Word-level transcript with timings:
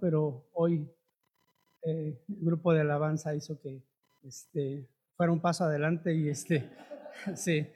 pero 0.00 0.48
hoy 0.54 0.88
eh, 1.82 2.18
el 2.28 2.44
grupo 2.44 2.72
de 2.72 2.80
alabanza 2.80 3.34
hizo 3.34 3.60
que 3.60 3.82
este, 4.22 4.88
fuera 5.16 5.32
un 5.32 5.40
paso 5.40 5.64
adelante 5.64 6.14
y 6.14 6.28
este, 6.28 6.70
sí, 7.34 7.66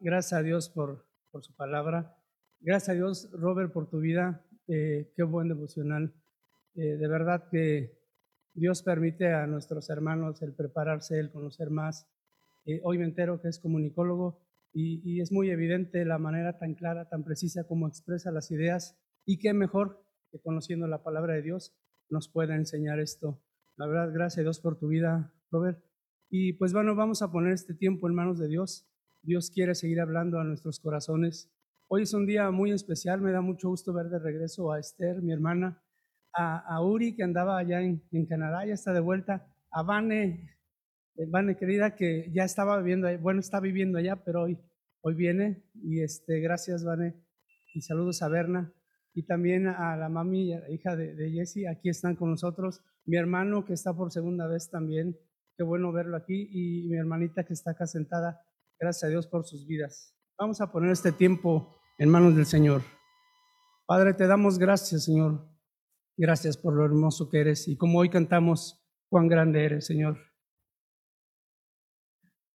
gracias 0.00 0.32
a 0.34 0.42
Dios 0.42 0.68
por, 0.68 1.04
por 1.30 1.42
su 1.42 1.54
palabra. 1.54 2.16
Gracias 2.60 2.90
a 2.90 2.94
Dios, 2.94 3.30
Robert, 3.32 3.72
por 3.72 3.88
tu 3.88 4.00
vida. 4.00 4.44
Eh, 4.68 5.12
qué 5.14 5.22
buen 5.22 5.48
devocional. 5.48 6.12
Eh, 6.74 6.96
de 6.96 7.08
verdad 7.08 7.48
que 7.50 7.98
Dios 8.54 8.82
permite 8.82 9.32
a 9.32 9.46
nuestros 9.46 9.90
hermanos 9.90 10.40
el 10.42 10.52
prepararse, 10.52 11.18
el 11.18 11.30
conocer 11.30 11.70
más. 11.70 12.06
hoy 12.82 12.98
me 12.98 13.04
entero 13.04 13.40
que 13.40 13.48
es 13.48 13.60
comunicólogo 13.60 14.40
y, 14.72 15.00
y, 15.04 15.20
es 15.20 15.30
muy 15.30 15.50
evidente 15.50 16.04
la 16.04 16.18
manera 16.18 16.58
tan 16.58 16.74
clara, 16.74 17.08
tan 17.08 17.22
precisa 17.22 17.64
como 17.64 17.86
expresa 17.86 18.30
las 18.30 18.50
ideas 18.50 18.96
y 19.24 19.38
qué 19.38 19.52
mejor 19.52 20.05
conociendo 20.40 20.86
la 20.86 21.02
palabra 21.02 21.34
de 21.34 21.42
Dios 21.42 21.74
nos 22.10 22.28
pueda 22.28 22.56
enseñar 22.56 23.00
esto. 23.00 23.40
La 23.76 23.86
verdad, 23.86 24.12
gracias 24.12 24.38
a 24.38 24.42
Dios 24.42 24.60
por 24.60 24.78
tu 24.78 24.88
vida, 24.88 25.32
Robert. 25.50 25.82
Y 26.30 26.54
pues 26.54 26.72
bueno, 26.72 26.94
vamos 26.94 27.22
a 27.22 27.30
poner 27.30 27.52
este 27.52 27.74
tiempo 27.74 28.08
en 28.08 28.14
manos 28.14 28.38
de 28.38 28.48
Dios. 28.48 28.86
Dios 29.22 29.50
quiere 29.50 29.74
seguir 29.74 30.00
hablando 30.00 30.38
a 30.38 30.44
nuestros 30.44 30.80
corazones. 30.80 31.50
Hoy 31.88 32.02
es 32.02 32.14
un 32.14 32.26
día 32.26 32.50
muy 32.50 32.72
especial, 32.72 33.20
me 33.20 33.32
da 33.32 33.40
mucho 33.40 33.68
gusto 33.68 33.92
ver 33.92 34.06
de 34.06 34.18
regreso 34.18 34.72
a 34.72 34.80
Esther, 34.80 35.22
mi 35.22 35.32
hermana, 35.32 35.82
a, 36.32 36.82
Uri, 36.82 37.14
que 37.14 37.22
andaba 37.22 37.58
allá 37.58 37.80
en, 37.80 38.26
Canadá, 38.28 38.66
ya 38.66 38.74
está 38.74 38.92
de 38.92 39.00
vuelta, 39.00 39.46
a 39.70 39.82
Vane, 39.82 40.58
eh, 41.16 41.26
Vane 41.28 41.56
querida, 41.56 41.94
que 41.94 42.30
ya 42.32 42.44
estaba 42.44 42.78
viviendo, 42.78 43.08
bueno, 43.18 43.40
está 43.40 43.60
viviendo 43.60 43.98
allá, 43.98 44.16
pero 44.16 44.42
hoy, 44.42 44.58
hoy 45.00 45.14
viene. 45.14 45.62
Y 45.74 46.02
este, 46.02 46.40
gracias, 46.40 46.84
Vane. 46.84 47.14
Y 47.72 47.80
saludos 47.82 48.22
a 48.22 48.28
Berna 48.28 48.72
y 49.16 49.22
también 49.22 49.66
a 49.66 49.96
la 49.96 50.10
mami, 50.10 50.52
hija 50.68 50.94
de, 50.94 51.30
Jessie, 51.30 51.66
aquí 51.66 51.88
están 51.88 52.16
con 52.16 52.30
nosotros. 52.30 52.82
Mi 53.06 53.16
hermano 53.16 53.64
que 53.64 53.72
está 53.72 53.94
por 53.94 54.12
segunda 54.12 54.46
vez 54.46 54.68
también, 54.68 55.16
qué 55.56 55.62
bueno 55.64 55.90
verlo 55.90 56.18
aquí, 56.18 56.50
y 56.52 56.86
mi 56.86 56.98
hermanita 56.98 57.46
que 57.46 57.54
está 57.54 57.70
acá 57.70 57.86
sentada, 57.86 58.44
gracias 58.78 59.04
a 59.04 59.08
Dios 59.08 59.26
por 59.26 59.46
sus 59.46 59.66
vidas. 59.66 60.14
Vamos 60.38 60.60
a 60.60 60.70
poner 60.70 60.90
este 60.90 61.12
tiempo 61.12 61.80
en 61.96 62.10
manos 62.10 62.36
del 62.36 62.44
Señor. 62.44 62.82
Padre, 63.86 64.12
te 64.12 64.26
damos 64.26 64.58
gracias, 64.58 65.04
Señor. 65.04 65.48
Gracias 66.18 66.58
por 66.58 66.74
lo 66.74 66.84
hermoso 66.84 67.30
que 67.30 67.40
eres 67.40 67.68
y 67.68 67.78
como 67.78 68.00
hoy 68.00 68.10
cantamos, 68.10 68.86
cuán 69.08 69.28
grande 69.28 69.64
eres, 69.64 69.86
Señor. 69.86 70.18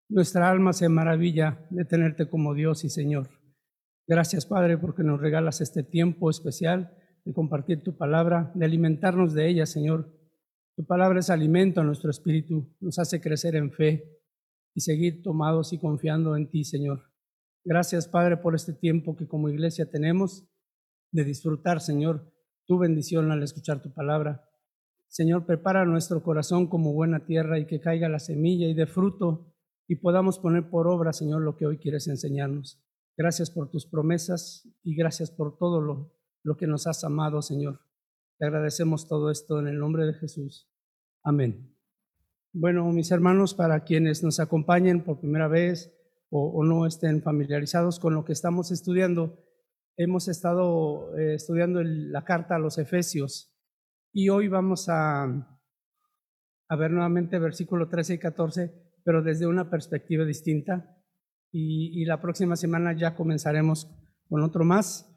Nuestra 0.09 0.47
alma 0.47 0.73
se 0.73 0.87
maravilla 0.89 1.65
de 1.71 1.85
tenerte 1.85 2.29
como 2.29 2.53
Dios 2.53 2.83
y 2.83 2.89
Señor. 2.89 3.40
Gracias, 4.07 4.45
Padre, 4.45 4.77
porque 4.77 5.03
nos 5.03 5.21
regalas 5.21 5.61
este 5.61 5.83
tiempo 5.83 6.29
especial 6.29 6.97
de 7.23 7.33
compartir 7.33 7.83
tu 7.83 7.97
palabra, 7.97 8.51
de 8.55 8.65
alimentarnos 8.65 9.33
de 9.33 9.47
ella, 9.47 9.65
Señor. 9.65 10.11
Tu 10.75 10.85
palabra 10.85 11.19
es 11.19 11.29
alimento 11.29 11.81
a 11.81 11.83
nuestro 11.83 12.09
espíritu, 12.09 12.75
nos 12.79 12.97
hace 12.99 13.21
crecer 13.21 13.55
en 13.55 13.71
fe 13.71 14.19
y 14.73 14.81
seguir 14.81 15.21
tomados 15.21 15.73
y 15.73 15.79
confiando 15.79 16.35
en 16.35 16.49
ti, 16.49 16.63
Señor. 16.63 17.11
Gracias, 17.63 18.07
Padre, 18.07 18.37
por 18.37 18.55
este 18.55 18.73
tiempo 18.73 19.15
que 19.15 19.27
como 19.27 19.49
iglesia 19.49 19.89
tenemos 19.89 20.47
de 21.11 21.23
disfrutar, 21.23 21.81
Señor, 21.81 22.33
tu 22.65 22.79
bendición 22.79 23.31
al 23.31 23.43
escuchar 23.43 23.81
tu 23.81 23.93
palabra. 23.93 24.47
Señor, 25.07 25.45
prepara 25.45 25.85
nuestro 25.85 26.23
corazón 26.23 26.67
como 26.67 26.93
buena 26.93 27.25
tierra 27.25 27.59
y 27.59 27.67
que 27.67 27.81
caiga 27.81 28.09
la 28.09 28.19
semilla 28.19 28.67
y 28.67 28.73
de 28.73 28.87
fruto 28.87 29.53
y 29.87 29.97
podamos 29.97 30.39
poner 30.39 30.69
por 30.69 30.87
obra, 30.87 31.11
Señor, 31.11 31.41
lo 31.41 31.57
que 31.57 31.65
hoy 31.65 31.77
quieres 31.77 32.07
enseñarnos. 32.07 32.81
Gracias 33.17 33.51
por 33.51 33.69
tus 33.69 33.85
promesas 33.85 34.67
y 34.83 34.95
gracias 34.95 35.31
por 35.31 35.57
todo 35.57 35.81
lo, 35.81 36.13
lo 36.43 36.57
que 36.57 36.67
nos 36.67 36.87
has 36.87 37.03
amado, 37.03 37.41
Señor. 37.41 37.81
Te 38.37 38.45
agradecemos 38.45 39.07
todo 39.07 39.29
esto 39.29 39.59
en 39.59 39.67
el 39.67 39.77
nombre 39.77 40.05
de 40.05 40.13
Jesús. 40.13 40.71
Amén. 41.23 41.77
Bueno, 42.53 42.91
mis 42.91 43.11
hermanos, 43.11 43.53
para 43.53 43.83
quienes 43.83 44.23
nos 44.23 44.39
acompañen 44.39 45.03
por 45.03 45.19
primera 45.19 45.47
vez 45.47 45.93
o, 46.29 46.63
no 46.63 46.85
estén 46.85 47.21
familiarizados 47.21 47.99
con 47.99 48.13
lo 48.13 48.25
que 48.25 48.33
estamos 48.33 48.71
estudiando, 48.71 49.43
hemos 49.97 50.27
estado 50.27 51.17
eh, 51.17 51.35
estudiando 51.35 51.83
la 51.83 52.23
carta 52.23 52.55
a 52.55 52.59
los 52.59 52.77
Efesios 52.77 53.53
y 54.13 54.29
hoy 54.29 54.47
vamos 54.47 54.87
a, 54.89 55.23
a 56.69 56.75
ver 56.75 56.91
nuevamente 56.91 57.37
versículo 57.37 57.89
13 57.89 58.13
y 58.15 58.19
14, 58.19 58.73
pero 59.03 59.21
desde 59.21 59.45
una 59.45 59.69
perspectiva 59.69 60.25
distinta 60.25 61.00
y, 61.51 62.05
la 62.05 62.21
próxima 62.21 62.55
semana 62.55 62.93
ya 62.93 63.15
comenzaremos 63.15 63.89
con 64.29 64.41
otro 64.43 64.63
más. 64.63 65.07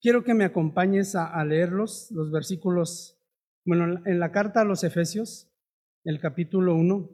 Quiero 0.00 0.24
que 0.24 0.34
me 0.34 0.44
acompañes 0.44 1.14
a, 1.14 1.44
leerlos, 1.44 2.10
los 2.10 2.30
versículos, 2.30 3.18
bueno, 3.64 4.00
en 4.06 4.18
la 4.18 4.32
carta 4.32 4.62
a 4.62 4.64
los 4.64 4.84
Efesios, 4.84 5.52
el 6.04 6.18
capítulo 6.18 6.74
1. 6.74 7.10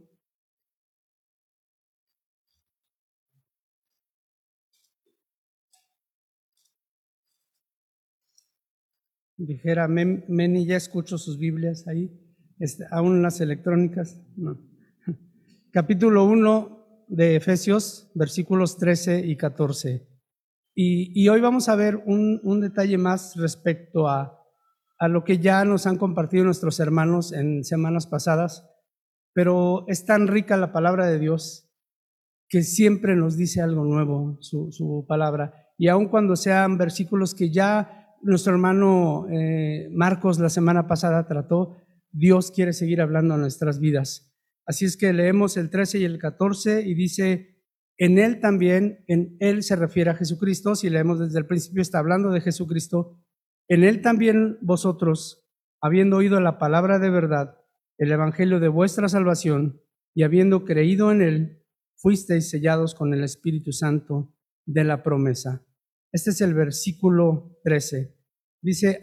Dijera, 9.39 9.87
Meni, 9.89 10.65
ya 10.65 10.77
escucho 10.77 11.19
sus 11.19 11.39
Biblias 11.39 11.87
ahí, 11.89 12.11
este, 12.59 12.85
aún 12.91 13.21
las 13.21 13.41
electrónicas. 13.41 14.23
No. 14.37 14.59
Capítulo 15.73 16.25
1, 16.25 16.76
de 17.07 17.37
Efesios, 17.37 18.11
versículos 18.15 18.79
13 18.79 19.21
y 19.27 19.37
14. 19.37 20.09
Y, 20.79 21.27
hoy 21.29 21.41
vamos 21.41 21.71
a 21.71 21.77
ver 21.77 21.97
un, 22.05 22.61
detalle 22.61 22.99
más 22.99 23.35
respecto 23.37 24.09
a, 24.09 24.43
a, 24.99 25.09
lo 25.09 25.25
que 25.25 25.39
ya 25.39 25.65
nos 25.65 25.87
han 25.87 25.97
compartido 25.97 26.45
nuestros 26.45 26.81
hermanos 26.81 27.33
en 27.33 27.65
semanas 27.65 28.07
pasadas, 28.07 28.69
pero 29.33 29.87
es 29.89 30.05
tan 30.05 30.29
rica 30.29 30.59
la 30.59 30.73
palabra 30.73 31.07
de 31.07 31.19
Dios 31.19 31.73
que 32.49 32.63
siempre 32.63 33.17
nos 33.17 33.37
dice 33.37 33.63
algo 33.63 33.85
nuevo 33.85 34.37
su, 34.41 34.71
su 34.71 35.07
palabra. 35.09 35.55
Y 35.79 35.89
aun 35.89 36.09
cuando 36.09 36.37
sean 36.37 36.77
versículos 36.77 37.35
que 37.35 37.51
ya 37.51 38.15
nuestro 38.23 38.53
hermano 38.53 39.27
eh, 39.31 39.89
Marcos 39.93 40.39
la 40.39 40.51
semana 40.51 40.87
pasada 40.87 41.27
trató, 41.27 41.77
Dios 42.11 42.51
quiere 42.51 42.73
seguir 42.73 43.01
hablando 43.01 43.35
a 43.35 43.39
nuestras 43.39 43.79
vidas. 43.79 44.36
Así 44.67 44.85
es 44.85 44.97
que 44.97 45.13
leemos 45.13 45.57
el 45.57 45.71
13 45.71 46.01
y 46.01 46.05
el 46.05 46.19
14 46.19 46.83
y 46.83 46.95
dice, 46.95 47.57
en 47.99 48.19
él 48.19 48.41
también, 48.41 49.05
en 49.07 49.37
él 49.41 49.63
se 49.63 49.77
refiere 49.77 50.11
a 50.11 50.15
Jesucristo, 50.15 50.75
si 50.75 50.91
leemos 50.91 51.21
desde 51.21 51.39
el 51.39 51.47
principio 51.47 51.81
está 51.81 51.99
hablando 51.99 52.31
de 52.31 52.41
Jesucristo, 52.41 53.23
en 53.69 53.85
él 53.85 54.03
también 54.03 54.59
vosotros, 54.61 55.49
habiendo 55.81 56.17
oído 56.17 56.41
la 56.41 56.59
palabra 56.59 56.99
de 56.99 57.11
verdad, 57.11 57.59
el 57.99 58.13
evangelio 58.13 58.61
de 58.61 58.69
vuestra 58.69 59.09
salvación, 59.09 59.81
y 60.15 60.23
habiendo 60.23 60.65
creído 60.65 61.13
en 61.13 61.23
él, 61.23 61.67
fuisteis 61.97 62.51
sellados 62.51 62.95
con 62.95 63.15
el 63.15 63.23
Espíritu 63.23 63.73
Santo 63.73 64.35
de 64.67 64.85
la 64.85 65.03
promesa. 65.03 65.65
Este 66.13 66.31
es 66.31 66.41
el 66.41 66.55
versículo 66.55 67.59
13. 67.65 68.17
Dice 68.63 69.03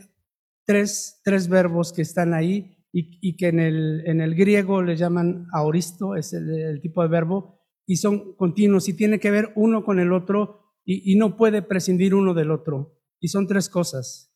tres, 0.66 1.22
tres 1.24 1.48
verbos 1.48 1.94
que 1.94 2.02
están 2.02 2.34
ahí 2.34 2.73
y, 2.96 3.36
que 3.38 3.48
en 3.48 3.60
el, 3.60 4.04
en 4.06 4.22
el, 4.22 4.36
griego 4.36 4.84
le 4.84 4.96
llaman 4.96 5.48
aoristo, 5.52 6.16
es 6.16 6.32
el, 6.34 6.80
tipo 6.80 7.02
de 7.02 7.08
verbo, 7.08 7.60
y 7.88 7.98
son 7.98 8.36
continuos 8.36 8.88
y 8.88 8.94
tiene 8.94 9.20
que 9.20 9.32
ver 9.32 9.52
uno 9.56 9.84
con 9.84 10.00
el 10.00 10.14
otro 10.14 10.60
y, 10.86 11.12
y 11.12 11.16
no 11.18 11.36
puede 11.36 11.64
prescindir 11.64 12.14
uno 12.14 12.36
del 12.36 12.52
otro. 12.52 13.00
Y 13.20 13.30
son 13.30 13.48
tres 13.48 13.68
cosas. 13.68 14.32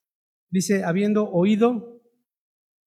Dice, 0.49 0.83
habiendo 0.83 1.29
oído 1.29 2.01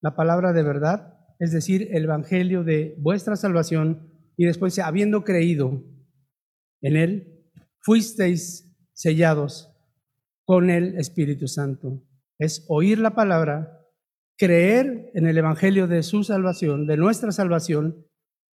la 0.03 0.17
palabra 0.17 0.53
de 0.53 0.65
verdad, 0.65 1.15
es 1.39 1.53
decir, 1.53 1.89
el 1.93 2.05
Evangelio 2.05 2.65
de 2.65 2.97
vuestra 2.99 3.37
salvación, 3.37 4.11
y 4.37 4.47
después 4.47 4.73
dice, 4.73 4.83
habiendo 4.83 5.23
creído 5.23 5.85
en 6.81 6.97
él, 6.97 7.47
fuisteis 7.81 8.75
sellados 8.93 9.73
con 10.45 10.69
el 10.69 10.99
Espíritu 10.99 11.47
Santo. 11.47 12.03
Es 12.39 12.65
oír 12.69 12.99
la 12.99 13.15
palabra, 13.15 13.80
creer 14.41 15.11
en 15.13 15.27
el 15.27 15.37
Evangelio 15.37 15.87
de 15.87 16.03
su 16.03 16.25
salvación, 16.25 16.87
de 16.87 16.97
nuestra 16.97 17.31
salvación, 17.31 18.07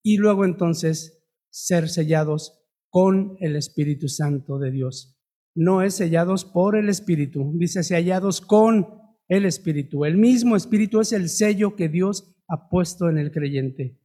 y 0.03 0.17
luego 0.17 0.43
entonces 0.43 1.23
ser 1.51 1.89
sellados 1.89 2.59
con 2.89 3.37
el 3.39 3.55
Espíritu 3.55 4.09
Santo 4.09 4.57
de 4.57 4.71
Dios. 4.71 5.15
No 5.53 5.83
es 5.83 5.93
sellados 5.93 6.43
por 6.43 6.75
el 6.75 6.89
Espíritu, 6.89 7.53
dice 7.55 7.83
sellados 7.83 8.41
con 8.41 8.87
el 9.27 9.45
Espíritu. 9.45 10.05
El 10.05 10.17
mismo 10.17 10.55
Espíritu 10.55 11.01
es 11.01 11.11
el 11.11 11.29
sello 11.29 11.75
que 11.75 11.87
Dios 11.87 12.35
ha 12.47 12.67
puesto 12.67 13.07
en 13.07 13.19
el 13.19 13.31
creyente. 13.31 14.01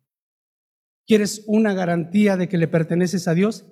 ¿Quieres 1.07 1.45
una 1.47 1.73
garantía 1.73 2.37
de 2.37 2.51
que 2.51 2.59
le 2.59 2.69
perteneces 2.69 3.27
a 3.27 3.33
Dios? 3.33 3.65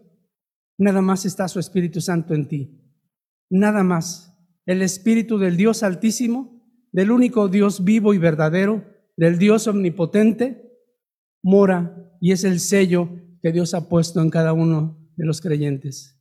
Nada 0.79 1.03
más 1.03 1.27
está 1.27 1.47
su 1.47 1.61
Espíritu 1.61 2.01
Santo 2.01 2.33
en 2.33 2.49
ti. 2.49 2.91
Nada 3.51 3.85
más. 3.85 4.35
El 4.65 4.81
Espíritu 4.81 5.39
del 5.39 5.59
Dios 5.59 5.83
Altísimo 5.83 6.58
del 6.93 7.11
único 7.11 7.49
Dios 7.49 7.85
vivo 7.85 8.15
y 8.15 8.19
verdadero, 8.19 8.85
del 9.17 9.39
Dios 9.39 9.67
omnipotente, 9.67 10.73
mora 11.43 12.17
y 12.21 12.33
es 12.33 12.45
el 12.45 12.61
sello 12.61 13.11
que 13.43 13.53
Dios 13.53 13.75
ha 13.75 13.89
puesto 13.89 14.21
en 14.21 14.31
cada 14.31 14.53
uno 14.53 14.99
de 15.17 15.27
los 15.27 15.41
creyentes. 15.41 16.21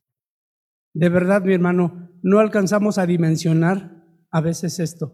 De 0.93 1.09
verdad, 1.09 1.43
mi 1.43 1.53
hermano, 1.53 2.09
no 2.21 2.39
alcanzamos 2.39 2.97
a 2.97 3.05
dimensionar 3.05 4.03
a 4.31 4.41
veces 4.41 4.79
esto. 4.79 5.13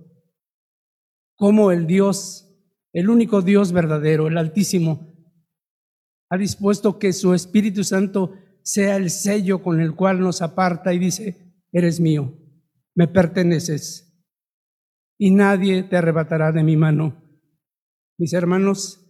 cómo 1.35 1.71
el 1.71 1.87
Dios, 1.87 2.49
el 2.93 3.09
único 3.09 3.41
Dios 3.41 3.73
verdadero, 3.73 4.27
el 4.27 4.37
Altísimo, 4.37 5.13
ha 6.29 6.37
dispuesto 6.37 6.99
que 6.99 7.11
su 7.11 7.33
Espíritu 7.33 7.83
Santo 7.83 8.33
sea 8.61 8.95
el 8.95 9.09
sello 9.09 9.61
con 9.61 9.81
el 9.81 9.93
cual 9.93 10.19
nos 10.19 10.41
aparta 10.41 10.93
y 10.93 10.99
dice, 10.99 11.53
eres 11.71 11.99
mío, 11.99 12.33
me 12.95 13.07
perteneces 13.07 14.12
y 15.17 15.31
nadie 15.31 15.83
te 15.83 15.97
arrebatará 15.97 16.51
de 16.51 16.63
mi 16.63 16.77
mano. 16.77 17.23
Mis 18.17 18.33
hermanos, 18.33 19.03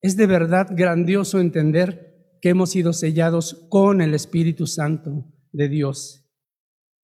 es 0.00 0.16
de 0.16 0.26
verdad 0.26 0.68
grandioso 0.70 1.40
entender 1.40 2.36
que 2.40 2.50
hemos 2.50 2.70
sido 2.70 2.92
sellados 2.92 3.66
con 3.70 4.00
el 4.00 4.14
Espíritu 4.14 4.66
Santo 4.66 5.32
de 5.52 5.68
Dios. 5.68 6.28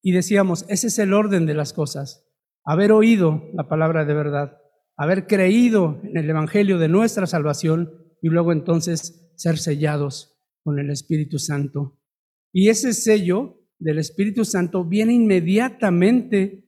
Y 0.03 0.13
decíamos, 0.13 0.65
ese 0.69 0.89
es 0.89 0.99
el 0.99 1.15
orden 1.15 1.47
de 1.47 1.55
las 1.55 1.73
cosas. 1.73 2.29
Haber 2.65 2.93
oído 2.93 3.45
la 3.55 3.69
palabra 3.69 4.05
de 4.05 4.15
verdad, 4.15 4.59
haber 4.97 5.27
creído 5.27 6.01
en 6.03 6.17
el 6.17 6.29
Evangelio 6.29 6.79
de 6.79 6.89
nuestra 6.89 7.27
salvación 7.27 7.93
y 8.21 8.29
luego 8.29 8.53
entonces 8.53 9.33
ser 9.37 9.59
sellados 9.59 10.41
con 10.65 10.79
el 10.79 10.91
Espíritu 10.91 11.39
Santo. 11.39 12.01
Y 12.53 12.69
ese 12.69 12.93
sello 12.93 13.61
del 13.79 13.99
Espíritu 13.99 14.45
Santo 14.45 14.85
viene 14.85 15.15
inmediatamente 15.15 16.68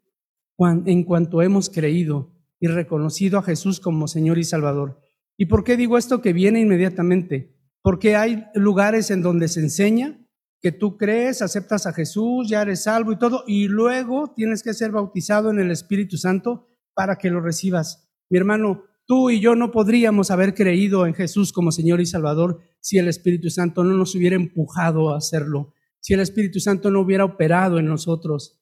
en 0.68 1.04
cuanto 1.04 1.42
hemos 1.42 1.70
creído 1.70 2.32
y 2.60 2.66
reconocido 2.66 3.38
a 3.38 3.42
Jesús 3.42 3.80
como 3.80 4.08
Señor 4.08 4.38
y 4.38 4.44
Salvador. 4.44 5.00
¿Y 5.36 5.46
por 5.46 5.64
qué 5.64 5.76
digo 5.76 5.96
esto 5.96 6.20
que 6.20 6.32
viene 6.32 6.60
inmediatamente? 6.60 7.56
Porque 7.82 8.16
hay 8.16 8.44
lugares 8.54 9.10
en 9.10 9.22
donde 9.22 9.48
se 9.48 9.60
enseña 9.60 10.20
que 10.60 10.72
tú 10.72 10.98
crees, 10.98 11.40
aceptas 11.40 11.86
a 11.86 11.92
Jesús, 11.92 12.48
ya 12.48 12.62
eres 12.62 12.82
salvo 12.82 13.12
y 13.12 13.18
todo, 13.18 13.44
y 13.46 13.68
luego 13.68 14.34
tienes 14.36 14.62
que 14.62 14.74
ser 14.74 14.90
bautizado 14.90 15.50
en 15.50 15.58
el 15.58 15.70
Espíritu 15.70 16.18
Santo 16.18 16.66
para 16.92 17.16
que 17.16 17.30
lo 17.30 17.40
recibas. 17.40 18.10
Mi 18.28 18.36
hermano, 18.36 18.84
tú 19.06 19.30
y 19.30 19.40
yo 19.40 19.56
no 19.56 19.70
podríamos 19.70 20.30
haber 20.30 20.54
creído 20.54 21.06
en 21.06 21.14
Jesús 21.14 21.52
como 21.52 21.72
Señor 21.72 22.02
y 22.02 22.06
Salvador 22.06 22.60
si 22.80 22.98
el 22.98 23.08
Espíritu 23.08 23.48
Santo 23.48 23.82
no 23.84 23.94
nos 23.94 24.14
hubiera 24.14 24.36
empujado 24.36 25.14
a 25.14 25.16
hacerlo, 25.16 25.72
si 26.00 26.12
el 26.12 26.20
Espíritu 26.20 26.60
Santo 26.60 26.90
no 26.90 27.00
hubiera 27.00 27.24
operado 27.24 27.78
en 27.78 27.86
nosotros. 27.86 28.59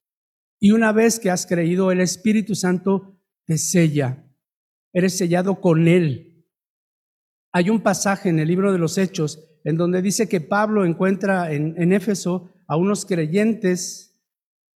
Y 0.61 0.73
una 0.73 0.93
vez 0.93 1.21
que 1.21 1.31
has 1.31 1.47
creído, 1.47 1.93
el 1.93 2.01
Espíritu 2.01 2.55
Santo 2.55 3.21
te 3.45 3.59
sella. 3.59 4.25
Eres 4.93 5.17
sellado 5.17 5.61
con 5.61 5.87
Él. 5.87 6.47
Hay 7.53 7.71
un 7.71 7.81
pasaje 7.81 8.29
en 8.29 8.39
el 8.39 8.49
libro 8.49 8.73
de 8.73 8.79
los 8.79 8.99
Hechos 8.99 9.49
en 9.65 9.77
donde 9.77 10.03
dice 10.03 10.29
que 10.29 10.41
Pablo 10.41 10.85
encuentra 10.85 11.53
en, 11.53 11.93
Éfeso 11.93 12.51
a 12.67 12.77
unos 12.77 13.05
creyentes, 13.05 14.19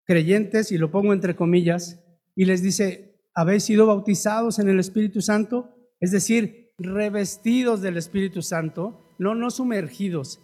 creyentes, 0.05 0.71
y 0.71 0.77
lo 0.77 0.91
pongo 0.91 1.13
entre 1.13 1.35
comillas, 1.35 2.03
y 2.35 2.45
les 2.45 2.61
dice, 2.61 3.19
¿habéis 3.33 3.63
sido 3.63 3.87
bautizados 3.87 4.59
en 4.59 4.69
el 4.69 4.79
Espíritu 4.79 5.21
Santo? 5.21 5.75
Es 5.99 6.11
decir, 6.11 6.73
revestidos 6.77 7.81
del 7.81 7.97
Espíritu 7.97 8.41
Santo, 8.41 9.15
no, 9.17 9.35
no 9.35 9.49
sumergidos. 9.49 10.41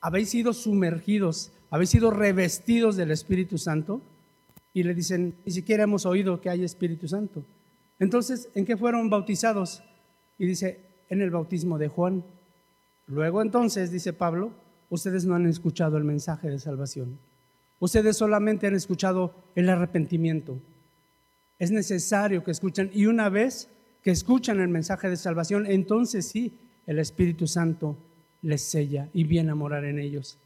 ¿Habéis 0.00 0.30
sido 0.30 0.52
sumergidos? 0.52 1.52
¿Habéis 1.70 1.90
sido 1.90 2.10
revestidos 2.10 2.96
del 2.96 3.10
Espíritu 3.10 3.58
Santo? 3.58 4.15
Y 4.76 4.82
le 4.82 4.92
dicen, 4.92 5.34
ni 5.46 5.52
siquiera 5.52 5.84
hemos 5.84 6.04
oído 6.04 6.38
que 6.38 6.50
hay 6.50 6.62
Espíritu 6.62 7.08
Santo. 7.08 7.42
Entonces, 7.98 8.50
¿en 8.54 8.66
qué 8.66 8.76
fueron 8.76 9.08
bautizados? 9.08 9.82
Y 10.38 10.44
dice, 10.44 10.80
en 11.08 11.22
el 11.22 11.30
bautismo 11.30 11.78
de 11.78 11.88
Juan. 11.88 12.22
Luego 13.06 13.40
entonces, 13.40 13.90
dice 13.90 14.12
Pablo, 14.12 14.52
ustedes 14.90 15.24
no 15.24 15.34
han 15.34 15.46
escuchado 15.46 15.96
el 15.96 16.04
mensaje 16.04 16.50
de 16.50 16.58
salvación. 16.58 17.18
Ustedes 17.78 18.18
solamente 18.18 18.66
han 18.66 18.74
escuchado 18.74 19.32
el 19.54 19.70
arrepentimiento. 19.70 20.60
Es 21.58 21.70
necesario 21.70 22.44
que 22.44 22.50
escuchen. 22.50 22.90
Y 22.92 23.06
una 23.06 23.30
vez 23.30 23.70
que 24.02 24.10
escuchan 24.10 24.60
el 24.60 24.68
mensaje 24.68 25.08
de 25.08 25.16
salvación, 25.16 25.64
entonces 25.64 26.26
sí, 26.26 26.52
el 26.86 26.98
Espíritu 26.98 27.46
Santo 27.46 27.96
les 28.42 28.60
sella 28.60 29.08
y 29.14 29.24
viene 29.24 29.52
a 29.52 29.54
morar 29.54 29.86
en 29.86 29.98
ellos. 29.98 30.38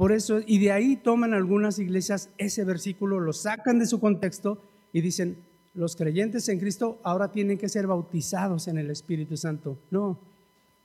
Por 0.00 0.12
eso, 0.12 0.40
y 0.46 0.58
de 0.58 0.72
ahí 0.72 0.96
toman 0.96 1.34
algunas 1.34 1.78
iglesias 1.78 2.30
ese 2.38 2.64
versículo, 2.64 3.20
lo 3.20 3.34
sacan 3.34 3.78
de 3.78 3.84
su 3.84 4.00
contexto 4.00 4.62
y 4.94 5.02
dicen, 5.02 5.36
los 5.74 5.94
creyentes 5.94 6.48
en 6.48 6.58
Cristo 6.58 6.98
ahora 7.02 7.30
tienen 7.32 7.58
que 7.58 7.68
ser 7.68 7.86
bautizados 7.86 8.66
en 8.66 8.78
el 8.78 8.90
Espíritu 8.90 9.36
Santo. 9.36 9.78
No, 9.90 10.18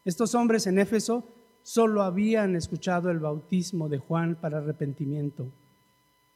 estos 0.04 0.36
hombres 0.36 0.68
en 0.68 0.80
Éfeso 0.80 1.24
solo 1.64 2.04
habían 2.04 2.58
escuchado 2.58 3.10
el 3.10 3.20
bautismo 3.20 3.88
de 3.88 4.00
Juan 4.00 4.36
para 4.36 4.58
arrepentimiento. 4.58 5.48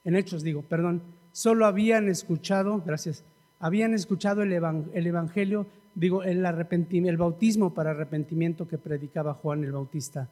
En 0.06 0.16
Hechos 0.16 0.42
digo, 0.42 0.62
perdón, 0.62 1.02
solo 1.34 1.66
habían 1.66 2.08
escuchado, 2.08 2.82
gracias, 2.86 3.26
habían 3.60 3.94
escuchado 3.94 4.42
el, 4.42 4.54
Evangelio, 4.54 5.68
digo, 5.96 6.24
el, 6.24 6.46
el 6.46 7.18
bautismo 7.18 7.74
para 7.74 7.92
arrepentimiento 7.92 8.70
que 8.70 8.78
predicaba 8.78 9.34
Juan 9.34 9.66
el 9.66 9.74
Bautista. 9.74 10.30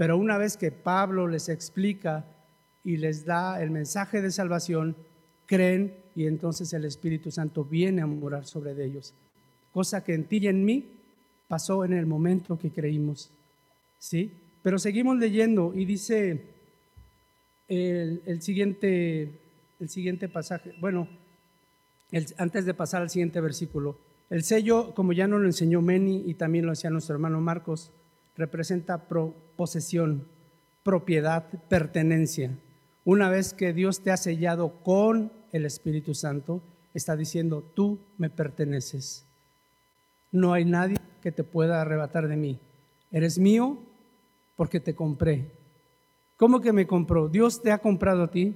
Pero 0.00 0.16
una 0.16 0.38
vez 0.38 0.56
que 0.56 0.70
Pablo 0.70 1.28
les 1.28 1.50
explica 1.50 2.24
y 2.82 2.96
les 2.96 3.26
da 3.26 3.62
el 3.62 3.70
mensaje 3.70 4.22
de 4.22 4.30
salvación, 4.30 4.96
creen 5.44 5.94
y 6.16 6.24
entonces 6.24 6.72
el 6.72 6.86
Espíritu 6.86 7.30
Santo 7.30 7.66
viene 7.66 8.00
a 8.00 8.06
morar 8.06 8.46
sobre 8.46 8.72
ellos. 8.82 9.12
Cosa 9.74 10.02
que 10.02 10.14
en 10.14 10.24
ti 10.24 10.38
y 10.38 10.46
en 10.46 10.64
mí 10.64 10.86
pasó 11.48 11.84
en 11.84 11.92
el 11.92 12.06
momento 12.06 12.58
que 12.58 12.70
creímos. 12.70 13.30
¿Sí? 13.98 14.32
Pero 14.62 14.78
seguimos 14.78 15.18
leyendo 15.18 15.74
y 15.74 15.84
dice 15.84 16.46
el, 17.68 18.40
siguiente, 18.40 19.38
el 19.80 19.90
siguiente 19.90 20.30
pasaje, 20.30 20.72
bueno, 20.80 21.08
antes 22.38 22.64
de 22.64 22.72
pasar 22.72 23.02
al 23.02 23.10
siguiente 23.10 23.42
versículo, 23.42 23.98
el 24.30 24.44
sello, 24.44 24.94
como 24.94 25.12
ya 25.12 25.28
nos 25.28 25.42
lo 25.42 25.46
enseñó 25.46 25.82
Meni 25.82 26.22
y 26.26 26.32
también 26.32 26.64
lo 26.64 26.72
hacía 26.72 26.88
nuestro 26.88 27.16
hermano 27.16 27.38
Marcos, 27.42 27.92
representa 28.40 29.06
posesión, 29.56 30.26
propiedad, 30.82 31.46
pertenencia. 31.68 32.56
Una 33.04 33.28
vez 33.28 33.52
que 33.52 33.74
Dios 33.74 34.00
te 34.00 34.10
ha 34.10 34.16
sellado 34.16 34.82
con 34.82 35.30
el 35.52 35.66
Espíritu 35.66 36.14
Santo, 36.14 36.62
está 36.94 37.16
diciendo, 37.16 37.62
tú 37.74 37.98
me 38.16 38.30
perteneces. 38.30 39.26
No 40.32 40.54
hay 40.54 40.64
nadie 40.64 40.96
que 41.20 41.32
te 41.32 41.44
pueda 41.44 41.82
arrebatar 41.82 42.28
de 42.28 42.36
mí. 42.36 42.58
Eres 43.12 43.38
mío 43.38 43.78
porque 44.56 44.80
te 44.80 44.94
compré. 44.94 45.50
¿Cómo 46.38 46.62
que 46.62 46.72
me 46.72 46.86
compró? 46.86 47.28
Dios 47.28 47.60
te 47.60 47.72
ha 47.72 47.78
comprado 47.78 48.22
a 48.22 48.30
ti. 48.30 48.54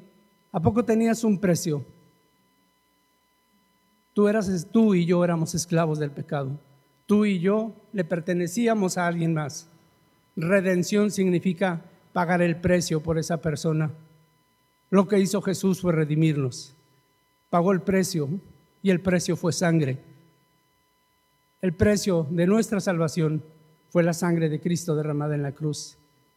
¿A 0.50 0.60
poco 0.60 0.82
tenías 0.82 1.24
un 1.24 1.38
precio? 1.38 1.84
Tú 4.14 4.28
eras 4.28 4.66
tú 4.72 4.94
y 4.94 5.04
yo 5.04 5.22
éramos 5.22 5.54
esclavos 5.54 5.98
del 5.98 6.10
pecado. 6.10 6.58
Tú 7.04 7.26
y 7.26 7.40
yo 7.40 7.74
le 7.92 8.04
pertenecíamos 8.04 8.96
a 8.96 9.06
alguien 9.06 9.34
más. 9.34 9.68
Redención 10.36 11.10
significa 11.10 11.82
pagar 12.12 12.42
el 12.42 12.56
precio 12.56 13.02
por 13.02 13.18
esa 13.18 13.38
persona. 13.38 13.90
Lo 14.90 15.08
que 15.08 15.18
hizo 15.18 15.42
Jesús 15.42 15.80
fue 15.80 15.92
redimirnos. 15.92 16.74
Pagó 17.50 17.72
el 17.72 17.82
precio 17.82 18.28
y 18.82 18.90
el 18.90 19.00
precio 19.00 19.36
fue 19.36 19.52
sangre. 19.52 19.98
El 21.60 21.72
precio 21.72 22.26
de 22.30 22.46
nuestra 22.46 22.80
salvación 22.80 23.42
fue 23.90 24.02
la 24.02 24.12
sangre 24.12 24.48
de 24.48 24.60
Cristo 24.60 24.94
derramada 24.94 25.34
en 25.34 25.42
la 25.42 25.52
cruz. 25.52 25.96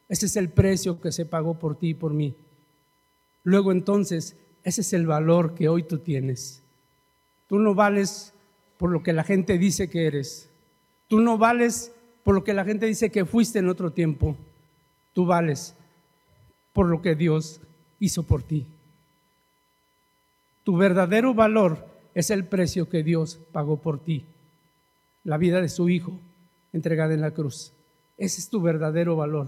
Ese 0.10 0.28
es 0.28 0.36
el 0.38 0.50
precio 0.50 1.02
que 1.02 1.12
se 1.12 1.26
pagó 1.26 1.60
por 1.60 1.78
ti 1.78 1.90
y 1.90 1.94
por 1.94 2.14
mí. 2.14 2.36
Luego 3.44 3.72
entonces, 3.72 4.36
ese 4.64 4.82
es 4.82 4.94
el 4.94 5.08
valor 5.08 5.54
que 5.56 5.70
hoy 5.70 5.84
tú 5.84 6.00
tienes. 6.00 6.62
Tú 7.48 7.60
no 7.60 7.74
vales 7.74 8.34
por 8.78 8.92
lo 8.92 9.04
que 9.04 9.14
la 9.14 9.24
gente 9.24 9.58
dice 9.58 9.90
que 9.90 10.08
eres. 10.08 10.50
Tú 11.08 11.20
no 11.20 11.38
vales 11.38 11.92
por 12.28 12.36
lo 12.36 12.44
que 12.44 12.54
la 12.54 12.66
gente 12.66 12.86
dice 12.86 13.10
que 13.10 13.24
fuiste 13.24 13.60
en 13.60 13.70
otro 13.70 13.94
tiempo. 13.94 14.36
Tú 15.14 15.26
vales 15.26 15.74
por 16.74 16.88
lo 16.88 17.02
que 17.02 17.16
Dios 17.16 17.62
hizo 18.02 18.24
por 18.24 18.44
ti. 18.44 18.66
Tu 20.66 20.76
verdadero 20.76 21.34
valor 21.34 21.88
es 22.14 22.30
el 22.30 22.44
precio 22.44 22.90
que 22.90 23.02
Dios 23.02 23.40
pagó 23.54 23.78
por 23.78 24.04
ti. 24.04 24.26
La 25.24 25.38
vida 25.38 25.62
de 25.62 25.70
su 25.70 25.88
Hijo 25.88 26.20
entregada 26.74 27.14
en 27.14 27.22
la 27.22 27.32
cruz. 27.32 27.72
Ese 28.18 28.42
es 28.42 28.50
tu 28.50 28.60
verdadero 28.60 29.16
valor. 29.16 29.48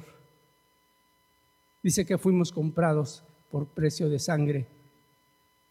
Dice 1.83 2.05
que 2.05 2.17
fuimos 2.17 2.53
comprados 2.53 3.25
por 3.51 3.65
precio 3.65 4.07
de 4.07 4.19
sangre. 4.19 4.67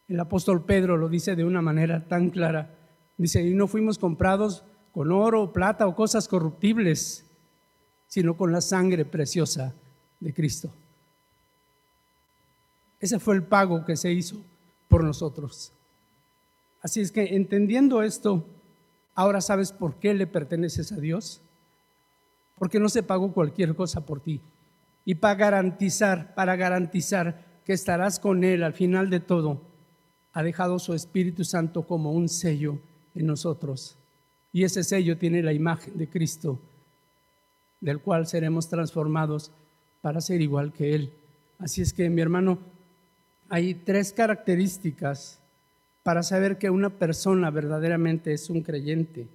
El 0.08 0.20
apóstol 0.20 0.62
Pedro 0.62 0.98
lo 0.98 1.08
dice 1.08 1.36
de 1.36 1.46
una 1.46 1.62
manera 1.62 2.04
tan 2.06 2.28
clara. 2.28 2.74
Dice, 3.16 3.40
y 3.40 3.54
no 3.54 3.66
fuimos 3.66 3.98
comprados 3.98 4.62
con 4.98 5.12
oro, 5.12 5.52
plata 5.52 5.86
o 5.86 5.94
cosas 5.94 6.26
corruptibles, 6.26 7.24
sino 8.08 8.36
con 8.36 8.50
la 8.50 8.60
sangre 8.60 9.04
preciosa 9.04 9.72
de 10.18 10.34
Cristo. 10.34 10.70
Ese 12.98 13.20
fue 13.20 13.36
el 13.36 13.44
pago 13.44 13.84
que 13.84 13.96
se 13.96 14.10
hizo 14.10 14.38
por 14.88 15.04
nosotros. 15.04 15.70
Así 16.82 17.00
es 17.00 17.12
que 17.12 17.36
entendiendo 17.36 18.02
esto, 18.02 18.44
ahora 19.14 19.40
sabes 19.40 19.70
por 19.70 19.94
qué 20.00 20.14
le 20.14 20.26
perteneces 20.26 20.90
a 20.90 20.96
Dios. 20.96 21.42
Porque 22.58 22.80
no 22.80 22.88
se 22.88 23.04
pagó 23.04 23.32
cualquier 23.32 23.76
cosa 23.76 24.00
por 24.04 24.18
ti. 24.18 24.40
Y 25.04 25.14
para 25.14 25.36
garantizar, 25.36 26.34
para 26.34 26.56
garantizar 26.56 27.44
que 27.64 27.72
estarás 27.72 28.18
con 28.18 28.42
Él 28.42 28.64
al 28.64 28.72
final 28.72 29.10
de 29.10 29.20
todo, 29.20 29.62
ha 30.32 30.42
dejado 30.42 30.80
su 30.80 30.92
Espíritu 30.92 31.44
Santo 31.44 31.86
como 31.86 32.10
un 32.10 32.28
sello 32.28 32.80
en 33.14 33.26
nosotros. 33.28 33.97
Y 34.58 34.64
ese 34.64 34.82
sello 34.82 35.16
tiene 35.16 35.40
la 35.40 35.52
imagen 35.52 35.96
de 35.96 36.08
Cristo, 36.08 36.58
del 37.80 38.00
cual 38.00 38.26
seremos 38.26 38.68
transformados 38.68 39.52
para 40.00 40.20
ser 40.20 40.40
igual 40.40 40.72
que 40.72 40.96
Él. 40.96 41.12
Así 41.60 41.80
es 41.80 41.92
que, 41.92 42.10
mi 42.10 42.20
hermano, 42.20 42.58
hay 43.48 43.74
tres 43.74 44.12
características 44.12 45.38
para 46.02 46.24
saber 46.24 46.58
que 46.58 46.70
una 46.70 46.90
persona 46.90 47.52
verdaderamente 47.52 48.32
es 48.32 48.50
un 48.50 48.62
creyente. 48.62 49.28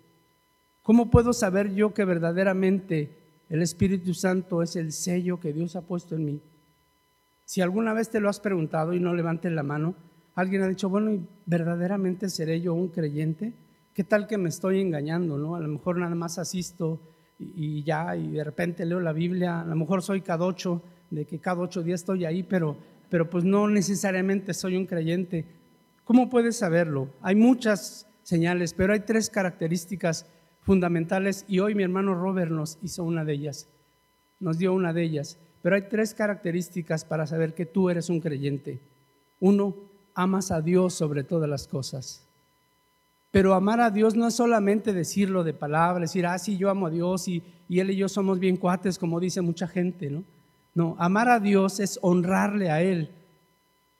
¿Cómo 0.81 1.09
puedo 1.09 1.31
saber 1.31 1.73
yo 1.73 1.93
que 1.93 2.03
verdaderamente 2.03 3.09
el 3.49 3.61
Espíritu 3.61 4.13
Santo 4.13 4.61
es 4.61 4.75
el 4.75 4.91
sello 4.91 5.39
que 5.39 5.53
Dios 5.53 5.77
ha 5.77 5.83
puesto 5.83 6.15
en 6.15 6.25
mí? 6.25 6.41
Si 7.45 7.61
alguna 7.61 7.93
vez 7.93 8.09
te 8.09 8.19
lo 8.19 8.27
has 8.27 8.41
preguntado 8.41 8.93
y 8.93 8.99
no 8.99 9.13
levantes 9.13 9.53
la 9.53 9.63
mano, 9.63 9.95
alguien 10.35 10.63
ha 10.63 10.67
dicho, 10.67 10.89
bueno, 10.89 11.13
¿y 11.13 11.25
verdaderamente 11.45 12.29
seré 12.29 12.59
yo 12.59 12.73
un 12.73 12.89
creyente? 12.89 13.53
¿Qué 13.93 14.03
tal 14.03 14.25
que 14.25 14.39
me 14.39 14.49
estoy 14.49 14.81
engañando? 14.81 15.37
¿no? 15.37 15.55
A 15.55 15.59
lo 15.59 15.67
mejor 15.67 15.97
nada 15.99 16.15
más 16.15 16.39
asisto 16.39 16.99
y, 17.37 17.83
ya, 17.83 18.15
y 18.15 18.31
de 18.31 18.43
repente 18.43 18.85
leo 18.85 18.99
la 18.99 19.13
Biblia, 19.13 19.61
a 19.61 19.65
lo 19.65 19.75
mejor 19.75 20.01
soy 20.01 20.21
cada 20.21 20.45
ocho, 20.45 20.81
de 21.11 21.25
que 21.25 21.39
cada 21.39 21.61
ocho 21.61 21.83
días 21.83 22.01
estoy 22.01 22.25
ahí, 22.25 22.41
pero, 22.41 22.75
pero 23.09 23.29
pues 23.29 23.43
no 23.43 23.67
necesariamente 23.67 24.55
soy 24.55 24.77
un 24.77 24.87
creyente. 24.87 25.45
¿Cómo 26.05 26.27
puedes 26.27 26.57
saberlo? 26.57 27.09
Hay 27.21 27.35
muchas 27.35 28.07
señales, 28.23 28.73
pero 28.73 28.93
hay 28.93 29.01
tres 29.01 29.29
características 29.29 30.25
fundamentales 30.61 31.45
y 31.47 31.59
hoy 31.59 31.75
mi 31.75 31.83
hermano 31.83 32.15
Robert 32.15 32.49
nos 32.49 32.79
hizo 32.81 33.03
una 33.03 33.23
de 33.23 33.33
ellas, 33.33 33.69
nos 34.39 34.57
dio 34.57 34.73
una 34.73 34.91
de 34.91 35.03
ellas, 35.03 35.37
pero 35.61 35.75
hay 35.75 35.83
tres 35.83 36.15
características 36.15 37.05
para 37.05 37.27
saber 37.27 37.53
que 37.53 37.67
tú 37.67 37.91
eres 37.91 38.09
un 38.09 38.21
creyente. 38.21 38.79
Uno, 39.39 39.75
amas 40.15 40.49
a 40.49 40.61
Dios 40.61 40.95
sobre 40.95 41.23
todas 41.23 41.49
las 41.49 41.67
cosas. 41.67 42.27
Pero 43.33 43.55
amar 43.55 43.81
a 43.81 43.89
Dios 43.89 44.15
no 44.15 44.27
es 44.27 44.35
solamente 44.35 44.93
decirlo 44.93 45.43
de 45.43 45.55
palabras, 45.55 46.11
decir, 46.11 46.27
ah, 46.27 46.37
sí, 46.37 46.55
yo 46.55 46.69
amo 46.69 46.85
a 46.85 46.91
Dios 46.91 47.27
y, 47.27 47.41
y 47.67 47.79
Él 47.79 47.89
y 47.89 47.95
yo 47.95 48.07
somos 48.07 48.37
bien 48.37 48.57
cuates, 48.57 48.99
como 48.99 49.19
dice 49.19 49.41
mucha 49.41 49.67
gente, 49.67 50.07
¿no? 50.11 50.23
No, 50.75 50.95
amar 50.99 51.29
a 51.29 51.39
Dios 51.39 51.79
es 51.79 51.97
honrarle 52.03 52.69
a 52.69 52.83
Él. 52.83 53.09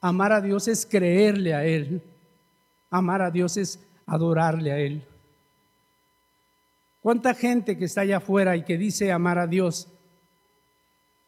Amar 0.00 0.30
a 0.30 0.40
Dios 0.40 0.68
es 0.68 0.86
creerle 0.86 1.52
a 1.52 1.64
Él. 1.64 2.00
Amar 2.90 3.22
a 3.22 3.32
Dios 3.32 3.56
es 3.56 3.84
adorarle 4.06 4.70
a 4.70 4.78
Él. 4.78 5.04
¿Cuánta 7.00 7.34
gente 7.34 7.76
que 7.76 7.86
está 7.86 8.02
allá 8.02 8.18
afuera 8.18 8.54
y 8.54 8.62
que 8.62 8.78
dice 8.78 9.10
amar 9.10 9.40
a 9.40 9.48
Dios? 9.48 9.88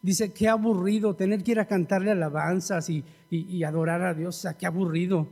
Dice, 0.00 0.32
qué 0.32 0.48
aburrido 0.48 1.16
tener 1.16 1.42
que 1.42 1.50
ir 1.50 1.58
a 1.58 1.66
cantarle 1.66 2.12
alabanzas 2.12 2.88
y, 2.88 3.04
y 3.30 3.64
adorar 3.64 4.02
a 4.02 4.14
Dios, 4.14 4.38
o 4.38 4.40
sea, 4.42 4.54
qué 4.56 4.66
aburrido. 4.66 5.26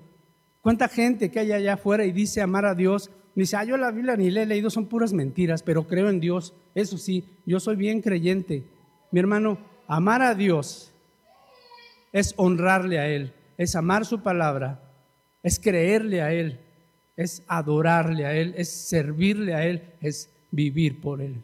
¿Cuánta 0.64 0.88
gente 0.88 1.30
que 1.30 1.40
hay 1.40 1.52
allá 1.52 1.74
afuera 1.74 2.06
y 2.06 2.12
dice 2.12 2.40
amar 2.40 2.64
a 2.64 2.74
Dios? 2.74 3.10
Dice, 3.34 3.54
ah, 3.54 3.64
yo 3.64 3.76
la 3.76 3.90
Biblia 3.90 4.16
ni 4.16 4.30
le 4.30 4.44
he 4.44 4.46
leído, 4.46 4.70
son 4.70 4.86
puras 4.86 5.12
mentiras, 5.12 5.62
pero 5.62 5.86
creo 5.86 6.08
en 6.08 6.20
Dios. 6.20 6.54
Eso 6.74 6.96
sí, 6.96 7.28
yo 7.44 7.60
soy 7.60 7.76
bien 7.76 8.00
creyente. 8.00 8.64
Mi 9.10 9.20
hermano, 9.20 9.58
amar 9.86 10.22
a 10.22 10.34
Dios 10.34 10.90
es 12.12 12.32
honrarle 12.38 12.98
a 12.98 13.08
Él, 13.08 13.34
es 13.58 13.76
amar 13.76 14.06
su 14.06 14.22
palabra, 14.22 14.80
es 15.42 15.60
creerle 15.60 16.22
a 16.22 16.32
Él, 16.32 16.58
es 17.14 17.42
adorarle 17.46 18.24
a 18.24 18.34
Él, 18.34 18.54
es 18.56 18.70
servirle 18.70 19.52
a 19.52 19.66
Él, 19.66 19.82
es 20.00 20.30
vivir 20.50 20.98
por 20.98 21.20
Él. 21.20 21.42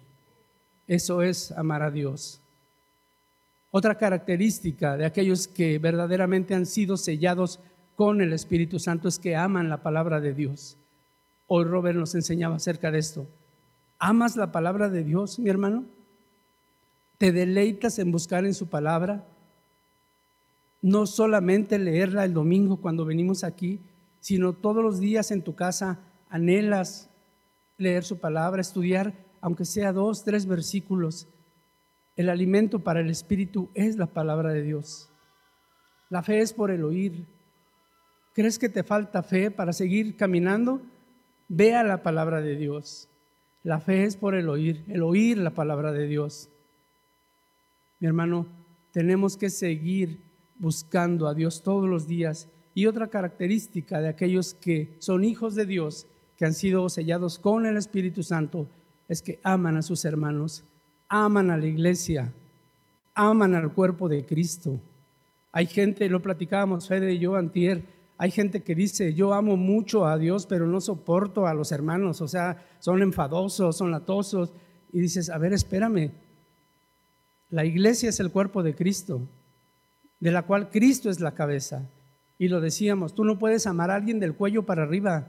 Eso 0.87 1.21
es 1.21 1.53
amar 1.53 1.83
a 1.83 1.91
Dios. 1.91 2.41
Otra 3.71 3.97
característica 3.97 4.97
de 4.97 5.05
aquellos 5.05 5.47
que 5.47 5.79
verdaderamente 5.79 6.55
han 6.55 6.65
sido 6.65 6.97
sellados 6.97 7.61
con 8.01 8.23
el 8.23 8.33
Espíritu 8.33 8.79
Santo 8.79 9.09
es 9.09 9.19
que 9.19 9.37
aman 9.37 9.69
la 9.69 9.83
palabra 9.83 10.23
de 10.23 10.33
Dios. 10.33 10.79
Hoy 11.47 11.65
Robert 11.65 11.99
nos 11.99 12.15
enseñaba 12.15 12.57
acerca 12.57 12.91
de 12.91 12.99
esto. 12.99 13.29
¿Amas 13.99 14.37
la 14.37 14.53
palabra 14.53 14.89
de 14.89 15.05
Dios, 15.05 15.39
mi 15.39 15.51
hermano? 15.51 15.85
¿Te 17.19 17.31
deleitas 17.31 17.99
en 17.99 18.11
buscar 18.11 18.47
en 18.47 18.55
su 18.55 18.71
palabra? 18.71 19.29
No 20.81 21.05
solamente 21.05 21.79
leerla 21.79 22.25
el 22.25 22.33
domingo 22.33 22.79
cuando 22.79 23.05
venimos 23.05 23.45
aquí, 23.45 23.81
sino 24.19 24.55
todos 24.55 24.83
los 24.83 24.99
días 24.99 25.31
en 25.31 25.43
tu 25.43 25.55
casa 25.55 25.99
anhelas 26.31 27.11
leer 27.77 28.03
su 28.03 28.19
palabra, 28.19 28.63
estudiar, 28.63 29.13
aunque 29.43 29.67
sea 29.67 29.93
dos, 29.93 30.25
tres 30.25 30.47
versículos. 30.47 31.29
El 32.17 32.31
alimento 32.31 32.79
para 32.79 33.01
el 33.01 33.11
espíritu 33.11 33.69
es 33.75 33.99
la 33.99 34.07
palabra 34.07 34.55
de 34.55 34.63
Dios. 34.63 35.11
La 36.09 36.23
fe 36.23 36.41
es 36.41 36.55
por 36.55 36.71
el 36.71 36.83
oír. 36.83 37.40
¿Crees 38.33 38.59
que 38.59 38.69
te 38.69 38.85
falta 38.85 39.23
fe 39.23 39.51
para 39.51 39.73
seguir 39.73 40.17
caminando? 40.17 40.81
Vea 41.49 41.83
la 41.83 42.03
palabra 42.03 42.41
de 42.41 42.57
Dios. 42.57 43.09
La 43.63 43.81
fe 43.81 44.05
es 44.05 44.17
por 44.17 44.35
el 44.35 44.49
oír, 44.49 44.85
el 44.89 45.03
oír 45.03 45.37
la 45.39 45.51
palabra 45.51 45.93
de 45.93 46.07
Dios. 46.07 46.49
Mi 47.99 48.07
hermano, 48.07 48.47
tenemos 48.93 49.37
que 49.37 49.51
seguir 49.51 50.21
buscando 50.59 51.27
a 51.27 51.35
Dios 51.35 51.63
todos 51.63 51.89
los 51.89 52.07
días. 52.07 52.49
Y 52.73 52.87
otra 52.87 53.09
característica 53.09 54.01
de 54.01 54.09
aquellos 54.09 54.55
que 54.55 54.95
son 55.01 55.25
hijos 55.25 55.55
de 55.55 55.67
Dios, 55.67 56.07
que 56.39 56.45
han 56.47 56.55
sido 56.55 56.89
sellados 56.89 57.39
con 57.39 57.67
el 57.67 57.77
Espíritu 57.77 58.23
Santo, 58.23 58.69
es 59.09 59.23
que 59.23 59.41
aman 59.43 59.77
a 59.77 59.83
sus 59.83 60.05
hermanos, 60.05 60.63
aman 61.09 61.51
a 61.51 61.57
la 61.57 61.67
iglesia, 61.67 62.33
aman 63.15 63.55
al 63.55 63.73
cuerpo 63.73 64.09
de 64.09 64.25
Cristo. 64.25 64.81
Hay 65.53 65.67
gente, 65.67 66.09
lo 66.09 66.23
platicábamos 66.23 66.87
Fede 66.87 67.13
y 67.13 67.19
yo 67.19 67.35
antier, 67.35 67.83
hay 68.23 68.31
gente 68.31 68.63
que 68.63 68.75
dice, 68.75 69.15
yo 69.15 69.33
amo 69.33 69.57
mucho 69.57 70.05
a 70.05 70.19
Dios, 70.19 70.45
pero 70.45 70.67
no 70.67 70.83
soporto 70.83 71.47
a 71.47 71.55
los 71.55 71.73
hermanos, 71.73 72.21
o 72.21 72.29
sea, 72.29 72.63
son 72.79 73.01
enfadosos, 73.01 73.79
son 73.79 73.91
latosos. 73.91 74.53
Y 74.93 75.01
dices, 75.01 75.31
a 75.31 75.39
ver, 75.39 75.55
espérame, 75.55 76.11
la 77.49 77.65
iglesia 77.65 78.11
es 78.11 78.21
el 78.21 78.31
cuerpo 78.31 78.63
de 78.63 78.75
Cristo, 78.75 79.23
de 80.19 80.33
la 80.33 80.43
cual 80.43 80.69
Cristo 80.69 81.09
es 81.09 81.21
la 81.21 81.33
cabeza. 81.33 81.89
Y 82.39 82.49
lo 82.49 82.61
decíamos, 82.61 83.15
tú 83.15 83.25
no 83.25 83.39
puedes 83.39 83.67
amar 83.67 83.91
a 83.91 83.95
alguien 83.95 84.21
del 84.21 84.35
cuello 84.35 84.65
para 84.65 84.83
arriba. 84.83 85.29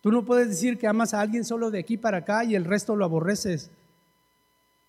Tú 0.00 0.10
no 0.10 0.24
puedes 0.24 0.48
decir 0.48 0.78
que 0.78 0.86
amas 0.86 1.12
a 1.12 1.20
alguien 1.20 1.44
solo 1.44 1.70
de 1.70 1.80
aquí 1.80 1.98
para 1.98 2.16
acá 2.16 2.42
y 2.42 2.54
el 2.54 2.64
resto 2.64 2.96
lo 2.96 3.04
aborreces. 3.04 3.70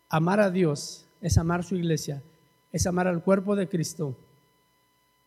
Amar 0.08 0.40
a 0.40 0.52
Dios 0.52 1.06
es 1.20 1.38
amar 1.38 1.66
su 1.66 1.76
iglesia, 1.76 2.24
es 2.72 2.88
amar 2.88 3.10
al 3.10 3.22
cuerpo 3.22 3.58
de 3.58 3.68
Cristo, 3.68 4.16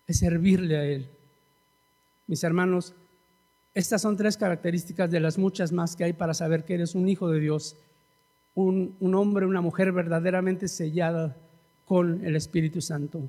es 0.06 0.20
servirle 0.20 0.78
a 0.78 0.84
Él. 0.84 1.19
Mis 2.30 2.44
hermanos, 2.44 2.94
estas 3.74 4.02
son 4.02 4.16
tres 4.16 4.36
características 4.36 5.10
de 5.10 5.18
las 5.18 5.36
muchas 5.36 5.72
más 5.72 5.96
que 5.96 6.04
hay 6.04 6.12
para 6.12 6.32
saber 6.32 6.64
que 6.64 6.74
eres 6.74 6.94
un 6.94 7.08
hijo 7.08 7.28
de 7.28 7.40
Dios, 7.40 7.74
un, 8.54 8.94
hombre, 9.16 9.46
una 9.46 9.60
mujer 9.60 9.90
verdaderamente 9.90 10.68
sellada 10.68 11.36
con 11.86 12.24
el 12.24 12.36
Espíritu 12.36 12.80
Santo. 12.80 13.20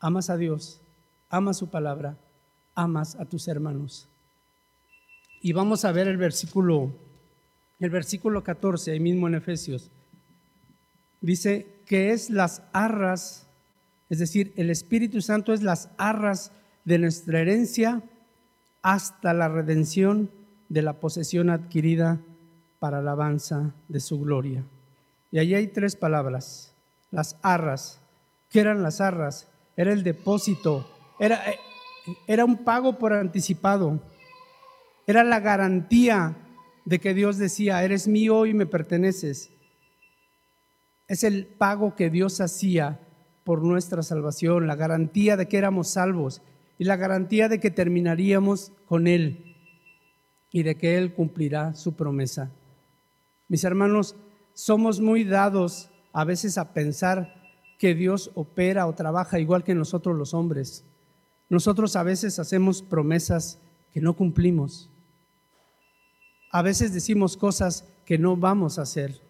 Amas 0.00 0.30
a 0.30 0.36
Dios, 0.36 0.80
amas 1.30 1.58
su 1.58 1.68
palabra, 1.68 2.18
amas 2.74 3.14
a 3.14 3.24
tus 3.24 3.46
hermanos. 3.46 4.08
Y 5.40 5.52
vamos 5.52 5.84
a 5.84 5.92
ver 5.92 6.08
el 6.08 6.16
versículo, 6.16 6.90
el 7.78 7.90
versículo 7.90 8.42
14, 8.42 8.90
ahí 8.90 8.98
mismo 8.98 9.28
en 9.28 9.36
Efesios. 9.36 9.92
Dice 11.20 11.68
que 11.86 12.10
es 12.10 12.30
las 12.30 12.62
arras, 12.72 13.46
es 14.10 14.18
decir, 14.18 14.52
el 14.56 14.70
Espíritu 14.70 15.20
Santo 15.20 15.52
es 15.52 15.62
las 15.62 15.88
arras 15.98 16.50
de 16.84 16.98
nuestra 16.98 17.38
herencia 17.40 18.02
hasta 18.84 19.32
la 19.32 19.48
redención 19.48 20.30
de 20.68 20.82
la 20.82 21.00
posesión 21.00 21.48
adquirida 21.48 22.20
para 22.78 22.98
alabanza 22.98 23.74
de 23.88 23.98
su 23.98 24.20
gloria. 24.20 24.62
Y 25.32 25.38
allí 25.38 25.54
hay 25.54 25.68
tres 25.68 25.96
palabras, 25.96 26.74
las 27.10 27.38
arras. 27.40 27.98
¿Qué 28.50 28.60
eran 28.60 28.82
las 28.82 29.00
arras? 29.00 29.48
Era 29.74 29.90
el 29.94 30.02
depósito, 30.02 30.86
era, 31.18 31.42
era 32.26 32.44
un 32.44 32.58
pago 32.58 32.98
por 32.98 33.14
anticipado, 33.14 34.00
era 35.06 35.24
la 35.24 35.40
garantía 35.40 36.36
de 36.84 36.98
que 36.98 37.14
Dios 37.14 37.38
decía, 37.38 37.82
eres 37.82 38.06
mío 38.06 38.44
y 38.44 38.52
me 38.52 38.66
perteneces. 38.66 39.50
Es 41.08 41.24
el 41.24 41.46
pago 41.46 41.96
que 41.96 42.10
Dios 42.10 42.42
hacía 42.42 43.00
por 43.44 43.62
nuestra 43.62 44.02
salvación, 44.02 44.66
la 44.66 44.76
garantía 44.76 45.38
de 45.38 45.48
que 45.48 45.56
éramos 45.56 45.88
salvos 45.88 46.42
y 46.78 46.84
la 46.84 46.96
garantía 46.96 47.48
de 47.48 47.60
que 47.60 47.70
terminaríamos 47.70 48.72
con 48.86 49.06
Él 49.06 49.56
y 50.50 50.62
de 50.62 50.76
que 50.76 50.96
Él 50.96 51.14
cumplirá 51.14 51.74
su 51.74 51.94
promesa. 51.94 52.50
Mis 53.48 53.64
hermanos, 53.64 54.16
somos 54.54 55.00
muy 55.00 55.24
dados 55.24 55.90
a 56.12 56.24
veces 56.24 56.58
a 56.58 56.72
pensar 56.72 57.34
que 57.78 57.94
Dios 57.94 58.30
opera 58.34 58.86
o 58.86 58.94
trabaja 58.94 59.40
igual 59.40 59.64
que 59.64 59.74
nosotros 59.74 60.16
los 60.16 60.32
hombres. 60.32 60.84
Nosotros 61.48 61.96
a 61.96 62.02
veces 62.02 62.38
hacemos 62.38 62.82
promesas 62.82 63.58
que 63.92 64.00
no 64.00 64.14
cumplimos. 64.14 64.90
A 66.50 66.62
veces 66.62 66.94
decimos 66.94 67.36
cosas 67.36 67.84
que 68.06 68.18
no 68.18 68.36
vamos 68.36 68.78
a 68.78 68.82
hacer. 68.82 69.20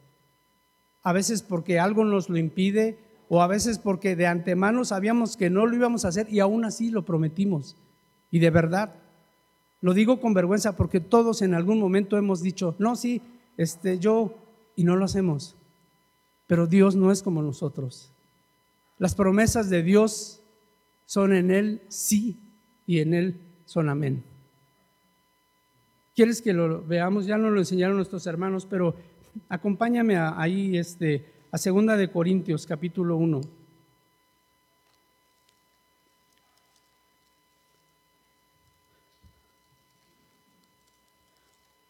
A 1.03 1.13
veces 1.13 1.43
porque 1.43 1.79
algo 1.79 2.05
nos 2.05 2.29
lo 2.29 2.37
impide 2.37 2.99
o 3.29 3.43
a 3.43 3.47
veces 3.47 3.79
porque 3.79 4.17
de 4.17 4.27
antemano 4.27 4.85
sabíamos 4.85 5.37
que 5.37 5.51
no 5.51 5.67
lo 5.67 5.77
íbamos 5.77 6.05
a 6.05 6.09
hacer 6.09 6.27
y 6.31 6.41
aún 6.41 6.65
así 6.65 6.91
lo 6.91 7.05
prometimos. 7.05 7.77
Y 8.31 8.39
de 8.39 8.51
verdad, 8.51 8.95
Lo 9.85 9.93
digo 9.93 10.19
con 10.19 10.33
vergüenza 10.33 10.77
porque 10.77 10.99
todos 10.99 11.43
en 11.43 11.53
algún 11.53 11.79
momento 11.79 12.17
hemos 12.17 12.41
dicho, 12.41 12.75
no, 12.79 12.97
sí, 12.97 13.21
este, 13.59 13.99
yo, 13.99 14.35
y 14.77 14.85
no 14.85 14.97
lo 14.97 15.05
hacemos. 15.05 15.57
Pero 16.47 16.67
Dios 16.67 16.97
no 16.97 17.13
es 17.13 17.23
como 17.23 17.43
nosotros. 17.43 18.11
Las 18.99 19.15
promesas 19.15 19.69
de 19.69 19.83
Dios 19.83 20.41
son 21.05 21.35
en 21.35 21.51
Él 21.51 21.83
sí 21.89 22.41
y 22.87 23.01
en 23.01 23.13
Él 23.13 23.39
son 23.67 23.91
amén. 23.91 24.25
¿Quieres 26.17 26.41
que 26.41 26.55
lo 26.55 26.83
veamos? 26.83 27.27
Ya 27.27 27.37
nos 27.37 27.53
lo 27.53 27.59
enseñaron 27.59 27.97
nuestros 27.97 28.27
hermanos, 28.27 28.65
pero 28.65 28.95
acompáñame 29.51 30.17
ahí 30.17 30.79
este, 30.79 31.27
a 31.55 31.59
Segunda 31.59 31.97
de 31.97 32.11
Corintios, 32.11 32.67
capítulo 32.67 33.17
1. 33.17 33.41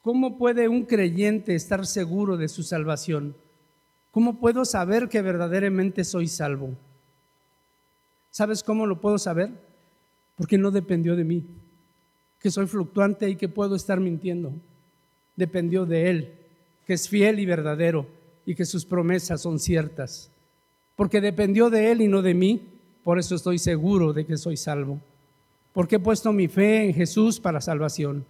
¿Cómo 0.03 0.37
puede 0.37 0.69
un 0.69 0.85
creyente 0.85 1.55
estar 1.55 1.87
seguro 1.87 2.37
de 2.37 2.49
su 2.49 2.63
salvación? 2.63 3.35
¿Cómo 4.11 4.39
puedo 4.39 4.67
saber 4.67 5.09
que 5.09 5.23
verdaderamente 5.23 6.05
soy 6.05 6.29
salvo? 6.29 6.75
¿Sabes 8.31 8.63
cómo 8.63 8.85
lo 8.85 9.01
puedo 9.01 9.17
saber? 9.17 9.49
Porque 10.37 10.59
no 10.59 10.73
dependió 10.73 11.17
de 11.17 11.25
mí, 11.25 11.43
que 12.39 12.51
soy 12.51 12.67
fluctuante 12.67 13.31
y 13.31 13.37
que 13.37 13.49
puedo 13.49 13.77
estar 13.77 13.99
mintiendo. 13.99 14.53
Dependió 15.37 15.87
de 15.87 16.11
Él, 16.11 16.35
que 16.87 16.93
es 16.93 17.09
fiel 17.09 17.41
y 17.41 17.47
verdadero 17.47 18.24
y 18.47 18.55
que 18.55 18.65
sus 18.65 18.85
promesas 18.85 19.43
son 19.43 19.59
ciertas. 19.59 20.31
Porque 20.97 21.21
dependió 21.21 21.71
de 21.71 21.93
Él 21.93 22.01
y 22.03 22.09
no 22.09 22.23
de 22.23 22.35
mí, 22.35 22.63
por 23.03 23.19
eso 23.19 23.35
estoy 23.35 23.59
seguro 23.59 24.13
de 24.13 24.25
que 24.25 24.37
soy 24.37 24.57
salvo. 24.57 25.01
Porque 25.73 25.97
he 25.97 26.01
puesto 26.01 26.33
mi 26.33 26.49
fe 26.49 26.85
en 26.85 26.95
Jesús 26.95 27.41
para 27.41 27.61
salvación. 27.61 28.25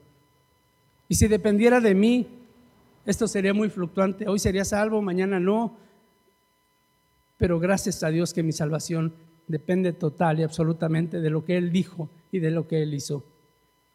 Y 1.08 1.14
si 1.14 1.28
dependiera 1.28 1.80
de 1.80 1.94
mí, 1.94 2.26
esto 3.04 3.28
sería 3.28 3.52
muy 3.52 3.68
fluctuante. 3.68 4.26
Hoy 4.26 4.38
sería 4.38 4.64
salvo, 4.64 5.02
mañana 5.02 5.38
no. 5.38 5.76
Pero 7.36 7.60
gracias 7.60 8.02
a 8.02 8.08
Dios 8.08 8.32
que 8.32 8.42
mi 8.42 8.52
salvación 8.52 9.12
depende 9.46 9.92
total 9.92 10.40
y 10.40 10.42
absolutamente 10.42 11.20
de 11.20 11.30
lo 11.30 11.44
que 11.44 11.56
Él 11.58 11.70
dijo 11.70 12.08
y 12.32 12.38
de 12.38 12.50
lo 12.50 12.66
que 12.66 12.82
Él 12.82 12.94
hizo. 12.94 13.22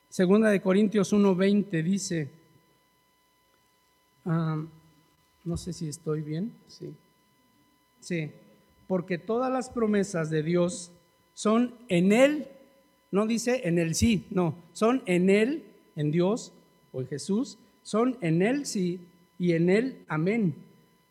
Segunda 0.09 0.49
de 0.49 0.61
Corintios 0.61 1.11
1:20 1.11 1.83
dice, 1.83 2.31
ah, 4.25 4.63
no 5.43 5.57
sé 5.57 5.73
si 5.73 5.87
estoy 5.87 6.21
bien, 6.21 6.53
sí, 6.67 6.93
sí, 7.99 8.31
porque 8.87 9.17
todas 9.17 9.51
las 9.51 9.69
promesas 9.69 10.29
de 10.29 10.43
Dios 10.43 10.91
son 11.33 11.75
en 11.87 12.11
Él, 12.11 12.47
no 13.11 13.25
dice 13.25 13.61
en 13.67 13.79
el 13.79 13.95
sí, 13.95 14.25
no, 14.29 14.55
son 14.73 15.01
en 15.05 15.29
Él, 15.29 15.63
en 15.95 16.11
Dios, 16.11 16.53
o 16.91 17.01
en 17.01 17.07
Jesús, 17.07 17.57
son 17.83 18.17
en 18.21 18.41
Él 18.41 18.65
sí 18.65 18.99
y 19.37 19.53
en 19.53 19.69
Él 19.69 20.03
amén, 20.07 20.55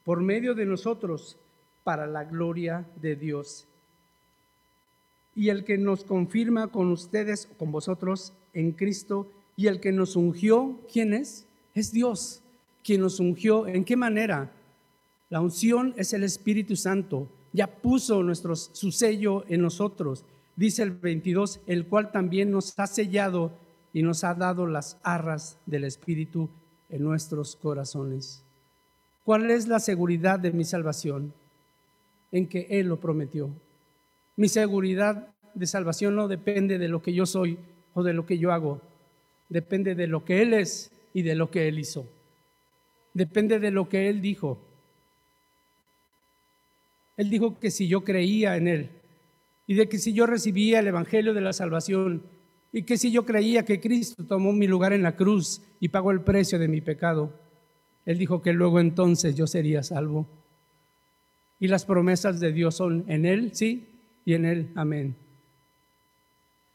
por 0.05 0.21
medio 0.21 0.55
de 0.55 0.67
nosotros, 0.67 1.37
para 1.85 2.07
la 2.07 2.25
gloria 2.25 2.87
de 3.01 3.17
Dios. 3.17 3.67
Y 5.35 5.49
el 5.49 5.65
que 5.65 5.79
nos 5.79 6.05
confirma 6.05 6.69
con 6.69 6.91
ustedes, 6.91 7.49
con 7.59 7.73
vosotros, 7.73 8.33
en 8.53 8.73
Cristo, 8.73 9.31
y 9.57 9.69
el 9.69 9.81
que 9.81 9.93
nos 9.93 10.17
ungió, 10.17 10.79
¿quién 10.93 11.15
es? 11.15 11.47
Es 11.75 11.93
Dios, 11.93 12.43
quien 12.89 13.03
nos 13.03 13.21
ungió. 13.21 13.67
¿En 13.67 13.85
qué 13.85 13.97
manera? 13.97 14.51
La 15.29 15.43
unción 15.43 15.93
es 15.99 16.15
el 16.15 16.25
Espíritu 16.25 16.75
Santo, 16.75 17.29
ya 17.53 17.67
puso 17.67 18.23
nuestros, 18.23 18.71
su 18.73 18.93
sello 18.93 19.45
en 19.47 19.61
nosotros. 19.61 20.25
Dice 20.57 20.85
el 20.85 20.93
22, 20.93 21.61
el 21.67 21.85
cual 21.85 22.11
también 22.11 22.51
nos 22.51 22.79
ha 22.79 22.87
sellado 22.87 23.53
y 23.93 24.03
nos 24.03 24.25
ha 24.25 24.33
dado 24.33 24.67
las 24.67 24.97
arras 25.03 25.59
del 25.67 25.85
Espíritu 25.85 26.49
en 26.89 27.03
nuestros 27.03 27.57
corazones. 27.57 28.43
¿Cuál 29.23 29.51
es 29.51 29.69
la 29.69 29.81
seguridad 29.81 30.41
de 30.41 30.53
mi 30.53 30.65
salvación? 30.65 31.35
En 32.33 32.47
que 32.47 32.69
Él 32.71 32.87
lo 32.87 32.99
prometió. 32.99 33.51
Mi 34.35 34.49
seguridad 34.49 35.29
de 35.53 35.67
salvación 35.67 36.17
no 36.17 36.27
depende 36.27 36.79
de 36.79 36.89
lo 36.89 37.03
que 37.03 37.13
yo 37.13 37.27
soy 37.27 37.59
o 37.93 38.03
de 38.03 38.15
lo 38.15 38.25
que 38.25 38.39
yo 38.39 38.51
hago. 38.51 38.81
Depende 39.51 39.95
de 39.95 40.07
lo 40.07 40.25
que 40.25 40.41
Él 40.41 40.55
es 40.55 40.91
y 41.13 41.21
de 41.21 41.35
lo 41.35 41.51
que 41.51 41.69
Él 41.69 41.81
hizo. 41.81 42.07
Depende 43.19 43.59
de 43.59 43.73
lo 43.73 43.89
que 43.89 44.09
Él 44.09 44.23
dijo. 44.23 44.61
Él 47.17 47.29
dijo 47.31 47.59
que 47.59 47.73
si 47.73 47.89
yo 47.89 48.05
creía 48.05 48.57
en 48.57 48.69
Él 48.69 48.91
y 49.67 49.75
de 49.75 49.89
que 49.89 49.99
si 49.99 50.13
yo 50.13 50.25
recibía 50.25 50.79
el 50.79 50.87
Evangelio 50.87 51.35
de 51.35 51.41
la 51.41 51.53
salvación 51.53 52.23
y 52.73 52.85
que 52.85 52.97
si 52.97 53.11
yo 53.11 53.27
creía 53.27 53.65
que 53.65 53.81
Cristo 53.81 54.23
tomó 54.23 54.53
mi 54.53 54.69
lugar 54.69 54.93
en 54.93 55.03
la 55.03 55.17
cruz 55.17 55.63
y 55.81 55.89
pagó 55.89 56.13
el 56.13 56.21
precio 56.21 56.61
de 56.61 56.69
mi 56.69 56.81
pecado, 56.81 57.33
Él 58.07 58.19
dijo 58.19 58.41
que 58.41 58.53
luego 58.53 58.79
entonces 58.79 59.35
yo 59.35 59.49
sería 59.49 59.83
salvo. 59.83 60.29
Y 61.59 61.67
las 61.67 61.85
promesas 61.85 62.39
de 62.39 62.53
Dios 62.53 62.77
son 62.77 63.05
en 63.09 63.27
Él, 63.27 63.51
sí, 63.53 63.89
y 64.25 64.35
en 64.35 64.45
Él, 64.45 64.71
amén. 64.77 65.17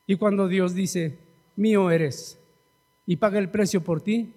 Y 0.08 0.18
cuando 0.18 0.50
Dios 0.50 0.76
dice, 0.76 1.20
mío 1.56 1.90
eres, 1.90 2.38
y 3.06 3.16
paga 3.16 3.40
el 3.40 3.48
precio 3.48 3.82
por 3.82 4.02
ti, 4.02 4.34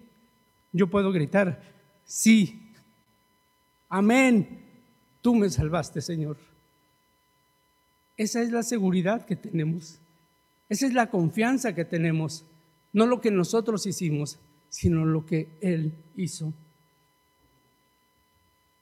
yo 0.71 0.87
puedo 0.87 1.11
gritar, 1.11 1.75
sí, 2.07 2.73
amén, 3.87 4.65
tú 5.21 5.35
me 5.35 5.47
salvaste, 5.51 6.01
Señor. 6.01 6.37
Esa 8.17 8.41
es 8.41 8.51
la 8.51 8.63
seguridad 8.63 9.25
que 9.25 9.35
tenemos. 9.35 9.99
Esa 10.69 10.87
es 10.87 10.93
la 10.93 11.09
confianza 11.09 11.75
que 11.75 11.85
tenemos, 11.85 12.43
no 12.91 13.05
lo 13.05 13.21
que 13.21 13.31
nosotros 13.31 13.85
hicimos, 13.85 14.39
sino 14.69 15.05
lo 15.05 15.25
que 15.25 15.47
Él 15.61 15.93
hizo. 16.15 16.51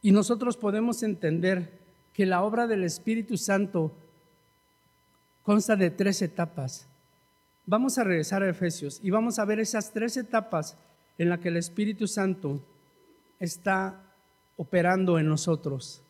Y 0.01 0.11
nosotros 0.11 0.57
podemos 0.57 1.03
entender 1.03 1.71
que 2.13 2.25
la 2.25 2.43
obra 2.43 2.65
del 2.65 2.83
Espíritu 2.83 3.38
Santo 3.38 3.91
consta 5.43 5.75
de 5.75 5.91
tres 5.91 6.21
etapas. 6.21 6.88
Vamos 7.65 7.97
a 7.97 8.03
regresar 8.03 8.41
a 8.41 8.49
Efesios 8.49 8.99
y 9.03 9.09
vamos 9.09 9.38
a 9.38 9.45
ver 9.45 9.59
esas 9.59 9.91
tres 9.91 10.15
etapas 10.17 10.77
en 11.17 11.29
las 11.29 11.39
que 11.39 11.49
el 11.49 11.57
Espíritu 11.57 12.07
Santo 12.07 12.63
está 13.45 14.01
operando 14.58 15.19
en 15.19 15.27
nosotros. 15.27 16.01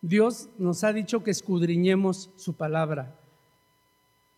Dios 0.00 0.48
nos 0.58 0.84
ha 0.84 0.92
dicho 0.92 1.24
que 1.24 1.30
escudriñemos 1.30 2.30
su 2.36 2.54
palabra. 2.54 3.14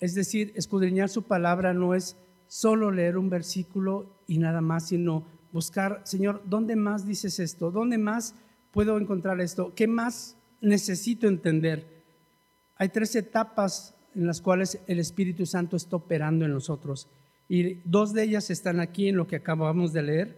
Es 0.01 0.15
decir, 0.15 0.53
escudriñar 0.57 1.11
su 1.11 1.25
palabra 1.25 1.75
no 1.75 1.95
es 1.95 2.17
solo 2.49 2.91
leer 2.91 3.19
un 3.19 3.29
versículo 3.29 4.07
y 4.27 4.39
nada 4.39 4.61
más, 4.61 4.89
sino 4.89 5.25
buscar, 5.53 6.01
Señor, 6.05 6.43
¿dónde 6.47 6.77
más 6.77 7.07
dices 7.07 7.39
esto? 7.39 7.71
¿Dónde 7.71 7.99
más 7.99 8.35
puedo 8.71 8.99
encontrar 8.99 9.41
esto? 9.41 9.73
¿Qué 9.75 9.87
más 9.87 10.37
necesito 10.61 11.29
entender? 11.29 11.85
Hay 12.77 12.89
tres 12.89 13.15
etapas 13.15 13.95
en 14.15 14.27
las 14.27 14.41
cuales 14.41 14.81
el 14.87 14.99
Espíritu 14.99 15.45
Santo 15.45 15.77
está 15.77 15.97
operando 15.97 16.45
en 16.47 16.53
nosotros. 16.53 17.07
Y 17.51 17.81
dos 17.85 18.15
de 18.15 18.23
ellas 18.23 18.49
están 18.49 18.79
aquí 18.79 19.09
en 19.09 19.17
lo 19.17 19.27
que 19.27 19.35
acabamos 19.35 19.93
de 19.93 20.03
leer 20.03 20.37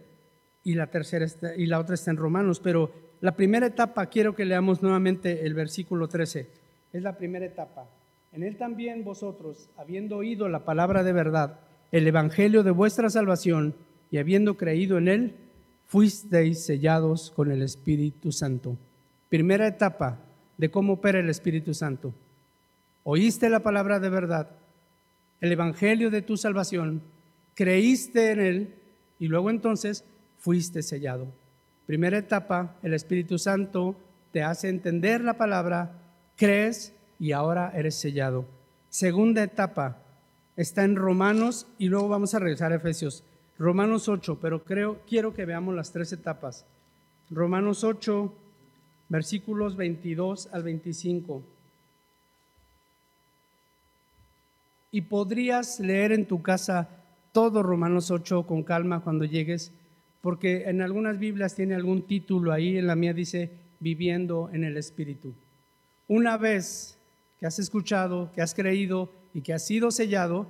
y 0.63 0.73
la 0.73 0.87
tercera 0.87 1.27
y 1.55 1.67
la 1.67 1.79
otra 1.79 1.93
está 1.93 2.09
en 2.09 2.17
Romanos, 2.17 2.59
pero 2.59 2.91
la 3.21 3.35
primera 3.35 3.67
etapa, 3.67 4.07
quiero 4.07 4.33
que 4.33 4.45
leamos 4.45 4.81
nuevamente 4.81 5.45
el 5.45 5.53
versículo 5.53 6.07
13. 6.07 6.47
Es 6.91 7.03
la 7.03 7.15
primera 7.15 7.45
etapa. 7.45 7.87
En 8.31 8.41
él 8.41 8.57
también 8.57 9.03
vosotros, 9.03 9.69
habiendo 9.77 10.17
oído 10.17 10.49
la 10.49 10.65
palabra 10.65 11.03
de 11.03 11.13
verdad, 11.13 11.59
el 11.91 12.07
evangelio 12.07 12.63
de 12.63 12.71
vuestra 12.71 13.11
salvación, 13.11 13.75
y 14.09 14.17
habiendo 14.17 14.57
creído 14.57 14.97
en 14.97 15.07
él, 15.07 15.35
fuisteis 15.85 16.65
sellados 16.65 17.29
con 17.29 17.51
el 17.51 17.61
Espíritu 17.61 18.31
Santo. 18.31 18.75
Primera 19.29 19.67
etapa 19.67 20.17
de 20.57 20.71
cómo 20.71 20.93
opera 20.93 21.19
el 21.19 21.29
Espíritu 21.29 21.75
Santo. 21.75 22.11
Oíste 23.03 23.49
la 23.49 23.59
palabra 23.59 23.99
de 23.99 24.09
verdad, 24.09 24.49
el 25.43 25.51
evangelio 25.51 26.09
de 26.09 26.21
tu 26.21 26.37
salvación, 26.37 27.01
creíste 27.53 28.31
en 28.31 28.39
él 28.39 28.75
y 29.19 29.27
luego 29.27 29.49
entonces 29.49 30.05
fuiste 30.37 30.81
sellado. 30.81 31.27
Primera 31.85 32.17
etapa, 32.17 32.77
el 32.81 32.93
Espíritu 32.93 33.37
Santo 33.37 33.97
te 34.31 34.41
hace 34.41 34.69
entender 34.69 35.19
la 35.19 35.33
palabra, 35.33 35.99
crees 36.37 36.93
y 37.19 37.33
ahora 37.33 37.73
eres 37.75 37.95
sellado. 37.95 38.45
Segunda 38.87 39.43
etapa, 39.43 39.97
está 40.55 40.85
en 40.85 40.95
Romanos 40.95 41.67
y 41.77 41.89
luego 41.89 42.07
vamos 42.07 42.33
a 42.33 42.39
regresar 42.39 42.71
a 42.71 42.77
Efesios. 42.77 43.25
Romanos 43.59 44.07
8, 44.07 44.39
pero 44.41 44.63
creo, 44.63 45.01
quiero 45.05 45.33
que 45.33 45.43
veamos 45.43 45.75
las 45.75 45.91
tres 45.91 46.13
etapas. 46.13 46.65
Romanos 47.29 47.83
8, 47.83 48.33
versículos 49.09 49.75
22 49.75 50.47
al 50.53 50.63
25. 50.63 51.43
Y 54.93 55.01
podrías 55.01 55.81
leer 55.81 56.13
en 56.13 56.25
tu 56.25 56.41
casa 56.41 56.87
todo 57.33 57.63
Romanos 57.63 58.11
8 58.11 58.43
con 58.43 58.63
calma 58.63 59.01
cuando 59.01 59.25
llegues 59.25 59.73
porque 60.23 60.69
en 60.69 60.81
algunas 60.81 61.19
Biblias 61.19 61.53
tiene 61.53 61.75
algún 61.75 62.03
título 62.03 62.53
ahí, 62.53 62.77
en 62.77 62.87
la 62.87 62.95
mía 62.95 63.13
dice 63.13 63.49
viviendo 63.81 64.49
en 64.53 64.63
el 64.63 64.77
Espíritu. 64.77 65.33
Una 66.07 66.37
vez 66.37 66.97
que 67.41 67.45
has 67.45 67.59
escuchado, 67.59 68.31
que 68.33 68.41
has 68.41 68.53
creído 68.53 69.11
y 69.33 69.41
que 69.41 69.53
has 69.53 69.65
sido 69.65 69.91
sellado, 69.91 70.47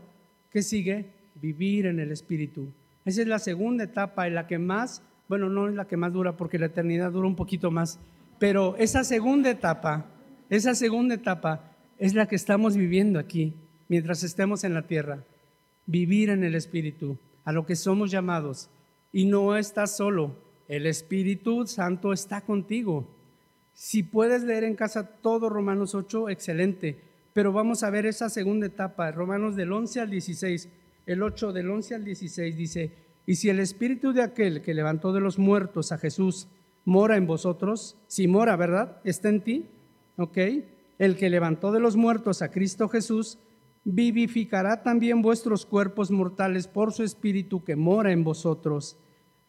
¿qué 0.51 0.61
sigue? 0.61 1.07
Vivir 1.41 1.87
en 1.87 1.99
el 1.99 2.11
Espíritu. 2.11 2.67
Esa 3.03 3.23
es 3.23 3.27
la 3.27 3.39
segunda 3.39 3.85
etapa 3.85 4.27
y 4.27 4.31
la 4.31 4.45
que 4.45 4.59
más, 4.59 5.01
bueno, 5.27 5.49
no 5.49 5.67
es 5.67 5.73
la 5.73 5.87
que 5.87 5.97
más 5.97 6.13
dura 6.13 6.37
porque 6.37 6.59
la 6.59 6.67
eternidad 6.67 7.11
dura 7.11 7.27
un 7.27 7.35
poquito 7.35 7.71
más, 7.71 7.97
pero 8.37 8.75
esa 8.77 9.03
segunda 9.03 9.49
etapa, 9.49 10.05
esa 10.51 10.75
segunda 10.75 11.15
etapa 11.15 11.71
es 11.97 12.13
la 12.13 12.27
que 12.27 12.35
estamos 12.35 12.77
viviendo 12.77 13.17
aquí 13.17 13.55
mientras 13.87 14.23
estemos 14.23 14.63
en 14.63 14.73
la 14.73 14.87
tierra. 14.87 15.23
Vivir 15.85 16.29
en 16.29 16.43
el 16.43 16.55
Espíritu, 16.55 17.17
a 17.43 17.51
lo 17.51 17.65
que 17.65 17.75
somos 17.75 18.11
llamados. 18.11 18.69
Y 19.11 19.25
no 19.25 19.55
estás 19.55 19.97
solo, 19.97 20.35
el 20.67 20.85
Espíritu 20.85 21.67
Santo 21.67 22.13
está 22.13 22.41
contigo. 22.41 23.07
Si 23.73 24.03
puedes 24.03 24.43
leer 24.43 24.63
en 24.63 24.75
casa 24.75 25.07
todo 25.07 25.49
Romanos 25.49 25.95
8, 25.95 26.29
excelente. 26.29 26.99
Pero 27.33 27.51
vamos 27.51 27.83
a 27.83 27.89
ver 27.89 28.05
esa 28.05 28.29
segunda 28.29 28.67
etapa, 28.67 29.11
Romanos 29.11 29.55
del 29.55 29.71
11 29.71 30.01
al 30.01 30.09
16. 30.09 30.69
El 31.05 31.23
8 31.23 31.51
del 31.51 31.69
11 31.69 31.95
al 31.95 32.05
16 32.05 32.55
dice, 32.55 32.91
y 33.25 33.35
si 33.35 33.49
el 33.49 33.59
Espíritu 33.59 34.13
de 34.13 34.21
aquel 34.21 34.61
que 34.61 34.73
levantó 34.73 35.13
de 35.13 35.21
los 35.21 35.39
muertos 35.39 35.91
a 35.91 35.97
Jesús 35.97 36.47
mora 36.85 37.17
en 37.17 37.25
vosotros, 37.25 37.95
si 38.07 38.27
mora, 38.27 38.55
¿verdad? 38.55 38.97
Está 39.03 39.29
en 39.29 39.41
ti, 39.41 39.65
¿ok? 40.17 40.37
El 40.99 41.15
que 41.15 41.29
levantó 41.29 41.71
de 41.71 41.79
los 41.79 41.95
muertos 41.95 42.41
a 42.41 42.51
Cristo 42.51 42.89
Jesús, 42.89 43.37
vivificará 43.85 44.81
también 44.83 45.21
vuestros 45.21 45.65
cuerpos 45.65 46.11
mortales 46.11 46.67
por 46.67 46.93
su 46.93 47.03
Espíritu 47.03 47.63
que 47.63 47.75
mora 47.75 48.11
en 48.11 48.23
vosotros. 48.23 48.97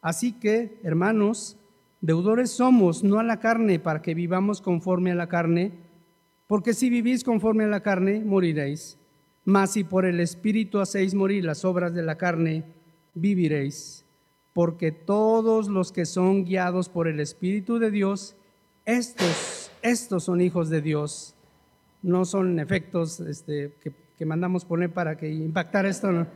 Así 0.01 0.33
que, 0.33 0.79
hermanos, 0.83 1.57
deudores 2.01 2.51
somos, 2.51 3.05
no 3.05 3.19
a 3.19 3.23
la 3.23 3.41
carne, 3.41 3.79
para 3.79 4.03
que 4.03 4.15
vivamos 4.15 4.61
conforme 4.61 5.13
a 5.13 5.15
la 5.15 5.29
carne, 5.29 5.73
porque 6.47 6.75
si 6.75 6.91
vivís 6.91 7.25
conforme 7.25 7.65
a 7.65 7.69
la 7.69 7.81
carne, 7.81 8.23
moriréis. 8.25 8.99
Mas 9.45 9.73
si 9.73 9.85
por 9.85 10.05
el 10.05 10.21
Espíritu 10.21 10.81
hacéis 10.81 11.15
morir 11.15 11.45
las 11.45 11.65
obras 11.65 11.95
de 11.95 12.03
la 12.03 12.17
carne, 12.17 12.65
viviréis. 13.15 14.05
Porque 14.53 14.93
todos 14.93 15.69
los 15.69 15.93
que 15.93 16.07
son 16.07 16.45
guiados 16.45 16.89
por 16.89 17.09
el 17.09 17.21
Espíritu 17.21 17.79
de 17.79 17.91
Dios, 17.91 18.37
estos, 18.85 19.71
estos 19.83 20.25
son 20.25 20.41
hijos 20.41 20.71
de 20.71 20.83
Dios. 20.83 21.35
No 22.03 22.25
son 22.25 22.59
efectos 22.59 23.21
este, 23.21 23.75
que 23.81 24.04
que 24.19 24.27
mandamos 24.27 24.65
poner 24.65 24.93
para 24.93 25.17
que 25.17 25.31
impactara 25.31 25.89
esto, 25.89 26.27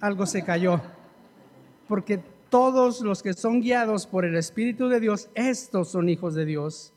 algo 0.00 0.26
se 0.26 0.44
cayó. 0.44 0.80
Porque 1.88 2.20
todos 2.48 3.00
los 3.00 3.22
que 3.22 3.34
son 3.34 3.60
guiados 3.60 4.06
por 4.06 4.24
el 4.24 4.36
Espíritu 4.36 4.88
de 4.88 5.00
Dios, 5.00 5.28
estos 5.34 5.90
son 5.90 6.08
hijos 6.08 6.34
de 6.34 6.44
Dios. 6.44 6.92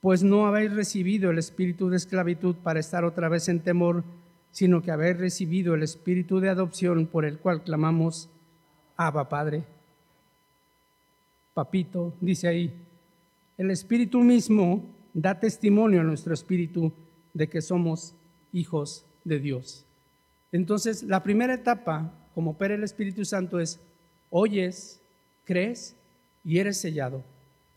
Pues 0.00 0.22
no 0.22 0.46
habéis 0.46 0.72
recibido 0.72 1.30
el 1.30 1.38
espíritu 1.38 1.90
de 1.90 1.96
esclavitud 1.96 2.54
para 2.56 2.80
estar 2.80 3.04
otra 3.04 3.28
vez 3.28 3.48
en 3.48 3.60
temor, 3.60 4.04
sino 4.52 4.80
que 4.80 4.92
habéis 4.92 5.18
recibido 5.18 5.74
el 5.74 5.82
espíritu 5.82 6.38
de 6.38 6.48
adopción 6.48 7.06
por 7.06 7.24
el 7.24 7.38
cual 7.38 7.62
clamamos, 7.64 8.30
Abba 8.96 9.28
Padre. 9.28 9.64
Papito, 11.52 12.14
dice 12.20 12.46
ahí, 12.46 12.72
el 13.56 13.72
espíritu 13.72 14.20
mismo 14.20 14.84
da 15.12 15.40
testimonio 15.40 16.00
a 16.00 16.04
nuestro 16.04 16.32
espíritu 16.32 16.92
de 17.34 17.48
que 17.48 17.60
somos 17.60 18.14
hijos 18.52 19.04
de 19.28 19.38
Dios. 19.38 19.84
Entonces, 20.50 21.02
la 21.02 21.22
primera 21.22 21.54
etapa, 21.54 22.12
como 22.34 22.52
opera 22.52 22.74
el 22.74 22.84
Espíritu 22.84 23.24
Santo, 23.24 23.60
es 23.60 23.80
oyes, 24.30 25.00
crees 25.44 25.96
y 26.44 26.58
eres 26.58 26.78
sellado. 26.78 27.22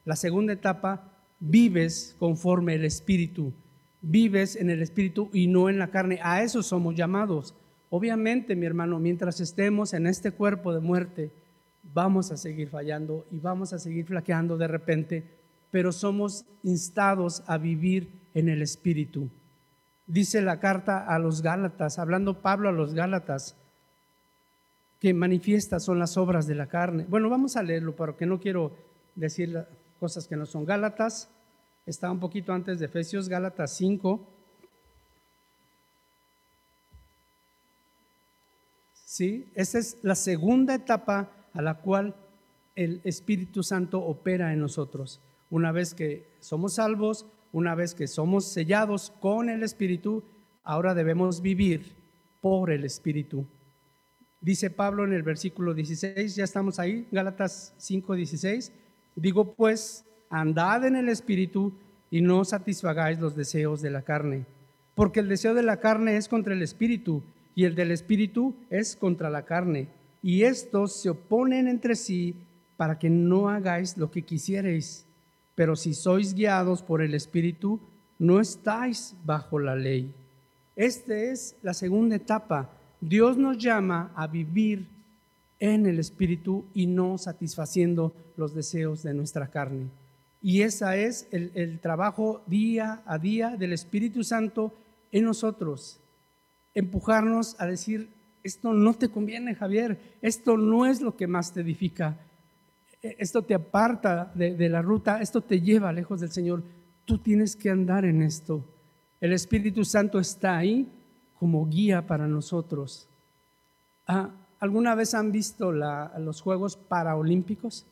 La 0.05 0.15
segunda 0.15 0.53
etapa, 0.53 1.11
vives 1.39 2.15
conforme 2.17 2.75
el 2.75 2.85
Espíritu. 2.85 3.53
Vives 4.01 4.55
en 4.55 4.69
el 4.69 4.81
Espíritu 4.81 5.29
y 5.33 5.47
no 5.47 5.69
en 5.69 5.77
la 5.77 5.91
carne. 5.91 6.19
A 6.23 6.43
eso 6.43 6.63
somos 6.63 6.95
llamados. 6.95 7.53
Obviamente, 7.89 8.55
mi 8.55 8.65
hermano, 8.65 8.99
mientras 8.99 9.39
estemos 9.41 9.93
en 9.93 10.07
este 10.07 10.31
cuerpo 10.31 10.73
de 10.73 10.79
muerte, 10.79 11.31
vamos 11.93 12.31
a 12.31 12.37
seguir 12.37 12.69
fallando 12.69 13.25
y 13.31 13.39
vamos 13.39 13.73
a 13.73 13.79
seguir 13.79 14.05
flaqueando 14.05 14.57
de 14.57 14.67
repente, 14.67 15.23
pero 15.71 15.91
somos 15.91 16.45
instados 16.63 17.43
a 17.47 17.57
vivir 17.57 18.09
en 18.33 18.47
el 18.47 18.61
Espíritu 18.61 19.29
dice 20.12 20.41
la 20.41 20.60
carta 20.60 21.06
a 21.08 21.19
los 21.19 21.41
Gálatas, 21.41 21.97
hablando 21.97 22.41
Pablo 22.41 22.69
a 22.69 22.74
los 22.74 22.93
Gálatas, 22.93 23.56
que 25.00 25.13
manifiestas 25.13 25.86
son 25.86 26.00
las 26.00 26.17
obras 26.17 26.47
de 26.47 26.56
la 26.56 26.67
carne. 26.67 27.06
Bueno, 27.08 27.30
vamos 27.30 27.56
a 27.56 27.63
leerlo, 27.63 27.95
porque 27.95 28.26
no 28.26 28.39
quiero 28.39 28.71
decir 29.15 29.65
cosas 30.00 30.28
que 30.28 30.36
no 30.36 30.45
son. 30.45 30.65
Gálatas, 30.65 31.30
está 31.86 32.12
un 32.12 32.19
poquito 32.19 32.54
antes 32.54 32.80
de 32.80 32.86
Efesios, 32.86 33.30
Gálatas 33.30 33.76
5. 33.78 34.28
¿Sí? 39.06 39.50
Esa 39.56 39.80
es 39.80 39.97
la 40.04 40.15
segunda 40.15 40.76
etapa 40.76 41.32
a 41.54 41.62
la 41.62 41.76
cual 41.76 42.15
el 42.76 43.02
Espíritu 43.04 43.63
Santo 43.63 44.02
opera 44.02 44.54
en 44.54 44.60
nosotros. 44.60 45.21
Una 45.50 45.71
vez 45.71 45.93
que 45.93 46.28
somos 46.39 46.76
salvos, 46.76 47.26
una 47.53 47.75
vez 47.75 47.93
que 47.93 48.07
somos 48.07 48.45
sellados 48.45 49.13
con 49.19 49.49
el 49.49 49.63
Espíritu, 49.63 50.23
ahora 50.63 50.93
debemos 50.93 51.41
vivir 51.41 51.93
por 52.41 52.71
el 52.71 52.83
Espíritu. 52.83 53.45
Dice 54.39 54.69
Pablo 54.69 55.03
en 55.03 55.13
el 55.13 55.23
versículo 55.23 55.73
16, 55.73 56.35
ya 56.35 56.43
estamos 56.43 56.79
ahí, 56.79 57.07
Gálatas 57.11 57.73
5, 57.77 58.15
16, 58.15 58.71
digo 59.15 59.53
pues, 59.53 60.03
andad 60.29 60.85
en 60.85 60.95
el 60.95 61.09
Espíritu 61.09 61.73
y 62.09 62.21
no 62.21 62.43
satisfagáis 62.43 63.19
los 63.19 63.35
deseos 63.35 63.81
de 63.81 63.91
la 63.91 64.01
carne, 64.01 64.45
porque 64.95 65.19
el 65.19 65.27
deseo 65.27 65.53
de 65.53 65.63
la 65.63 65.77
carne 65.77 66.17
es 66.17 66.27
contra 66.27 66.53
el 66.53 66.61
Espíritu 66.61 67.21
y 67.53 67.65
el 67.65 67.75
del 67.75 67.91
Espíritu 67.91 68.55
es 68.69 68.95
contra 68.95 69.29
la 69.29 69.45
carne, 69.45 69.89
y 70.23 70.43
estos 70.43 71.01
se 71.01 71.09
oponen 71.09 71.67
entre 71.67 71.95
sí 71.95 72.35
para 72.77 72.97
que 72.97 73.09
no 73.09 73.49
hagáis 73.49 73.97
lo 73.97 74.09
que 74.09 74.23
quisierais 74.23 75.05
pero 75.62 75.76
si 75.76 75.93
sois 75.93 76.34
guiados 76.34 76.82
por 76.82 77.04
el 77.04 77.13
Espíritu, 77.13 77.80
no 78.17 78.39
estáis 78.39 79.13
bajo 79.24 79.60
la 79.60 79.76
ley. 79.76 80.12
Esta 80.76 81.15
es 81.15 81.56
la 81.62 81.76
segunda 81.76 82.15
etapa. 82.15 82.71
Dios 83.00 83.38
nos 83.38 83.60
llama 83.60 84.12
a 84.15 84.26
vivir 84.26 84.88
en 85.60 85.86
el 85.86 86.00
Espíritu 86.00 86.65
y 86.74 86.88
no 86.88 87.19
satisfaciendo 87.19 88.12
los 88.38 88.56
deseos 88.56 89.04
de 89.04 89.13
nuestra 89.13 89.52
carne. 89.52 89.86
Y 90.41 90.63
ese 90.63 91.06
es 91.06 91.28
el, 91.30 91.52
el, 91.54 91.80
trabajo 91.80 92.41
día 92.47 93.04
a 93.06 93.19
día 93.19 93.56
del 93.56 93.74
Espíritu 93.74 94.24
Santo 94.24 94.74
en 95.12 95.26
nosotros. 95.26 96.00
Empujarnos 96.74 97.56
a 97.60 97.67
decir, 97.67 98.10
esto 98.41 98.74
no 98.74 98.95
te 98.95 99.10
conviene, 99.10 99.54
Javier, 99.54 100.00
esto 100.24 100.58
no 100.58 100.88
es 100.88 101.02
lo 101.02 101.15
que 101.15 101.28
más 101.28 101.54
te 101.54 101.62
edifica, 101.62 102.17
esto 103.01 103.41
te 103.41 103.53
aparta 103.53 104.31
de, 104.35 104.69
la 104.69 104.81
ruta, 104.81 105.21
esto 105.21 105.41
te 105.41 105.59
lleva 105.59 105.91
lejos 105.91 106.21
del 106.21 106.31
Señor. 106.31 106.63
Tú 107.05 107.17
tienes 107.17 107.55
que 107.55 107.69
andar 107.69 108.05
en 108.05 108.21
esto. 108.21 108.63
El 109.19 109.33
Espíritu 109.33 109.83
Santo 109.83 110.19
está 110.19 110.57
ahí 110.57 110.87
como 111.39 111.67
guía 111.67 112.05
para 112.05 112.27
nosotros. 112.27 113.07
Ah, 114.07 114.29
¿Alguna 114.59 114.93
vez 114.93 115.15
han 115.15 115.31
visto 115.31 115.71
los 115.71 116.41
Juegos 116.41 116.77
Paraolímpicos? 116.77 117.87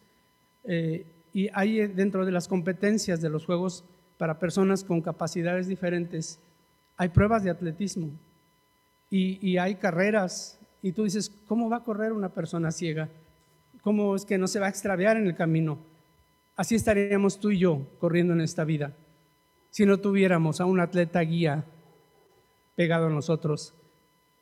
Eh, 0.63 1.05
y 1.33 1.49
hay 1.53 1.87
dentro 1.87 2.25
de 2.25 2.31
las 2.31 2.47
competencias 2.47 3.21
de 3.21 3.29
los 3.29 3.45
Juegos 3.45 3.83
para 4.17 4.37
personas 4.37 4.83
con 4.83 5.01
capacidades 5.01 5.67
diferentes, 5.67 6.39
hay 6.97 7.09
pruebas 7.09 7.43
de 7.43 7.49
atletismo 7.49 8.11
y, 9.09 9.39
y 9.47 9.57
hay 9.57 9.75
carreras. 9.75 10.59
Y 10.81 10.91
tú 10.91 11.05
dices, 11.05 11.31
¿cómo 11.47 11.69
va 11.69 11.77
a 11.77 11.83
correr 11.83 12.11
una 12.11 12.29
persona 12.29 12.71
ciega? 12.71 13.09
¿Cómo 13.81 14.15
es 14.15 14.25
que 14.25 14.37
no 14.37 14.47
se 14.47 14.59
va 14.59 14.67
a 14.67 14.69
extraviar 14.69 15.17
en 15.17 15.27
el 15.27 15.35
camino? 15.35 15.79
Así 16.55 16.75
estaríamos 16.75 17.39
tú 17.39 17.51
y 17.51 17.59
yo 17.59 17.87
corriendo 17.99 18.33
en 18.33 18.41
esta 18.41 18.65
vida 18.65 18.93
si 19.69 19.85
no 19.85 19.99
tuviéramos 19.99 20.59
a 20.61 20.65
un 20.65 20.79
atleta 20.79 21.21
guía 21.21 21.63
pegado 22.75 23.07
a 23.07 23.09
nosotros. 23.09 23.73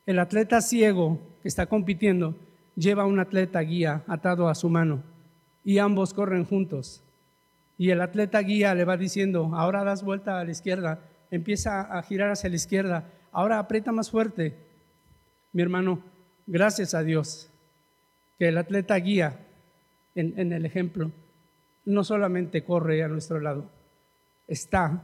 El 0.06 0.18
atleta 0.18 0.60
ciego 0.60 1.18
que 1.42 1.48
está 1.48 1.66
compitiendo 1.66 2.34
lleva 2.76 3.02
a 3.02 3.06
un 3.06 3.20
atleta 3.20 3.60
guía 3.60 4.02
atado 4.06 4.48
a 4.48 4.54
su 4.54 4.68
mano 4.70 5.02
y 5.64 5.78
ambos 5.78 6.14
corren 6.14 6.44
juntos. 6.44 7.02
Y 7.76 7.90
el 7.90 8.00
atleta 8.00 8.40
guía 8.40 8.74
le 8.74 8.84
va 8.84 8.96
diciendo, 8.96 9.50
ahora 9.54 9.84
das 9.84 10.02
vuelta 10.02 10.40
a 10.40 10.44
la 10.44 10.50
izquierda, 10.50 11.00
empieza 11.30 11.82
a 11.82 12.02
girar 12.02 12.30
hacia 12.30 12.50
la 12.50 12.56
izquierda, 12.56 13.04
ahora 13.30 13.58
aprieta 13.58 13.92
más 13.92 14.10
fuerte. 14.10 14.56
Mi 15.52 15.62
hermano, 15.62 16.02
gracias 16.46 16.94
a 16.94 17.02
Dios 17.02 17.50
que 18.38 18.48
el 18.48 18.58
atleta 18.58 18.96
guía 18.96 19.38
en, 20.14 20.52
el 20.52 20.64
ejemplo 20.64 21.10
no 21.84 22.04
solamente 22.04 22.64
corre 22.64 23.02
a 23.02 23.08
nuestro 23.08 23.40
lado, 23.40 23.70
está 24.46 25.02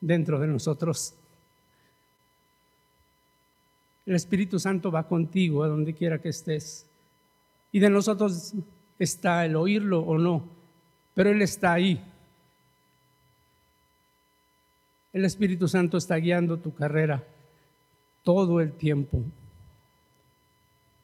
dentro 0.00 0.38
de 0.38 0.46
nosotros. 0.46 1.14
El 4.04 4.14
Espíritu 4.14 4.58
Santo 4.58 4.90
va 4.90 5.08
contigo 5.08 5.62
a 5.62 5.68
donde 5.68 5.94
quiera 5.94 6.20
que 6.20 6.28
estés. 6.28 6.86
Y 7.70 7.78
de 7.78 7.88
nosotros 7.88 8.52
está 8.98 9.44
el 9.44 9.56
oírlo 9.56 10.00
o 10.00 10.18
no, 10.18 10.44
pero 11.14 11.30
Él 11.30 11.40
está 11.40 11.72
ahí. 11.72 12.02
El 15.12 15.24
Espíritu 15.24 15.68
Santo 15.68 15.96
está 15.96 16.16
guiando 16.16 16.58
tu 16.58 16.74
carrera. 16.74 17.22
todo 18.22 18.60
el 18.60 18.72
tiempo, 18.72 19.24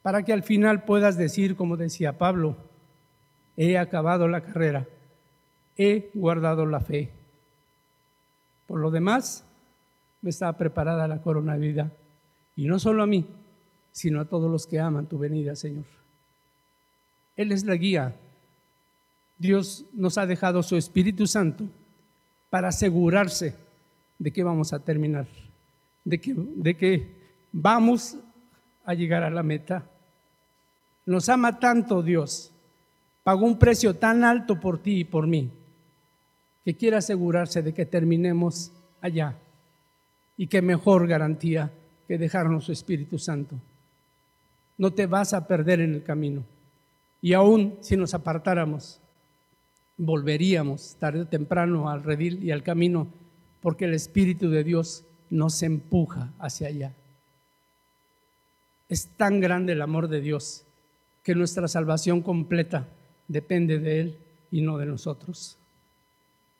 para 0.09 0.23
que 0.23 0.33
al 0.33 0.41
final 0.41 0.85
puedas 0.85 1.17
decir, 1.17 1.55
como 1.55 1.77
decía 1.77 2.17
Pablo, 2.17 2.57
he 3.55 3.77
acabado 3.77 4.27
la 4.27 4.41
carrera, 4.41 4.87
he 5.77 6.09
guardado 6.15 6.65
la 6.65 6.79
fe. 6.79 7.11
Por 8.65 8.79
lo 8.79 8.89
demás, 8.89 9.45
me 10.23 10.31
está 10.31 10.51
preparada 10.53 11.07
la 11.07 11.21
corona 11.21 11.53
de 11.53 11.59
vida, 11.59 11.91
y 12.55 12.65
no 12.65 12.79
solo 12.79 13.03
a 13.03 13.05
mí, 13.05 13.23
sino 13.91 14.19
a 14.19 14.25
todos 14.25 14.49
los 14.49 14.65
que 14.65 14.79
aman 14.79 15.05
tu 15.05 15.19
venida, 15.19 15.55
Señor. 15.55 15.85
Él 17.35 17.51
es 17.51 17.63
la 17.63 17.75
guía. 17.75 18.15
Dios 19.37 19.85
nos 19.93 20.17
ha 20.17 20.25
dejado 20.25 20.63
su 20.63 20.75
Espíritu 20.75 21.27
Santo 21.27 21.65
para 22.49 22.69
asegurarse 22.69 23.53
de 24.17 24.33
que 24.33 24.41
vamos 24.41 24.73
a 24.73 24.79
terminar, 24.79 25.27
de 26.03 26.19
que, 26.19 26.33
de 26.35 26.75
que 26.75 27.15
vamos 27.51 28.17
a 28.85 28.95
llegar 28.95 29.21
a 29.21 29.29
la 29.29 29.43
meta. 29.43 29.83
Nos 31.09 31.27
ama 31.27 31.57
tanto 31.57 32.03
Dios, 32.03 32.51
pagó 33.23 33.43
un 33.43 33.57
precio 33.57 33.95
tan 33.95 34.23
alto 34.23 34.59
por 34.59 34.77
ti 34.77 34.99
y 34.99 35.03
por 35.05 35.25
mí, 35.25 35.49
que 36.63 36.75
quiere 36.75 36.97
asegurarse 36.97 37.63
de 37.63 37.73
que 37.73 37.87
terminemos 37.87 38.71
allá. 39.01 39.35
Y 40.37 40.45
qué 40.45 40.61
mejor 40.61 41.07
garantía 41.07 41.71
que 42.07 42.19
dejarnos 42.19 42.65
su 42.65 42.73
Espíritu 42.73 43.17
Santo. 43.17 43.55
No 44.77 44.93
te 44.93 45.07
vas 45.07 45.33
a 45.33 45.47
perder 45.47 45.79
en 45.79 45.95
el 45.95 46.03
camino. 46.03 46.43
Y 47.23 47.33
aún 47.33 47.79
si 47.81 47.97
nos 47.97 48.13
apartáramos, 48.13 48.99
volveríamos 49.97 50.95
tarde 50.99 51.21
o 51.21 51.25
temprano 51.25 51.89
al 51.89 52.03
redil 52.03 52.43
y 52.43 52.51
al 52.51 52.61
camino, 52.61 53.07
porque 53.61 53.85
el 53.85 53.95
Espíritu 53.95 54.51
de 54.51 54.63
Dios 54.63 55.03
nos 55.31 55.63
empuja 55.63 56.29
hacia 56.37 56.67
allá. 56.67 56.93
Es 58.87 59.07
tan 59.17 59.39
grande 59.39 59.73
el 59.73 59.81
amor 59.81 60.07
de 60.07 60.21
Dios 60.21 60.65
que 61.23 61.35
nuestra 61.35 61.67
salvación 61.67 62.21
completa 62.21 62.87
depende 63.27 63.79
de 63.79 63.99
Él 64.01 64.17
y 64.51 64.61
no 64.61 64.77
de 64.77 64.85
nosotros. 64.85 65.57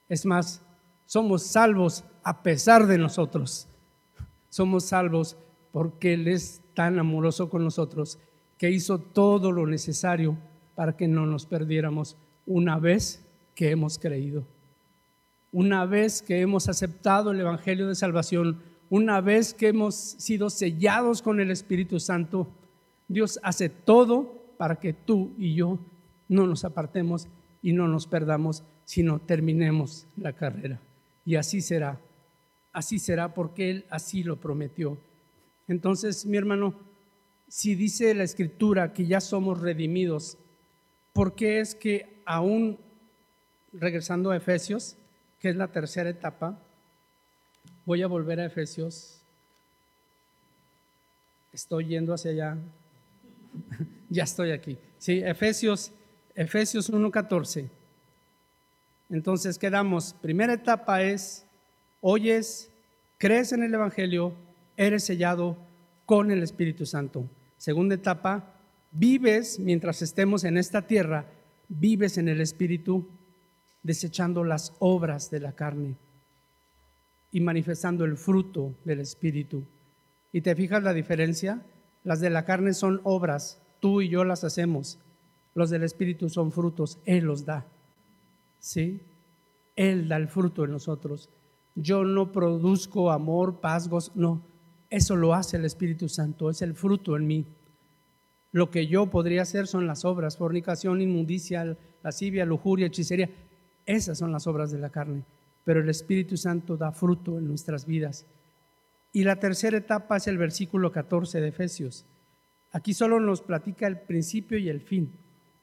Es 0.08 0.26
más, 0.26 0.62
somos 1.06 1.44
salvos 1.44 2.04
a 2.24 2.44
pesar 2.44 2.88
de 2.88 2.98
nosotros. 2.98 3.68
Somos 4.50 4.86
salvos 4.86 5.38
porque 5.72 6.14
Él 6.14 6.28
es 6.28 6.62
tan 6.74 7.00
amoroso 7.00 7.50
con 7.50 7.64
nosotros 7.64 8.20
que 8.58 8.72
hizo 8.72 9.00
todo 9.00 9.52
lo 9.52 9.66
necesario 9.66 10.38
para 10.76 10.96
que 10.96 11.08
no 11.08 11.26
nos 11.26 11.46
perdiéramos 11.46 12.16
una 12.46 12.78
vez 12.80 13.26
que 13.56 13.72
hemos 13.72 14.00
creído. 14.00 14.46
Una 15.52 15.86
vez 15.86 16.22
que 16.22 16.42
hemos 16.42 16.70
aceptado 16.70 17.32
el 17.32 17.40
Evangelio 17.40 17.88
de 17.88 17.96
Salvación, 17.96 18.62
una 18.90 19.22
vez 19.22 19.54
que 19.54 19.70
hemos 19.70 19.96
sido 19.96 20.50
sellados 20.50 21.22
con 21.22 21.40
el 21.40 21.52
Espíritu 21.52 22.00
Santo, 22.00 22.48
Dios 23.08 23.40
hace 23.44 23.70
todo 23.70 24.39
para 24.60 24.76
que 24.76 24.92
tú 24.92 25.32
y 25.38 25.56
yo 25.56 25.80
no 26.28 26.46
nos 26.46 26.66
apartemos 26.66 27.30
y 27.62 27.72
no 27.72 27.88
nos 27.88 28.08
perdamos, 28.08 28.66
sino 28.84 29.20
terminemos 29.20 30.06
la 30.18 30.34
carrera. 30.34 30.82
Y 31.26 31.38
así 31.38 31.62
será, 31.62 31.98
así 32.74 33.00
será 33.00 33.34
porque 33.34 33.70
Él 33.70 33.86
así 33.90 34.22
lo 34.22 34.36
prometió. 34.36 34.98
Entonces, 35.70 36.26
mi 36.26 36.36
hermano, 36.36 36.74
si 37.48 37.74
dice 37.74 38.14
la 38.14 38.24
Escritura 38.24 38.92
que 38.92 39.06
ya 39.06 39.22
somos 39.22 39.62
redimidos, 39.62 40.38
¿por 41.14 41.36
qué 41.36 41.62
es 41.62 41.74
que 41.74 42.22
aún, 42.26 42.78
regresando 43.72 44.32
a 44.32 44.36
Efesios, 44.36 44.98
que 45.40 45.48
es 45.48 45.56
la 45.56 45.70
tercera 45.70 46.10
etapa, 46.10 46.60
voy 47.86 48.02
a 48.02 48.08
volver 48.08 48.42
a 48.42 48.46
Efesios, 48.46 49.22
estoy 51.54 51.86
yendo 51.86 52.14
hacia 52.14 52.32
allá, 52.32 52.58
ya 54.10 54.24
estoy 54.24 54.52
aquí. 54.52 54.78
Sí, 54.98 55.22
Efesios, 55.24 55.92
Efesios 56.36 56.92
1.14. 56.92 57.70
Entonces 59.10 59.58
quedamos, 59.58 60.14
primera 60.22 60.54
etapa 60.54 61.02
es, 61.02 61.46
oyes, 62.02 62.70
crees 63.18 63.52
en 63.52 63.64
el 63.64 63.74
Evangelio, 63.74 64.34
eres 64.78 65.04
sellado 65.04 65.58
con 66.06 66.32
el 66.32 66.44
Espíritu 66.44 66.86
Santo. 66.86 67.26
Segunda 67.58 67.96
etapa, 67.96 68.56
vives 68.92 69.60
mientras 69.60 70.02
estemos 70.02 70.44
en 70.44 70.58
esta 70.58 70.84
tierra, 70.84 71.26
vives 71.68 72.18
en 72.18 72.28
el 72.28 72.42
Espíritu, 72.42 73.08
desechando 73.84 74.44
las 74.44 74.74
obras 74.80 75.32
de 75.32 75.40
la 75.40 75.54
carne 75.54 75.96
y 77.32 77.40
manifestando 77.42 78.06
el 78.06 78.18
fruto 78.18 78.74
del 78.86 79.00
Espíritu. 79.00 79.64
¿Y 80.32 80.42
te 80.42 80.56
fijas 80.56 80.84
la 80.84 80.94
diferencia? 80.94 81.62
Las 82.04 82.20
de 82.20 82.30
la 82.30 82.46
carne 82.46 82.74
son 82.74 83.02
obras, 83.04 83.60
tú 83.80 84.02
y 84.02 84.10
yo 84.10 84.24
las 84.24 84.44
hacemos. 84.44 85.00
Los 85.56 85.70
del 85.70 85.84
Espíritu 85.84 86.30
son 86.30 86.52
frutos, 86.52 87.00
Él 87.06 87.26
los 87.26 87.46
da. 87.46 87.66
¿Sí? 88.60 89.02
Él 89.76 90.08
da 90.08 90.18
el 90.18 90.28
fruto 90.28 90.66
en 90.66 90.72
nosotros. 90.72 91.30
Yo 91.76 92.04
no 92.04 92.32
produzco 92.32 93.12
amor, 93.12 93.62
paz, 93.62 93.90
no. 94.16 94.42
Eso 94.90 95.16
lo 95.16 95.34
hace 95.34 95.58
el 95.58 95.66
Espíritu 95.66 96.10
Santo, 96.10 96.50
es 96.50 96.62
el 96.62 96.74
fruto 96.74 97.16
en 97.16 97.28
mí. 97.28 97.46
Lo 98.52 98.72
que 98.72 98.88
yo 98.88 99.08
podría 99.08 99.44
hacer 99.44 99.68
son 99.68 99.86
las 99.86 100.06
obras, 100.06 100.38
fornicación, 100.38 101.02
inmundicia, 101.02 101.78
lascivia, 102.04 102.46
lujuria, 102.46 102.88
hechicería. 102.88 103.30
Esas 103.86 104.18
son 104.18 104.32
las 104.32 104.48
obras 104.48 104.72
de 104.72 104.80
la 104.80 104.90
carne. 104.90 105.24
Pero 105.64 105.82
el 105.82 105.90
Espíritu 105.90 106.36
Santo 106.36 106.76
da 106.76 106.92
fruto 106.92 107.38
en 107.38 107.48
nuestras 107.48 107.86
vidas. 107.86 108.26
Y 109.14 109.24
la 109.24 109.40
tercera 109.40 109.78
etapa 109.78 110.18
es 110.18 110.28
el 110.28 110.38
versículo 110.38 110.92
14 110.92 111.42
de 111.42 111.48
Efesios. 111.48 112.06
Aquí 112.72 112.94
solo 112.94 113.20
nos 113.20 113.42
platica 113.42 113.88
el 113.88 114.00
principio 114.00 114.58
y 114.58 114.70
el 114.70 114.82
fin. 114.82 115.12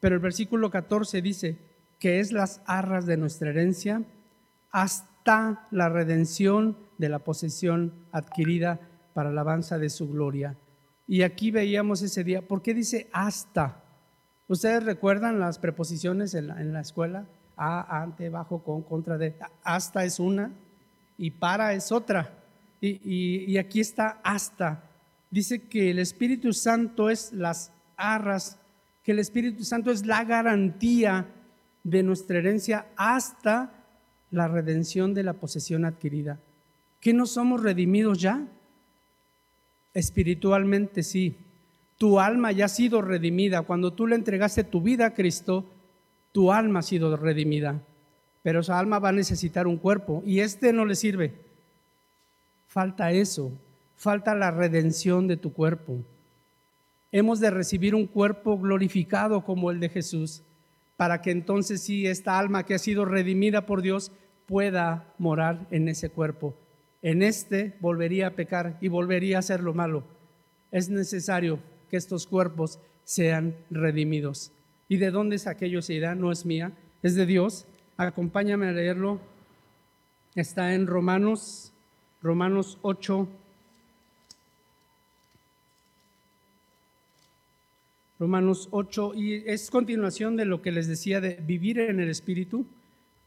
Pero 0.01 0.16
el 0.16 0.21
versículo 0.21 0.71
14 0.71 1.23
dice 1.23 1.59
que 1.99 2.21
es 2.21 2.33
las 2.33 2.61
arras 2.66 3.07
de 3.07 3.16
nuestra 3.16 3.51
herencia 3.51 4.03
hasta 4.71 5.66
la 5.71 5.88
redención 5.88 6.77
de 6.99 7.09
la 7.09 7.21
posesión 7.21 7.92
adquirida 8.12 8.81
para 9.14 9.31
alabanza 9.31 9.79
de 9.79 9.90
su 9.90 10.09
gloria. 10.09 10.57
Y 11.07 11.23
aquí 11.23 11.51
veíamos 11.51 12.03
ese 12.03 12.25
día, 12.25 12.47
¿por 12.47 12.62
qué 12.62 12.75
dice 12.75 13.09
hasta? 13.12 13.83
¿Ustedes 14.49 14.85
recuerdan 14.85 15.40
las 15.40 15.59
preposiciones 15.59 16.35
en 16.35 16.73
la, 16.73 16.81
escuela? 16.81 17.27
A, 17.57 18.03
ante, 18.03 18.29
bajo, 18.29 18.62
con, 18.62 18.83
contra 18.83 19.16
de. 19.16 19.35
Hasta 19.62 20.05
es 20.05 20.21
una 20.21 20.53
y 21.16 21.31
para 21.31 21.73
es 21.73 21.90
otra. 21.90 22.35
Y, 22.81 23.51
y 23.51 23.59
aquí 23.59 23.81
está 23.81 24.21
hasta. 24.23 24.83
Dice 25.31 25.62
que 25.62 25.91
el 25.91 25.99
Espíritu 25.99 26.53
Santo 26.53 27.11
es 27.11 27.33
las 27.33 27.73
arras, 27.97 28.59
que 29.03 29.12
el 29.12 29.19
Espíritu 29.19 29.65
Santo 29.65 29.91
es 29.91 30.07
la 30.07 30.25
garantía 30.25 31.27
de 31.85 32.03
nuestra 32.03 32.39
herencia 32.39 32.87
hasta 32.97 33.73
la 34.31 34.49
redención 34.49 35.15
de 35.15 35.23
la 35.23 35.35
posesión 35.35 35.85
adquirida. 35.85 36.41
¿Que 37.01 37.12
no 37.12 37.27
somos 37.27 37.62
redimidos 37.62 38.19
ya? 38.19 38.47
Espiritualmente 39.95 41.03
sí. 41.03 41.37
Tu 41.99 42.19
alma 42.21 42.53
ya 42.53 42.67
ha 42.67 42.69
sido 42.69 43.01
redimida. 43.03 43.62
Cuando 43.62 43.93
tú 43.93 44.07
le 44.07 44.17
entregaste 44.17 44.65
tu 44.65 44.81
vida 44.81 45.07
a 45.07 45.15
Cristo, 45.15 45.65
tu 46.33 46.53
alma 46.53 46.81
ha 46.81 46.83
sido 46.83 47.17
redimida. 47.17 47.81
Pero 48.43 48.61
esa 48.61 48.79
alma 48.79 48.99
va 48.99 49.09
a 49.09 49.12
necesitar 49.12 49.67
un 49.67 49.77
cuerpo 49.77 50.23
y 50.27 50.41
este 50.41 50.73
no 50.73 50.85
le 50.85 50.95
sirve. 50.95 51.35
Falta 52.67 53.12
eso. 53.12 53.53
Falta 53.97 54.35
la 54.35 54.51
redención 54.51 55.27
de 55.27 55.37
tu 55.37 55.53
cuerpo. 55.53 55.99
Hemos 57.13 57.41
de 57.41 57.51
recibir 57.51 57.95
un 57.95 58.07
cuerpo 58.07 58.59
glorificado 58.59 59.45
como 59.45 59.71
el 59.71 59.81
de 59.81 59.89
Jesús 59.89 60.43
para 60.97 61.21
que 61.21 61.31
entonces 61.31 61.83
sí 61.83 62.07
esta 62.07 62.39
alma 62.39 62.65
que 62.65 62.75
ha 62.75 62.79
sido 62.79 63.05
redimida 63.05 63.67
por 63.67 63.83
Dios 63.83 64.13
pueda 64.47 65.13
morar 65.19 65.67
en 65.71 65.89
ese 65.89 66.09
cuerpo 66.11 66.55
en 67.07 67.23
este 67.23 67.77
volvería 67.79 68.27
a 68.27 68.31
pecar 68.31 68.79
y 68.81 68.89
volvería 68.89 69.37
a 69.37 69.39
hacer 69.39 69.61
lo 69.63 69.73
malo. 69.75 70.03
Es 70.73 70.89
necesario 70.89 71.61
que 71.89 71.97
estos 71.97 72.27
cuerpos 72.27 72.81
sean 73.05 73.55
redimidos. 73.71 74.51
¿Y 74.89 74.97
de 74.97 75.13
dónde 75.13 75.37
es 75.37 75.47
aquello 75.47 75.83
se 75.83 75.95
irá? 75.95 76.17
No 76.17 76.33
es 76.33 76.45
mía, 76.45 76.73
es 77.05 77.15
de 77.15 77.25
Dios. 77.25 77.65
Acompáñame 77.97 78.67
a 78.67 78.73
leerlo. 78.73 79.21
Está 80.35 80.75
en 80.75 80.89
Romanos, 80.89 81.73
Romanos 82.23 82.77
8. 82.83 83.29
Romanos 88.18 88.68
8, 88.70 89.12
y 89.14 89.35
es 89.46 89.70
continuación 89.70 90.37
de 90.37 90.46
lo 90.46 90.62
que 90.62 90.72
les 90.72 90.87
decía 90.88 91.20
de 91.20 91.35
vivir 91.35 91.79
en 91.79 92.00
el 92.00 92.09
Espíritu. 92.09 92.66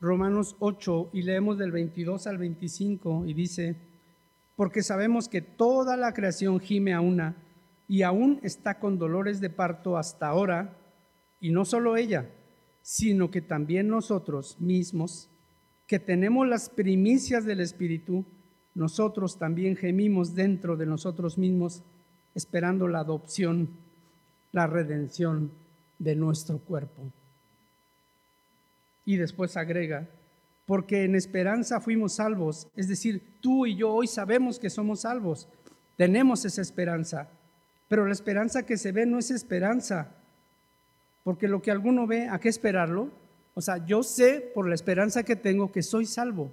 Romanos 0.01 0.55
8 0.59 1.11
y 1.13 1.21
leemos 1.21 1.59
del 1.59 1.71
22 1.71 2.25
al 2.25 2.39
25 2.39 3.25
y 3.27 3.33
dice, 3.35 3.75
porque 4.55 4.81
sabemos 4.81 5.29
que 5.29 5.41
toda 5.41 5.95
la 5.95 6.13
creación 6.13 6.59
gime 6.59 6.93
a 6.93 7.01
una 7.01 7.35
y 7.87 8.01
aún 8.01 8.39
está 8.41 8.79
con 8.79 8.97
dolores 8.97 9.41
de 9.41 9.51
parto 9.51 9.95
hasta 9.95 10.27
ahora, 10.27 10.75
y 11.39 11.51
no 11.51 11.65
solo 11.65 11.95
ella, 11.95 12.29
sino 12.81 13.29
que 13.29 13.41
también 13.41 13.87
nosotros 13.87 14.59
mismos, 14.59 15.29
que 15.87 15.99
tenemos 15.99 16.47
las 16.47 16.69
primicias 16.69 17.45
del 17.45 17.59
Espíritu, 17.59 18.25
nosotros 18.73 19.37
también 19.37 19.75
gemimos 19.75 20.35
dentro 20.35 20.77
de 20.77 20.85
nosotros 20.85 21.37
mismos, 21.37 21.83
esperando 22.35 22.87
la 22.87 22.99
adopción, 22.99 23.69
la 24.51 24.67
redención 24.67 25.51
de 25.99 26.15
nuestro 26.15 26.57
cuerpo. 26.59 27.03
Y 29.05 29.17
después 29.17 29.57
agrega, 29.57 30.07
porque 30.65 31.03
en 31.03 31.15
esperanza 31.15 31.81
fuimos 31.81 32.13
salvos, 32.13 32.67
es 32.75 32.87
decir, 32.87 33.21
tú 33.41 33.65
y 33.65 33.75
yo 33.75 33.91
hoy 33.91 34.07
sabemos 34.07 34.59
que 34.59 34.69
somos 34.69 35.01
salvos, 35.01 35.47
tenemos 35.97 36.45
esa 36.45 36.61
esperanza, 36.61 37.27
pero 37.87 38.05
la 38.05 38.13
esperanza 38.13 38.63
que 38.63 38.77
se 38.77 38.91
ve 38.91 39.05
no 39.05 39.19
es 39.19 39.31
esperanza, 39.31 40.11
porque 41.23 41.47
lo 41.47 41.61
que 41.61 41.71
alguno 41.71 42.07
ve, 42.07 42.29
¿a 42.29 42.39
qué 42.39 42.49
esperarlo? 42.49 43.09
O 43.55 43.61
sea, 43.61 43.85
yo 43.85 44.03
sé 44.03 44.51
por 44.53 44.67
la 44.67 44.75
esperanza 44.75 45.23
que 45.23 45.35
tengo 45.35 45.71
que 45.71 45.81
soy 45.81 46.05
salvo, 46.05 46.51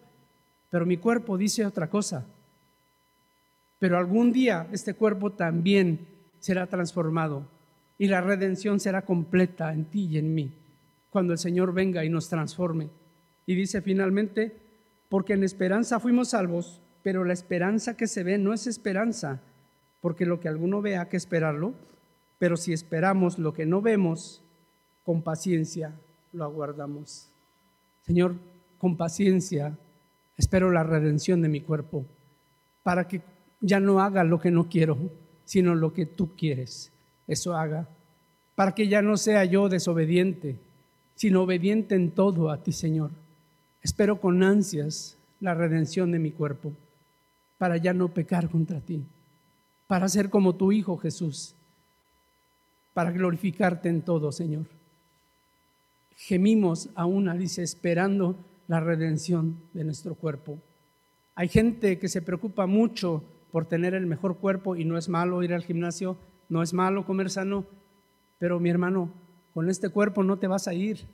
pero 0.71 0.87
mi 0.87 0.97
cuerpo 0.97 1.37
dice 1.37 1.65
otra 1.65 1.89
cosa. 1.89 2.25
Pero 3.79 3.99
algún 3.99 4.33
día 4.33 4.67
este 4.73 4.95
cuerpo 4.95 5.31
también 5.31 6.07
será 6.41 6.67
transformado 6.67 7.47
y 7.99 8.09
la 8.09 8.21
redención 8.21 8.81
será 8.81 9.03
completa 9.03 9.73
en 9.73 9.87
ti 9.87 10.07
y 10.07 10.19
en 10.19 10.35
mí, 10.35 10.53
cuando 11.11 11.33
el 11.33 11.39
Señor 11.39 11.73
venga 11.73 12.05
y 12.05 12.09
nos 12.09 12.29
transforme. 12.29 12.91
Y 13.47 13.55
dice 13.55 13.81
finalmente, 13.81 14.55
porque 15.09 15.35
en 15.35 15.45
esperanza 15.45 16.01
fuimos 16.01 16.29
salvos, 16.29 16.83
pero 17.03 17.25
la 17.25 17.33
esperanza 17.33 17.97
que 17.97 18.07
se 18.07 18.23
ve 18.23 18.39
no 18.39 18.53
es 18.53 18.67
esperanza, 18.67 19.41
porque 20.01 20.27
lo 20.27 20.41
que 20.41 20.49
alguno 20.49 20.83
vea 20.83 21.09
que 21.09 21.17
esperarlo, 21.17 21.75
pero 22.39 22.57
si 22.57 22.73
esperamos 22.73 23.39
lo 23.39 23.53
que 23.53 23.65
no 23.65 23.81
vemos, 23.81 24.43
con 25.05 25.23
paciencia 25.23 25.95
lo 26.33 26.45
aguardamos. 26.45 27.31
Señor, 28.03 28.35
con 28.79 28.97
paciencia 28.97 29.79
espero 30.37 30.71
la 30.71 30.83
redención 30.83 31.41
de 31.41 31.49
mi 31.49 31.61
cuerpo, 31.61 32.05
para 32.83 33.09
que 33.09 33.23
ya 33.61 33.81
no 33.81 34.01
haga 34.01 34.23
lo 34.23 34.39
que 34.39 34.51
no 34.51 34.69
quiero, 34.69 34.99
sino 35.45 35.75
lo 35.75 35.93
que 35.93 36.07
tú 36.07 36.37
quieres. 36.37 36.93
Eso 37.27 37.57
haga, 37.57 37.89
para 38.55 38.75
que 38.75 38.89
ya 38.89 39.03
no 39.03 39.17
sea 39.17 39.45
yo 39.45 39.69
desobediente, 39.69 40.59
sino 41.15 41.43
obediente 41.43 41.95
en 41.95 42.11
todo 42.11 42.51
a 42.51 42.62
ti, 42.62 42.73
Señor. 42.73 43.11
Espero 43.83 44.21
con 44.21 44.43
ansias 44.43 45.17
la 45.41 45.55
redención 45.55 46.12
de 46.12 46.19
mi 46.19 46.31
cuerpo, 46.31 46.73
para 47.59 47.77
ya 47.77 47.93
no 47.93 48.09
pecar 48.09 48.49
contra 48.49 48.81
ti, 48.81 49.05
para 49.87 50.09
ser 50.09 50.31
como 50.31 50.55
tu 50.55 50.73
Hijo 50.73 50.97
Jesús, 50.97 51.55
para 52.95 53.11
glorificarte 53.11 53.89
en 53.89 54.03
todo, 54.03 54.33
Señor 54.33 54.67
gemimos 56.17 56.89
aún, 56.95 57.31
dice, 57.39 57.62
esperando 57.62 58.37
la 58.69 58.81
redención 58.81 59.61
de 59.75 59.85
nuestro 59.85 60.15
cuerpo. 60.15 60.59
Hay 61.35 61.49
gente 61.49 61.99
que 61.99 62.09
se 62.09 62.23
preocupa 62.23 62.67
mucho 62.67 63.23
por 63.53 63.67
tener 63.67 63.95
el 63.95 64.07
mejor 64.07 64.39
cuerpo 64.39 64.77
y 64.77 64.85
no 64.85 64.99
es 64.99 65.09
malo 65.09 65.43
ir 65.43 65.55
al 65.55 65.62
gimnasio, 65.62 66.17
no 66.49 66.63
es 66.63 66.73
malo 66.73 67.05
comer 67.05 67.31
sano, 67.31 67.65
pero 68.39 68.61
mi 68.61 68.71
hermano, 68.71 69.11
con 69.55 69.69
este 69.71 69.89
cuerpo 69.89 70.23
no 70.23 70.39
te 70.39 70.47
vas 70.47 70.69
a 70.69 70.75
ir. 70.75 71.07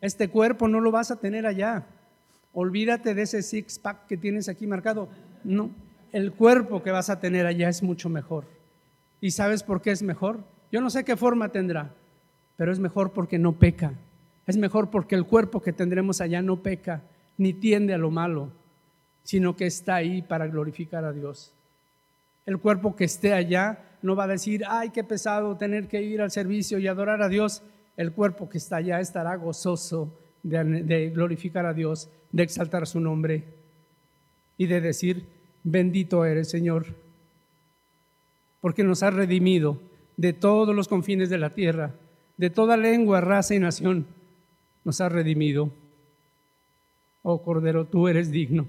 Este 0.00 0.28
cuerpo 0.28 0.68
no 0.68 0.80
lo 0.80 0.90
vas 0.90 1.10
a 1.10 1.20
tener 1.20 1.46
allá. 1.46 1.86
Olvídate 2.52 3.14
de 3.14 3.22
ese 3.22 3.42
six 3.42 3.78
pack 3.78 4.06
que 4.06 4.16
tienes 4.16 4.48
aquí 4.48 4.66
marcado. 4.66 5.08
No, 5.44 5.70
el 6.12 6.32
cuerpo 6.32 6.82
que 6.82 6.90
vas 6.90 7.10
a 7.10 7.20
tener 7.20 7.46
allá 7.46 7.68
es 7.68 7.82
mucho 7.82 8.08
mejor. 8.08 8.44
¿Y 9.20 9.32
sabes 9.32 9.62
por 9.62 9.82
qué 9.82 9.90
es 9.90 10.02
mejor? 10.02 10.40
Yo 10.72 10.80
no 10.80 10.90
sé 10.90 11.04
qué 11.04 11.16
forma 11.16 11.50
tendrá, 11.50 11.90
pero 12.56 12.72
es 12.72 12.78
mejor 12.78 13.12
porque 13.12 13.38
no 13.38 13.52
peca. 13.52 13.92
Es 14.46 14.56
mejor 14.56 14.90
porque 14.90 15.14
el 15.14 15.26
cuerpo 15.26 15.60
que 15.60 15.72
tendremos 15.72 16.20
allá 16.20 16.42
no 16.42 16.62
peca 16.62 17.02
ni 17.36 17.52
tiende 17.52 17.94
a 17.94 17.98
lo 17.98 18.10
malo, 18.10 18.50
sino 19.22 19.56
que 19.56 19.66
está 19.66 19.96
ahí 19.96 20.22
para 20.22 20.46
glorificar 20.46 21.04
a 21.04 21.12
Dios. 21.12 21.52
El 22.46 22.58
cuerpo 22.58 22.96
que 22.96 23.04
esté 23.04 23.32
allá 23.32 23.78
no 24.02 24.16
va 24.16 24.24
a 24.24 24.28
decir, 24.28 24.64
ay, 24.66 24.90
qué 24.90 25.04
pesado 25.04 25.56
tener 25.56 25.88
que 25.88 26.02
ir 26.02 26.20
al 26.20 26.30
servicio 26.30 26.78
y 26.78 26.86
adorar 26.86 27.22
a 27.22 27.28
Dios. 27.28 27.62
El 27.96 28.12
cuerpo 28.12 28.48
que 28.48 28.58
está 28.58 28.76
allá 28.76 29.00
estará 29.00 29.36
gozoso 29.36 30.18
de, 30.42 31.10
glorificar 31.10 31.66
a 31.66 31.74
Dios, 31.74 32.08
de 32.32 32.42
exaltar 32.42 32.86
su 32.86 33.00
nombre 33.00 33.44
y 34.56 34.66
de 34.66 34.80
decir, 34.80 35.26
bendito 35.62 36.24
eres 36.24 36.48
Señor, 36.48 36.86
porque 38.60 38.84
nos 38.84 39.02
has 39.02 39.14
redimido 39.14 39.80
de 40.16 40.32
todos 40.32 40.74
los 40.74 40.88
confines 40.88 41.30
de 41.30 41.38
la 41.38 41.50
tierra, 41.50 41.94
de 42.36 42.50
toda 42.50 42.76
lengua, 42.76 43.20
raza 43.20 43.54
y 43.54 43.58
nación 43.58 44.06
nos 44.84 45.00
ha 45.00 45.08
redimido. 45.08 45.70
Oh 47.22 47.42
Cordero, 47.42 47.86
tú 47.86 48.08
eres 48.08 48.30
digno. 48.30 48.66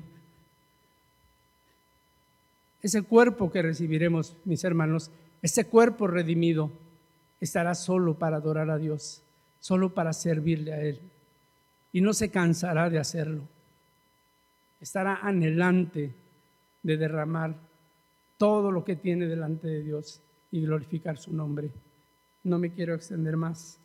Ese 2.82 3.04
cuerpo 3.04 3.52
que 3.52 3.62
recibiremos, 3.62 4.36
mis 4.46 4.64
hermanos, 4.64 5.12
ese 5.42 5.66
cuerpo 5.66 6.08
redimido, 6.08 6.72
estará 7.40 7.76
solo 7.76 8.18
para 8.18 8.38
adorar 8.38 8.70
a 8.70 8.78
Dios, 8.78 9.24
solo 9.60 9.94
para 9.94 10.14
servirle 10.14 10.74
a 10.74 10.82
Él. 10.82 11.00
Y 11.92 12.02
no 12.02 12.14
se 12.14 12.30
cansará 12.30 12.90
de 12.90 13.00
hacerlo. 13.00 13.42
Estará 14.80 15.20
anhelante 15.22 16.14
de 16.84 16.98
derramar 16.98 17.56
todo 18.38 18.72
lo 18.72 18.84
que 18.84 18.96
tiene 18.96 19.28
delante 19.28 19.68
de 19.68 19.84
Dios 19.84 20.22
y 20.52 20.62
glorificar 20.62 21.18
su 21.18 21.34
nombre. 21.34 21.70
No 22.44 22.58
me 22.58 22.72
quiero 22.72 22.96
extender 22.96 23.38
más. 23.38 23.80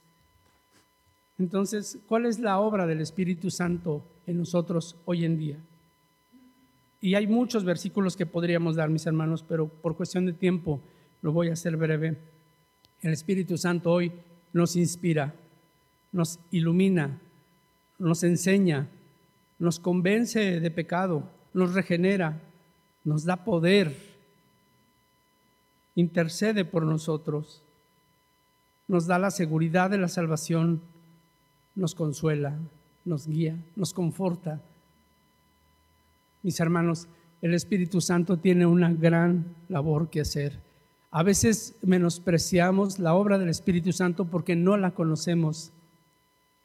Entonces, 1.39 1.99
¿cuál 2.07 2.25
es 2.25 2.39
la 2.39 2.59
obra 2.59 2.87
del 2.87 3.03
Espíritu 3.03 3.51
Santo 3.51 4.03
en 4.27 4.39
nosotros 4.39 4.97
hoy 5.05 5.27
en 5.27 5.39
día? 5.39 5.59
Y 7.01 7.15
hay 7.15 7.27
muchos 7.27 7.65
versículos 7.65 8.17
que 8.17 8.27
podríamos 8.27 8.77
dar, 8.77 8.89
mis 8.89 9.07
hermanos, 9.07 9.45
pero 9.47 9.69
por 9.69 9.97
cuestión 9.97 10.27
de 10.27 10.33
tiempo 10.33 10.81
lo 11.23 11.33
voy 11.33 11.49
a 11.49 11.53
hacer 11.53 11.77
breve. 11.77 12.17
El 13.03 13.13
Espíritu 13.13 13.59
Santo 13.59 13.91
hoy 13.93 14.13
nos 14.53 14.77
inspira, 14.77 15.35
nos 16.13 16.39
ilumina, 16.51 17.21
nos 17.99 18.23
enseña, 18.23 18.89
nos 19.59 19.79
convence 19.79 20.61
de 20.61 20.71
pecado, 20.71 21.23
nos 21.53 21.75
regenera, 21.75 22.41
nos 23.05 23.25
da 23.25 23.45
poder, 23.45 23.97
intercede 25.95 26.65
por 26.65 26.85
nosotros, 26.85 27.63
nos 28.89 29.07
da 29.07 29.19
la 29.19 29.31
seguridad 29.31 29.91
de 29.91 29.99
la 29.99 30.09
salvación 30.09 30.81
nos 31.77 31.95
consuela, 31.95 32.59
nos 33.05 33.29
guía, 33.29 33.57
nos 33.77 33.93
conforta. 33.93 34.61
Mis 36.43 36.61
hermanos, 36.61 37.09
el 37.43 37.55
Espíritu 37.55 38.01
Santo 38.01 38.39
tiene 38.39 38.67
una 38.67 38.93
gran 38.93 39.55
labor 39.69 40.11
que 40.11 40.21
hacer. 40.21 40.61
A 41.11 41.23
veces 41.23 41.77
menospreciamos 41.83 42.99
la 42.99 43.15
obra 43.15 43.39
del 43.39 43.49
Espíritu 43.49 43.93
Santo 43.93 44.27
porque 44.27 44.57
no 44.57 44.77
la 44.77 44.91
conocemos. 44.93 45.73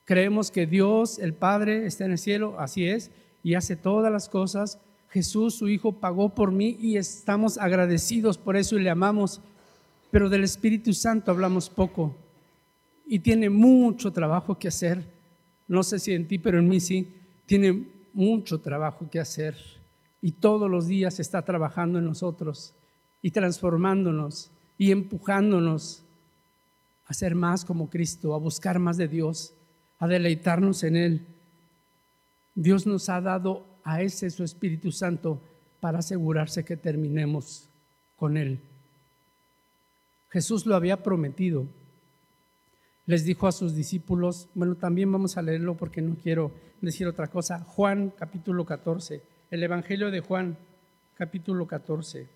Creemos 0.05 0.51
que 0.51 0.65
Dios, 0.65 1.19
el 1.19 1.33
Padre, 1.33 1.85
está 1.85 2.05
en 2.05 2.11
el 2.11 2.17
cielo, 2.17 2.59
así 2.59 2.85
es, 2.85 3.11
y 3.43 3.53
hace 3.53 3.75
todas 3.75 4.11
las 4.11 4.27
cosas. 4.27 4.79
Jesús, 5.09 5.55
su 5.55 5.69
Hijo, 5.69 5.93
pagó 5.93 6.29
por 6.29 6.51
mí 6.51 6.77
y 6.79 6.97
estamos 6.97 7.57
agradecidos 7.57 8.37
por 8.37 8.57
eso 8.57 8.77
y 8.77 8.83
le 8.83 8.89
amamos. 8.89 9.41
Pero 10.09 10.29
del 10.29 10.43
Espíritu 10.43 10.93
Santo 10.93 11.31
hablamos 11.31 11.69
poco 11.69 12.15
y 13.05 13.19
tiene 13.19 13.49
mucho 13.49 14.11
trabajo 14.11 14.57
que 14.57 14.67
hacer. 14.67 15.05
No 15.67 15.83
sé 15.83 15.99
si 15.99 16.13
en 16.13 16.27
ti, 16.27 16.39
pero 16.39 16.59
en 16.59 16.67
mí 16.67 16.79
sí. 16.79 17.07
Tiene 17.45 17.87
mucho 18.13 18.59
trabajo 18.59 19.09
que 19.09 19.19
hacer 19.19 19.55
y 20.21 20.31
todos 20.31 20.69
los 20.69 20.87
días 20.87 21.19
está 21.19 21.41
trabajando 21.41 21.99
en 21.99 22.05
nosotros 22.05 22.73
y 23.21 23.31
transformándonos 23.31 24.51
y 24.77 24.91
empujándonos 24.91 26.03
a 27.07 27.13
ser 27.13 27.35
más 27.35 27.65
como 27.65 27.89
Cristo, 27.89 28.33
a 28.33 28.37
buscar 28.37 28.79
más 28.79 28.97
de 28.97 29.07
Dios, 29.07 29.53
a 29.99 30.07
deleitarnos 30.07 30.83
en 30.83 30.95
Él. 30.95 31.25
Dios 32.55 32.85
nos 32.85 33.09
ha 33.09 33.21
dado 33.21 33.65
a 33.83 34.01
ese 34.01 34.29
su 34.29 34.43
Espíritu 34.43 34.91
Santo 34.91 35.41
para 35.79 35.99
asegurarse 35.99 36.63
que 36.63 36.77
terminemos 36.77 37.67
con 38.17 38.37
Él. 38.37 38.59
Jesús 40.29 40.65
lo 40.65 40.75
había 40.75 41.03
prometido 41.03 41.65
les 43.11 43.25
dijo 43.25 43.45
a 43.45 43.51
sus 43.51 43.75
discípulos, 43.75 44.47
bueno, 44.53 44.75
también 44.75 45.11
vamos 45.11 45.35
a 45.35 45.41
leerlo 45.41 45.75
porque 45.75 46.01
no 46.01 46.15
quiero 46.15 46.53
decir 46.79 47.05
otra 47.07 47.27
cosa, 47.27 47.59
Juan 47.59 48.13
capítulo 48.17 48.65
14, 48.65 49.21
el 49.51 49.63
Evangelio 49.63 50.09
de 50.11 50.21
Juan 50.21 50.57
capítulo 51.17 51.67
14. 51.67 52.29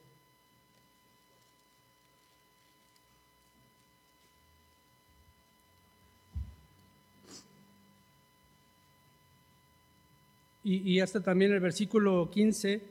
Y, 10.67 10.99
hasta 10.99 11.21
también 11.21 11.53
el 11.53 11.59
versículo 11.61 12.29
15 12.31 12.81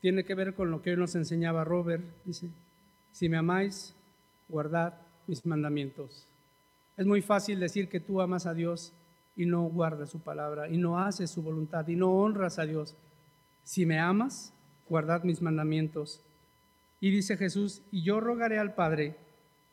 tiene 0.00 0.24
que 0.24 0.34
ver 0.34 0.54
con 0.54 0.70
lo 0.70 0.82
que 0.82 0.90
hoy 0.90 0.96
nos 0.96 1.14
enseñaba 1.14 1.64
Robert. 1.64 2.02
Dice, 2.24 2.48
si 3.12 3.28
me 3.28 3.36
amáis, 3.36 3.94
guardad 4.48 4.94
mis 5.28 5.44
mandamientos. 5.44 6.29
Es 7.00 7.06
muy 7.06 7.22
fácil 7.22 7.58
decir 7.60 7.88
que 7.88 7.98
tú 7.98 8.20
amas 8.20 8.44
a 8.44 8.52
Dios 8.52 8.92
y 9.34 9.46
no 9.46 9.62
guardas 9.62 10.10
su 10.10 10.20
palabra 10.20 10.68
y 10.68 10.76
no 10.76 10.98
haces 10.98 11.30
su 11.30 11.40
voluntad 11.42 11.88
y 11.88 11.96
no 11.96 12.12
honras 12.12 12.58
a 12.58 12.66
Dios. 12.66 12.94
Si 13.64 13.86
me 13.86 13.98
amas, 13.98 14.52
guardad 14.86 15.22
mis 15.24 15.40
mandamientos. 15.40 16.20
Y 17.00 17.10
dice 17.10 17.38
Jesús, 17.38 17.80
y 17.90 18.02
yo 18.02 18.20
rogaré 18.20 18.58
al 18.58 18.74
Padre, 18.74 19.16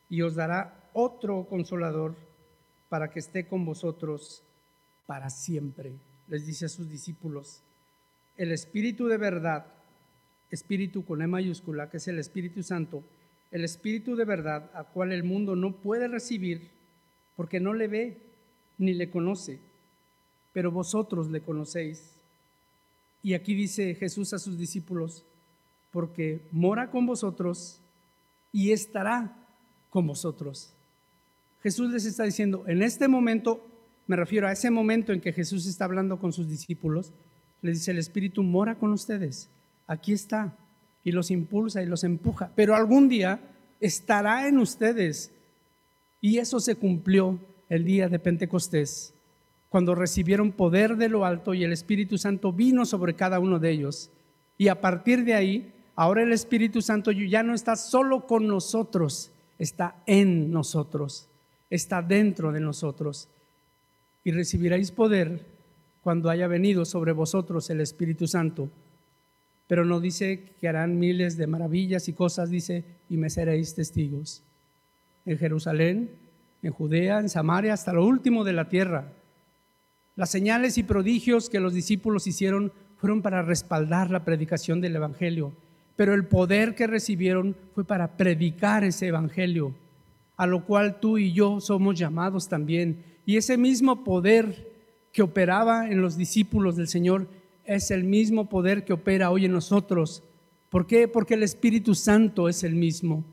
y 0.08 0.22
os 0.22 0.36
dará 0.36 0.90
otro 0.94 1.46
consolador 1.50 2.16
para 2.88 3.12
que 3.12 3.20
esté 3.20 3.46
con 3.46 3.66
vosotros 3.66 4.42
para 5.06 5.30
siempre. 5.30 5.92
Les 6.30 6.46
dice 6.46 6.68
a 6.68 6.70
sus 6.70 6.90
discípulos, 6.90 7.62
el 8.38 8.54
Espíritu 8.54 9.08
de 9.08 9.18
verdad, 9.18 9.66
Espíritu 10.50 11.04
con 11.04 11.22
E 11.22 11.28
mayúscula, 11.28 11.90
que 11.90 11.98
es 11.98 12.08
el 12.08 12.20
Espíritu 12.20 12.64
Santo, 12.64 13.04
el 13.52 13.66
Espíritu 13.66 14.16
de 14.16 14.24
verdad, 14.24 14.72
a 14.74 14.86
cual 14.86 15.12
el 15.12 15.26
mundo 15.26 15.58
no 15.58 15.76
puede 15.76 16.08
recibir 16.08 16.77
porque 17.38 17.62
no 17.62 17.74
le 17.74 17.88
ve 17.88 18.18
ni 18.78 18.94
le 18.94 19.10
conoce, 19.10 19.60
pero 20.52 20.72
vosotros 20.72 21.30
le 21.30 21.40
conocéis. 21.40 22.12
Y 23.24 23.34
aquí 23.34 23.56
dice 23.56 23.96
Jesús 23.96 24.34
a 24.34 24.40
sus 24.40 24.58
discípulos, 24.58 25.24
porque 25.92 26.42
mora 26.52 26.92
con 26.92 27.06
vosotros 27.06 27.80
y 28.52 28.72
estará 28.72 29.34
con 29.90 30.06
vosotros. 30.06 30.74
Jesús 31.64 31.92
les 31.92 32.06
está 32.06 32.24
diciendo, 32.24 32.64
en 32.68 32.84
este 32.84 33.08
momento, 33.08 33.66
me 34.08 34.16
refiero 34.16 34.48
a 34.48 34.52
ese 34.52 34.70
momento 34.70 35.14
en 35.14 35.22
que 35.22 35.34
Jesús 35.34 35.66
está 35.66 35.86
hablando 35.86 36.20
con 36.20 36.34
sus 36.34 36.50
discípulos, 36.50 37.12
les 37.62 37.80
dice, 37.80 37.92
el 37.92 37.98
Espíritu 37.98 38.44
mora 38.44 38.76
con 38.76 38.92
ustedes, 38.94 39.50
aquí 39.88 40.14
está, 40.14 40.56
y 41.04 41.12
los 41.12 41.32
impulsa 41.32 41.82
y 41.82 41.86
los 41.86 42.04
empuja, 42.04 42.52
pero 42.56 42.76
algún 42.76 43.10
día 43.10 43.40
estará 43.80 44.48
en 44.48 44.60
ustedes. 44.60 45.32
Y 46.22 46.40
eso 46.40 46.60
se 46.60 46.76
cumplió 46.76 47.40
el 47.70 47.84
día 47.84 48.10
de 48.10 48.20
Pentecostés, 48.20 49.14
cuando 49.70 49.96
recibieron 49.96 50.52
poder 50.52 50.96
de 50.96 51.10
lo 51.10 51.26
alto 51.26 51.54
y 51.54 51.64
el 51.64 51.74
Espíritu 51.74 52.18
Santo 52.18 52.54
vino 52.54 52.86
sobre 52.86 53.16
cada 53.16 53.40
uno 53.40 53.60
de 53.60 53.72
ellos. 53.72 54.10
Y 54.58 54.70
a 54.70 54.80
partir 54.82 55.26
de 55.26 55.34
ahí, 55.34 55.74
ahora 55.96 56.24
el 56.24 56.32
Espíritu 56.32 56.82
Santo 56.82 57.12
ya 57.12 57.44
no 57.44 57.54
está 57.54 57.76
solo 57.76 58.26
con 58.26 58.48
nosotros, 58.48 59.32
está 59.60 59.96
en 60.06 60.52
nosotros, 60.52 61.28
está 61.70 62.02
dentro 62.02 62.52
de 62.52 62.62
nosotros. 62.62 63.28
Y 64.24 64.32
recibiréis 64.32 64.92
poder 64.92 65.46
cuando 66.02 66.30
haya 66.30 66.48
venido 66.48 66.86
sobre 66.86 67.12
vosotros 67.12 67.70
el 67.70 67.82
Espíritu 67.82 68.28
Santo. 68.28 68.70
Pero 69.68 69.84
no 69.84 70.00
dice 70.00 70.54
que 70.60 70.70
harán 70.70 70.98
miles 70.98 71.36
de 71.36 71.48
maravillas 71.48 72.08
y 72.08 72.14
cosas, 72.14 72.50
dice, 72.50 72.86
y 73.10 73.18
me 73.18 73.30
seréis 73.30 73.76
testigos. 73.76 74.44
En 75.28 75.38
Jerusalén, 75.38 76.10
en 76.64 76.72
Judea, 76.72 77.20
en 77.20 77.28
Samaria, 77.28 77.74
hasta 77.74 77.92
lo 77.92 78.06
último 78.06 78.46
de 78.46 78.54
la 78.54 78.70
tierra. 78.70 79.12
Las 80.16 80.32
señales 80.32 80.78
y 80.78 80.84
prodigios 80.84 81.50
que 81.50 81.60
los 81.60 81.74
discípulos 81.74 82.28
hicieron 82.28 82.72
fueron 82.96 83.22
para 83.22 83.42
respaldar 83.42 84.10
la 84.10 84.24
predicación 84.24 84.82
del 84.82 84.96
Evangelio, 84.96 85.54
pero 85.98 86.14
el 86.14 86.26
poder 86.26 86.76
que 86.76 86.88
recibieron 86.88 87.58
fue 87.76 87.84
para 87.84 88.16
predicar 88.16 88.86
ese 88.86 89.08
Evangelio, 89.08 89.76
a 90.38 90.48
lo 90.48 90.66
cual 90.66 91.02
tú 91.02 91.18
y 91.18 91.34
yo 91.34 91.60
somos 91.60 92.00
llamados 92.00 92.48
también. 92.48 93.04
Y 93.26 93.36
ese 93.36 93.58
mismo 93.58 94.06
poder 94.06 94.72
que 95.12 95.24
operaba 95.24 95.90
en 95.90 96.02
los 96.02 96.16
discípulos 96.16 96.78
del 96.78 96.88
Señor 96.88 97.28
es 97.66 97.92
el 97.92 98.06
mismo 98.06 98.48
poder 98.48 98.86
que 98.86 98.94
opera 98.94 99.30
hoy 99.30 99.44
en 99.44 99.52
nosotros. 99.52 100.24
¿Por 100.70 100.88
qué? 100.88 101.10
Porque 101.10 101.34
el 101.34 101.44
Espíritu 101.44 101.96
Santo 101.96 102.48
es 102.48 102.64
el 102.64 102.76
mismo. 102.76 103.26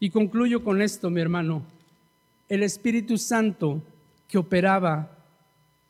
Y 0.00 0.10
concluyo 0.10 0.62
con 0.62 0.80
esto, 0.80 1.10
mi 1.10 1.20
hermano 1.20 1.62
el 2.48 2.62
Espíritu 2.62 3.18
Santo 3.18 3.82
que 4.26 4.38
operaba 4.38 5.10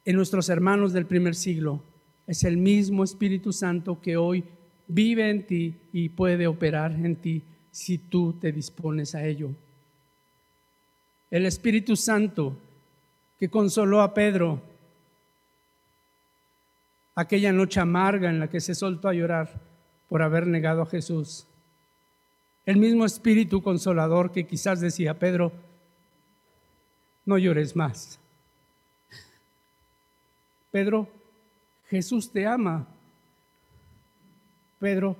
en 0.04 0.16
nuestros 0.16 0.48
hermanos 0.48 0.92
del 0.92 1.06
primer 1.06 1.34
siglo 1.34 1.82
es 2.26 2.44
el 2.44 2.56
mismo 2.56 3.04
Espíritu 3.04 3.52
Santo 3.52 4.00
que 4.00 4.16
hoy 4.16 4.44
vive 4.88 5.30
en 5.30 5.46
ti 5.46 5.74
y 5.92 6.08
puede 6.08 6.46
operar 6.46 6.92
en 6.92 7.16
ti 7.16 7.42
si 7.70 7.98
tú 7.98 8.32
te 8.40 8.50
dispones 8.50 9.14
a 9.14 9.24
ello. 9.24 9.50
El 11.30 11.46
Espíritu 11.46 11.94
Santo 11.94 12.56
que 13.38 13.48
consoló 13.48 14.00
a 14.00 14.12
Pedro 14.12 14.60
aquella 17.14 17.52
noche 17.52 17.80
amarga 17.80 18.30
en 18.30 18.40
la 18.40 18.48
que 18.48 18.60
se 18.60 18.74
soltó 18.74 19.08
a 19.08 19.14
llorar 19.14 19.60
por 20.08 20.22
haber 20.22 20.46
negado 20.46 20.82
a 20.82 20.86
Jesús. 20.86 21.47
El 22.68 22.76
mismo 22.76 23.06
Espíritu 23.06 23.62
consolador 23.62 24.30
que 24.30 24.46
quizás 24.46 24.78
decía 24.78 25.18
Pedro, 25.18 25.52
no 27.24 27.38
llores 27.38 27.74
más. 27.74 28.20
Pedro, 30.70 31.08
Jesús 31.88 32.30
te 32.30 32.46
ama. 32.46 32.86
Pedro, 34.78 35.16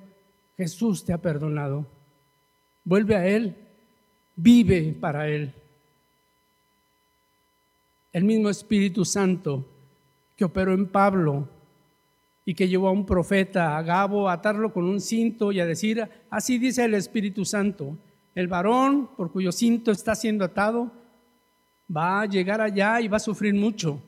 Jesús 0.57 1.03
te 1.03 1.11
ha 1.11 1.17
perdonado. 1.17 1.87
Vuelve 2.83 3.15
a 3.15 3.25
Él, 3.25 3.55
vive 4.35 4.95
para 5.01 5.27
Él. 5.27 5.51
El 8.13 8.25
mismo 8.25 8.51
Espíritu 8.51 9.03
Santo 9.03 9.65
que 10.37 10.45
operó 10.45 10.75
en 10.75 10.85
Pablo 10.85 11.49
y 12.49 12.55
que 12.55 12.67
llevó 12.67 12.87
a 12.87 12.91
un 12.91 13.05
profeta, 13.05 13.77
a 13.77 13.83
Gabo, 13.83 14.27
a 14.27 14.33
atarlo 14.33 14.73
con 14.73 14.83
un 14.83 14.99
cinto 14.99 15.51
y 15.51 15.59
a 15.59 15.67
decir, 15.67 16.09
así 16.31 16.57
dice 16.57 16.83
el 16.83 16.95
Espíritu 16.95 17.45
Santo, 17.45 17.95
el 18.33 18.47
varón 18.47 19.11
por 19.15 19.31
cuyo 19.31 19.51
cinto 19.51 19.91
está 19.91 20.15
siendo 20.15 20.45
atado, 20.45 20.91
va 21.95 22.21
a 22.21 22.25
llegar 22.25 22.59
allá 22.59 23.01
y 23.01 23.07
va 23.07 23.17
a 23.17 23.19
sufrir 23.19 23.53
mucho. 23.53 24.01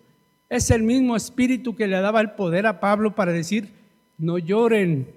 Es 0.50 0.72
el 0.72 0.82
mismo 0.82 1.16
espíritu 1.16 1.76
que 1.76 1.86
le 1.86 2.02
daba 2.02 2.20
el 2.20 2.32
poder 2.32 2.66
a 2.66 2.80
Pablo 2.80 3.14
para 3.14 3.32
decir, 3.32 3.76
no 4.18 4.40
lloren 4.40 5.08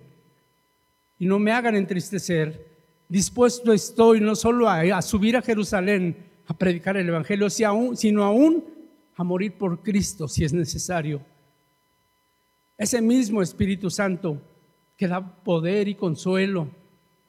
y 1.18 1.24
no 1.24 1.38
me 1.38 1.52
hagan 1.52 1.76
entristecer. 1.76 2.76
Dispuesto 3.08 3.72
estoy 3.72 4.20
no 4.20 4.36
solo 4.36 4.68
a, 4.68 5.00
subir 5.00 5.38
a 5.38 5.40
Jerusalén 5.40 6.14
a 6.46 6.58
predicar 6.58 6.98
el 6.98 7.08
Evangelio, 7.08 7.48
sino 7.48 8.22
aún 8.22 8.66
a 9.16 9.24
morir 9.24 9.54
por 9.56 9.82
Cristo 9.82 10.28
si 10.28 10.44
es 10.44 10.52
necesario. 10.52 11.22
Ese 12.76 13.00
mismo 13.00 13.42
Espíritu 13.42 13.90
Santo 13.90 14.40
que 14.96 15.08
da 15.08 15.20
poder 15.20 15.88
y 15.88 15.94
consuelo 15.94 16.68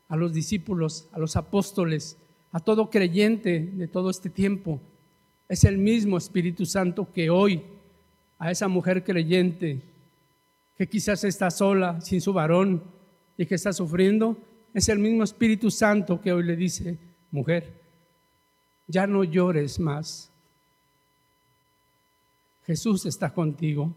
a 0.08 0.16
los 0.16 0.34
discípulos, 0.34 1.08
a 1.12 1.20
los 1.20 1.36
apóstoles, 1.36 2.18
a 2.52 2.60
todo 2.60 2.90
creyente 2.90 3.60
de 3.60 3.88
todo 3.88 4.10
este 4.10 4.30
tiempo, 4.30 4.80
es 5.48 5.64
el 5.64 5.78
mismo 5.78 6.18
Espíritu 6.18 6.66
Santo 6.66 7.08
que 7.12 7.30
hoy 7.30 7.62
a 8.40 8.52
esa 8.52 8.68
mujer 8.68 9.04
creyente 9.04 9.82
que 10.78 10.88
quizás 10.88 11.24
está 11.24 11.52
sola, 11.52 12.02
sin 12.02 12.22
su 12.22 12.34
varón 12.34 12.84
y 13.38 13.46
que 13.46 13.56
está 13.56 13.72
sufriendo, 13.72 14.38
es 14.74 14.90
el 14.90 15.00
mismo 15.00 15.24
Espíritu 15.24 15.72
Santo 15.72 16.20
que 16.20 16.34
hoy 16.34 16.44
le 16.44 16.56
dice, 16.56 16.98
mujer, 17.32 17.72
ya 18.88 19.08
no 19.08 19.24
llores 19.24 19.80
más. 19.80 20.30
Jesús 22.66 23.06
está 23.06 23.34
contigo. 23.34 23.94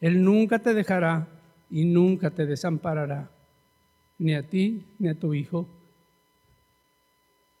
Él 0.00 0.22
nunca 0.22 0.58
te 0.58 0.74
dejará 0.74 1.26
y 1.70 1.84
nunca 1.84 2.30
te 2.30 2.46
desamparará, 2.46 3.30
ni 4.18 4.34
a 4.34 4.42
ti 4.42 4.84
ni 4.98 5.08
a 5.08 5.14
tu 5.14 5.34
hijo 5.34 5.68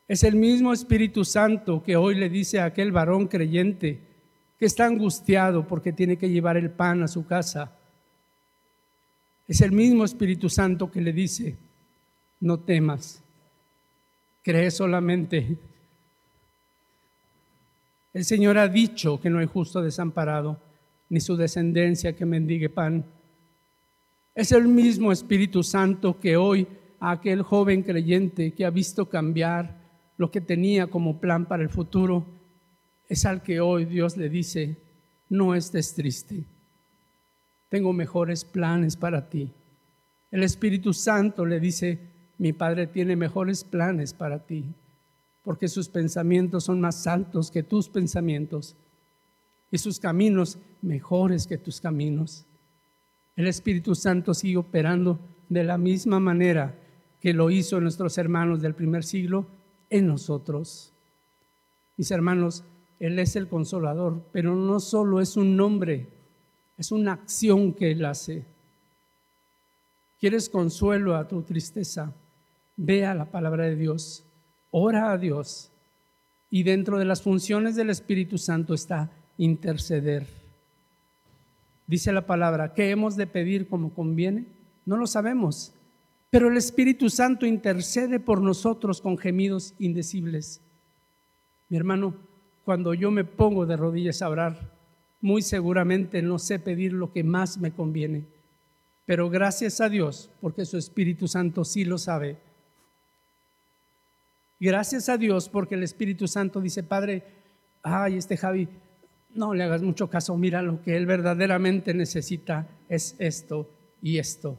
es 0.08 0.24
el 0.24 0.36
mismo 0.36 0.72
Espíritu 0.72 1.22
Santo 1.22 1.82
que 1.82 1.94
hoy 1.94 2.14
le 2.14 2.30
dice 2.30 2.58
a 2.58 2.64
aquel 2.64 2.92
varón 2.92 3.26
creyente 3.26 4.00
que 4.58 4.64
está 4.64 4.86
angustiado 4.86 5.68
porque 5.68 5.92
tiene 5.92 6.16
que 6.16 6.30
llevar 6.30 6.56
el 6.56 6.70
pan 6.70 7.02
a 7.02 7.08
su 7.08 7.26
casa. 7.26 7.76
Es 9.46 9.60
el 9.60 9.72
mismo 9.72 10.04
Espíritu 10.04 10.48
Santo 10.48 10.90
que 10.90 11.02
le 11.02 11.12
dice, 11.12 11.56
no 12.40 12.58
temas, 12.58 13.22
cree 14.42 14.70
solamente. 14.70 15.58
El 18.14 18.24
Señor 18.24 18.56
ha 18.56 18.66
dicho 18.66 19.20
que 19.20 19.28
no 19.28 19.40
hay 19.40 19.46
justo 19.46 19.82
desamparado, 19.82 20.58
ni 21.08 21.20
su 21.20 21.36
descendencia 21.36 22.14
que 22.14 22.26
mendigue 22.26 22.68
pan. 22.68 23.04
Es 24.34 24.52
el 24.52 24.68
mismo 24.68 25.10
Espíritu 25.10 25.62
Santo 25.62 26.18
que 26.20 26.36
hoy 26.36 26.66
a 27.00 27.12
aquel 27.12 27.42
joven 27.42 27.82
creyente 27.82 28.52
que 28.52 28.64
ha 28.64 28.70
visto 28.70 29.08
cambiar 29.08 29.76
lo 30.16 30.30
que 30.30 30.40
tenía 30.40 30.88
como 30.88 31.20
plan 31.20 31.46
para 31.46 31.62
el 31.62 31.68
futuro, 31.68 32.26
es 33.08 33.24
al 33.24 33.42
que 33.42 33.60
hoy 33.60 33.84
Dios 33.84 34.16
le 34.16 34.28
dice, 34.28 34.76
no 35.28 35.54
estés 35.54 35.94
triste, 35.94 36.44
tengo 37.68 37.92
mejores 37.92 38.44
planes 38.44 38.96
para 38.96 39.28
ti. 39.28 39.50
El 40.30 40.42
Espíritu 40.42 40.92
Santo 40.92 41.46
le 41.46 41.60
dice, 41.60 41.98
mi 42.36 42.52
Padre 42.52 42.86
tiene 42.86 43.16
mejores 43.16 43.64
planes 43.64 44.12
para 44.12 44.44
ti, 44.44 44.64
porque 45.42 45.68
sus 45.68 45.88
pensamientos 45.88 46.64
son 46.64 46.80
más 46.80 47.06
altos 47.06 47.50
que 47.50 47.62
tus 47.62 47.88
pensamientos 47.88 48.76
y 49.70 49.78
sus 49.78 49.98
caminos 49.98 50.58
mejores 50.82 51.46
que 51.46 51.58
tus 51.58 51.80
caminos. 51.80 52.44
El 53.36 53.46
Espíritu 53.46 53.94
Santo 53.94 54.34
sigue 54.34 54.56
operando 54.56 55.18
de 55.48 55.64
la 55.64 55.78
misma 55.78 56.20
manera 56.20 56.74
que 57.20 57.32
lo 57.32 57.50
hizo 57.50 57.80
nuestros 57.80 58.18
hermanos 58.18 58.60
del 58.60 58.74
primer 58.74 59.04
siglo 59.04 59.46
en 59.90 60.06
nosotros. 60.06 60.92
Mis 61.96 62.10
hermanos, 62.10 62.64
Él 62.98 63.18
es 63.18 63.36
el 63.36 63.48
consolador, 63.48 64.22
pero 64.32 64.54
no 64.54 64.80
solo 64.80 65.20
es 65.20 65.36
un 65.36 65.56
nombre, 65.56 66.08
es 66.76 66.92
una 66.92 67.12
acción 67.12 67.72
que 67.72 67.90
Él 67.90 68.04
hace. 68.04 68.44
quieres 70.20 70.48
consuelo 70.48 71.14
a 71.14 71.28
tu 71.28 71.42
tristeza, 71.42 72.12
ve 72.76 73.06
a 73.06 73.14
la 73.14 73.26
palabra 73.26 73.64
de 73.64 73.76
Dios, 73.76 74.24
ora 74.70 75.12
a 75.12 75.18
Dios 75.18 75.70
y 76.50 76.62
dentro 76.62 76.98
de 76.98 77.04
las 77.04 77.22
funciones 77.22 77.76
del 77.76 77.90
Espíritu 77.90 78.38
Santo 78.38 78.74
está 78.74 79.10
interceder. 79.38 80.26
Dice 81.86 82.12
la 82.12 82.26
palabra, 82.26 82.74
¿qué 82.74 82.90
hemos 82.90 83.16
de 83.16 83.26
pedir 83.26 83.66
como 83.68 83.94
conviene? 83.94 84.44
No 84.84 84.98
lo 84.98 85.06
sabemos, 85.06 85.72
pero 86.28 86.48
el 86.48 86.58
Espíritu 86.58 87.08
Santo 87.08 87.46
intercede 87.46 88.20
por 88.20 88.42
nosotros 88.42 89.00
con 89.00 89.16
gemidos 89.16 89.72
indecibles. 89.78 90.60
Mi 91.70 91.78
hermano, 91.78 92.14
cuando 92.64 92.92
yo 92.92 93.10
me 93.10 93.24
pongo 93.24 93.64
de 93.64 93.76
rodillas 93.76 94.20
a 94.20 94.28
orar, 94.28 94.70
muy 95.20 95.40
seguramente 95.40 96.20
no 96.20 96.38
sé 96.38 96.58
pedir 96.58 96.92
lo 96.92 97.12
que 97.12 97.24
más 97.24 97.58
me 97.58 97.72
conviene, 97.72 98.24
pero 99.06 99.30
gracias 99.30 99.80
a 99.80 99.88
Dios, 99.88 100.30
porque 100.40 100.66
su 100.66 100.76
Espíritu 100.76 101.26
Santo 101.26 101.64
sí 101.64 101.84
lo 101.84 101.96
sabe. 101.96 102.36
Gracias 104.60 105.08
a 105.08 105.16
Dios, 105.16 105.48
porque 105.48 105.76
el 105.76 105.82
Espíritu 105.82 106.28
Santo 106.28 106.60
dice, 106.60 106.82
Padre, 106.82 107.24
ay, 107.82 108.16
este 108.16 108.36
Javi, 108.36 108.68
no 109.34 109.54
le 109.54 109.64
hagas 109.64 109.82
mucho 109.82 110.08
caso, 110.08 110.36
mira, 110.36 110.62
lo 110.62 110.82
que 110.82 110.96
él 110.96 111.06
verdaderamente 111.06 111.94
necesita 111.94 112.66
es 112.88 113.14
esto 113.18 113.68
y 114.02 114.18
esto. 114.18 114.58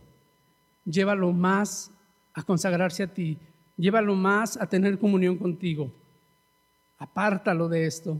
Llévalo 0.85 1.31
más 1.31 1.91
a 2.33 2.43
consagrarse 2.43 3.03
a 3.03 3.13
ti, 3.13 3.37
llévalo 3.77 4.15
más 4.15 4.57
a 4.57 4.67
tener 4.67 4.99
comunión 4.99 5.37
contigo. 5.37 5.91
Apártalo 6.97 7.67
de 7.69 7.85
esto, 7.85 8.19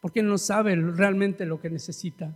porque 0.00 0.22
no 0.22 0.38
sabe 0.38 0.76
realmente 0.76 1.44
lo 1.44 1.60
que 1.60 1.70
necesita. 1.70 2.34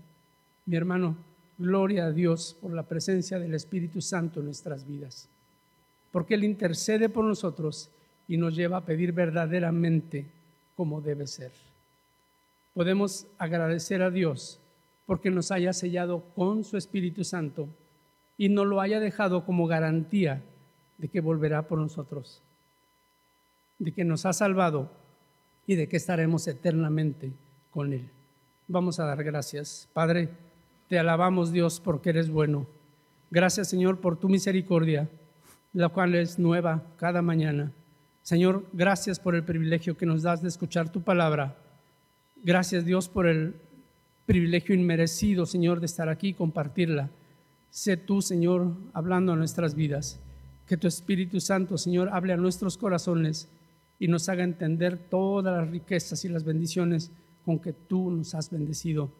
Mi 0.67 0.77
hermano, 0.77 1.17
gloria 1.57 2.07
a 2.07 2.13
Dios 2.13 2.57
por 2.61 2.73
la 2.73 2.83
presencia 2.83 3.39
del 3.39 3.55
Espíritu 3.55 4.01
Santo 4.01 4.41
en 4.41 4.47
nuestras 4.47 4.87
vidas, 4.87 5.29
porque 6.13 6.35
Él 6.35 6.45
intercede 6.45 7.09
por 7.09 7.25
nosotros 7.25 7.91
y 8.27 8.37
nos 8.37 8.55
lleva 8.55 8.79
a 8.79 8.85
pedir 8.85 9.13
verdaderamente 9.13 10.27
como 10.77 11.01
debe 11.01 11.27
ser 11.27 11.68
podemos 12.79 13.27
agradecer 13.39 14.03
a 14.03 14.11
Dios 14.13 14.61
porque 15.05 15.33
nos 15.33 15.51
haya 15.51 15.73
sellado 15.73 16.23
con 16.37 16.63
su 16.63 16.77
Espíritu 16.77 17.25
Santo 17.25 17.69
y 18.37 18.51
nos 18.51 18.69
lo 18.69 18.81
haya 18.81 19.01
dejado 19.01 19.45
como 19.45 19.67
garantía 19.67 20.45
de 20.97 21.09
que 21.09 21.21
volverá 21.21 21.63
por 21.63 21.81
nosotros, 21.81 22.41
de 23.81 23.91
que 23.91 24.05
nos 24.05 24.27
ha 24.27 24.33
salvado 24.33 24.93
y 25.67 25.75
de 25.75 25.89
que 25.89 25.97
estaremos 25.97 26.47
eternamente 26.47 27.33
con 27.73 27.93
Él. 27.93 28.09
Vamos 28.69 29.01
a 29.01 29.07
dar 29.07 29.25
gracias. 29.25 29.89
Padre, 29.93 30.29
te 30.87 31.01
alabamos 31.01 31.51
Dios 31.51 31.81
porque 31.81 32.11
eres 32.11 32.31
bueno. 32.31 32.65
Gracias 33.33 33.67
Señor 33.67 33.99
por 33.99 34.21
tu 34.21 34.29
misericordia, 34.29 35.09
la 35.73 35.89
cual 35.89 36.15
es 36.15 36.39
nueva 36.39 36.85
cada 36.97 37.23
mañana. 37.23 37.73
Señor, 38.23 38.65
gracias 38.73 39.19
por 39.19 39.35
el 39.35 39.43
privilegio 39.43 39.97
que 39.97 40.07
nos 40.07 40.23
das 40.23 40.43
de 40.43 40.49
escuchar 40.49 40.93
tu 40.93 41.03
palabra 41.03 41.57
Gracias 42.45 42.85
Dios 42.85 43.09
por 43.09 43.27
el 43.27 43.55
privilegio 44.25 44.75
inmerecido, 44.75 45.45
Señor, 45.45 45.81
de 45.81 45.87
estar 45.87 46.09
aquí 46.09 46.29
y 46.29 46.35
compartirla. 46.35 47.11
Sé 47.71 47.97
tú, 47.97 48.23
Señor, 48.23 48.75
hablando 48.93 49.33
a 49.33 49.37
nuestras 49.37 49.75
vidas. 49.75 50.21
Que 50.67 50.77
tu 50.77 50.87
Espíritu 50.87 51.41
Santo, 51.41 51.79
Señor, 51.79 52.11
hable 52.13 52.33
a 52.33 52.37
nuestros 52.37 52.79
corazones 52.79 53.49
y 53.99 54.07
nos 54.07 54.29
haga 54.29 54.45
entender 54.45 54.99
todas 54.99 55.57
las 55.57 55.71
riquezas 55.71 56.25
y 56.25 56.29
las 56.29 56.45
bendiciones 56.45 57.11
con 57.45 57.59
que 57.59 57.73
tú 57.73 58.11
nos 58.11 58.35
has 58.35 58.51
bendecido. 58.51 59.11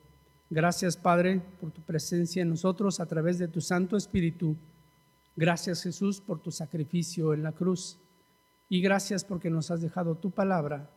Gracias, 0.51 0.97
Padre, 0.97 1.41
por 1.61 1.73
tu 1.73 1.81
presencia 1.83 2.43
en 2.43 2.51
nosotros 2.51 3.01
a 3.01 3.07
través 3.07 3.39
de 3.39 3.49
tu 3.49 3.61
Santo 3.61 3.97
Espíritu. 3.97 4.57
Gracias, 5.35 5.83
Jesús, 5.83 6.21
por 6.21 6.41
tu 6.41 6.53
sacrificio 6.53 7.35
en 7.35 7.43
la 7.43 7.53
cruz. 7.53 7.99
Y 8.69 8.81
gracias 8.81 9.25
porque 9.25 9.51
nos 9.51 9.71
has 9.71 9.81
dejado 9.81 10.15
tu 10.15 10.31
palabra 10.31 10.91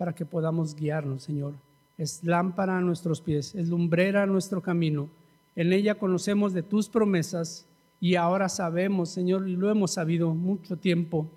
para 0.00 0.14
que 0.14 0.24
podamos 0.24 0.74
guiarnos, 0.74 1.24
Señor. 1.24 1.52
Es 1.98 2.24
lámpara 2.24 2.78
a 2.78 2.80
nuestros 2.80 3.20
pies, 3.20 3.54
es 3.54 3.68
lumbrera 3.68 4.22
a 4.22 4.26
nuestro 4.26 4.62
camino. 4.62 5.10
En 5.54 5.74
ella 5.74 5.96
conocemos 5.96 6.54
de 6.54 6.62
tus 6.62 6.88
promesas 6.88 7.66
y 8.00 8.14
ahora 8.14 8.48
sabemos, 8.48 9.10
Señor, 9.10 9.46
y 9.46 9.56
lo 9.56 9.70
hemos 9.70 9.90
sabido 9.90 10.32
mucho 10.32 10.78
tiempo, 10.78 11.30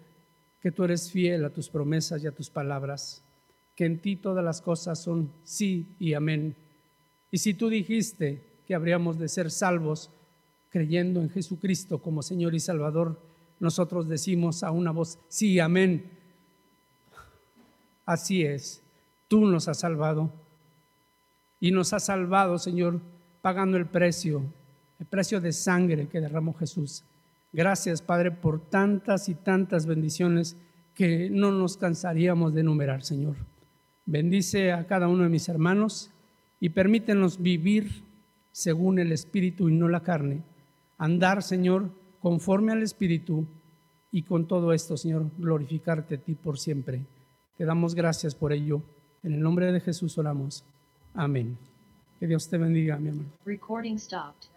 que 0.62 0.72
tú 0.72 0.86
eres 0.86 1.12
fiel 1.12 1.44
a 1.44 1.50
tus 1.50 1.68
promesas 1.68 2.24
y 2.24 2.28
a 2.28 2.32
tus 2.32 2.50
palabras, 2.50 3.22
que 3.76 3.84
en 3.84 4.00
ti 4.00 4.16
todas 4.16 4.46
las 4.46 4.62
cosas 4.62 4.98
son 4.98 5.30
sí 5.44 5.98
y 6.00 6.14
amén. 6.14 6.56
Y 7.32 7.40
si 7.40 7.54
tú 7.56 7.68
dijiste 7.68 8.62
que 8.66 8.76
habríamos 8.76 9.20
de 9.20 9.28
ser 9.28 9.52
salvos 9.52 10.10
creyendo 10.70 11.20
en 11.20 11.30
Jesucristo 11.30 12.02
como 12.02 12.22
Señor 12.24 12.56
y 12.56 12.62
Salvador, 12.62 13.20
nosotros 13.60 14.08
decimos 14.08 14.64
a 14.64 14.72
una 14.72 14.92
voz, 14.92 15.20
sí, 15.28 15.60
amén 15.60 16.13
Así 18.06 18.44
es, 18.44 18.82
tú 19.28 19.46
nos 19.46 19.68
has 19.68 19.80
salvado. 19.80 20.32
Y 21.60 21.72
nos 21.72 21.94
has 21.94 22.06
salvado, 22.06 22.58
Señor, 22.60 23.00
pagando 23.42 23.78
el 23.78 23.86
precio, 23.86 24.44
el 25.00 25.06
precio 25.06 25.40
de 25.40 25.54
sangre 25.54 26.08
que 26.08 26.20
derramó 26.20 26.54
Jesús. 26.54 27.04
Gracias, 27.54 28.02
Padre, 28.02 28.32
por 28.32 28.60
tantas 28.60 29.30
y 29.30 29.36
tantas 29.36 29.86
bendiciones 29.86 30.58
que 30.96 31.30
no 31.30 31.52
nos 31.52 31.78
cansaríamos 31.78 32.54
de 32.54 32.62
enumerar, 32.62 33.04
Señor. 33.04 33.36
Bendice 34.06 34.72
a 34.72 34.86
cada 34.86 35.08
uno 35.08 35.24
de 35.24 35.30
mis 35.30 35.48
hermanos 35.48 36.12
y 36.60 36.70
permítenos 36.70 37.42
vivir 37.42 38.04
según 38.52 39.00
el 39.00 39.12
Espíritu 39.12 39.70
y 39.70 39.74
no 39.74 39.88
la 39.88 40.02
carne. 40.02 40.42
Andar, 40.98 41.44
Señor, 41.44 41.90
conforme 42.22 42.72
al 42.72 42.84
Espíritu 42.84 43.46
y 44.12 44.24
con 44.24 44.48
todo 44.48 44.74
esto, 44.74 44.96
Señor, 44.98 45.30
glorificarte 45.38 46.16
a 46.16 46.18
ti 46.20 46.36
por 46.36 46.58
siempre. 46.58 47.02
Te 47.58 47.66
damos 47.66 47.96
gracias 47.96 48.36
por 48.36 48.52
ello. 48.52 48.82
En 49.24 49.34
el 49.34 49.42
nombre 49.42 49.72
de 49.72 49.80
Jesús 49.80 50.18
oramos. 50.18 50.64
Amén. 51.14 51.58
Que 52.20 52.28
Dios 52.28 52.50
te 52.50 52.58
bendiga, 52.58 52.98
mi 52.98 53.10
hermano. 53.10 53.30
Recording 53.46 53.98
stopped. 53.98 54.53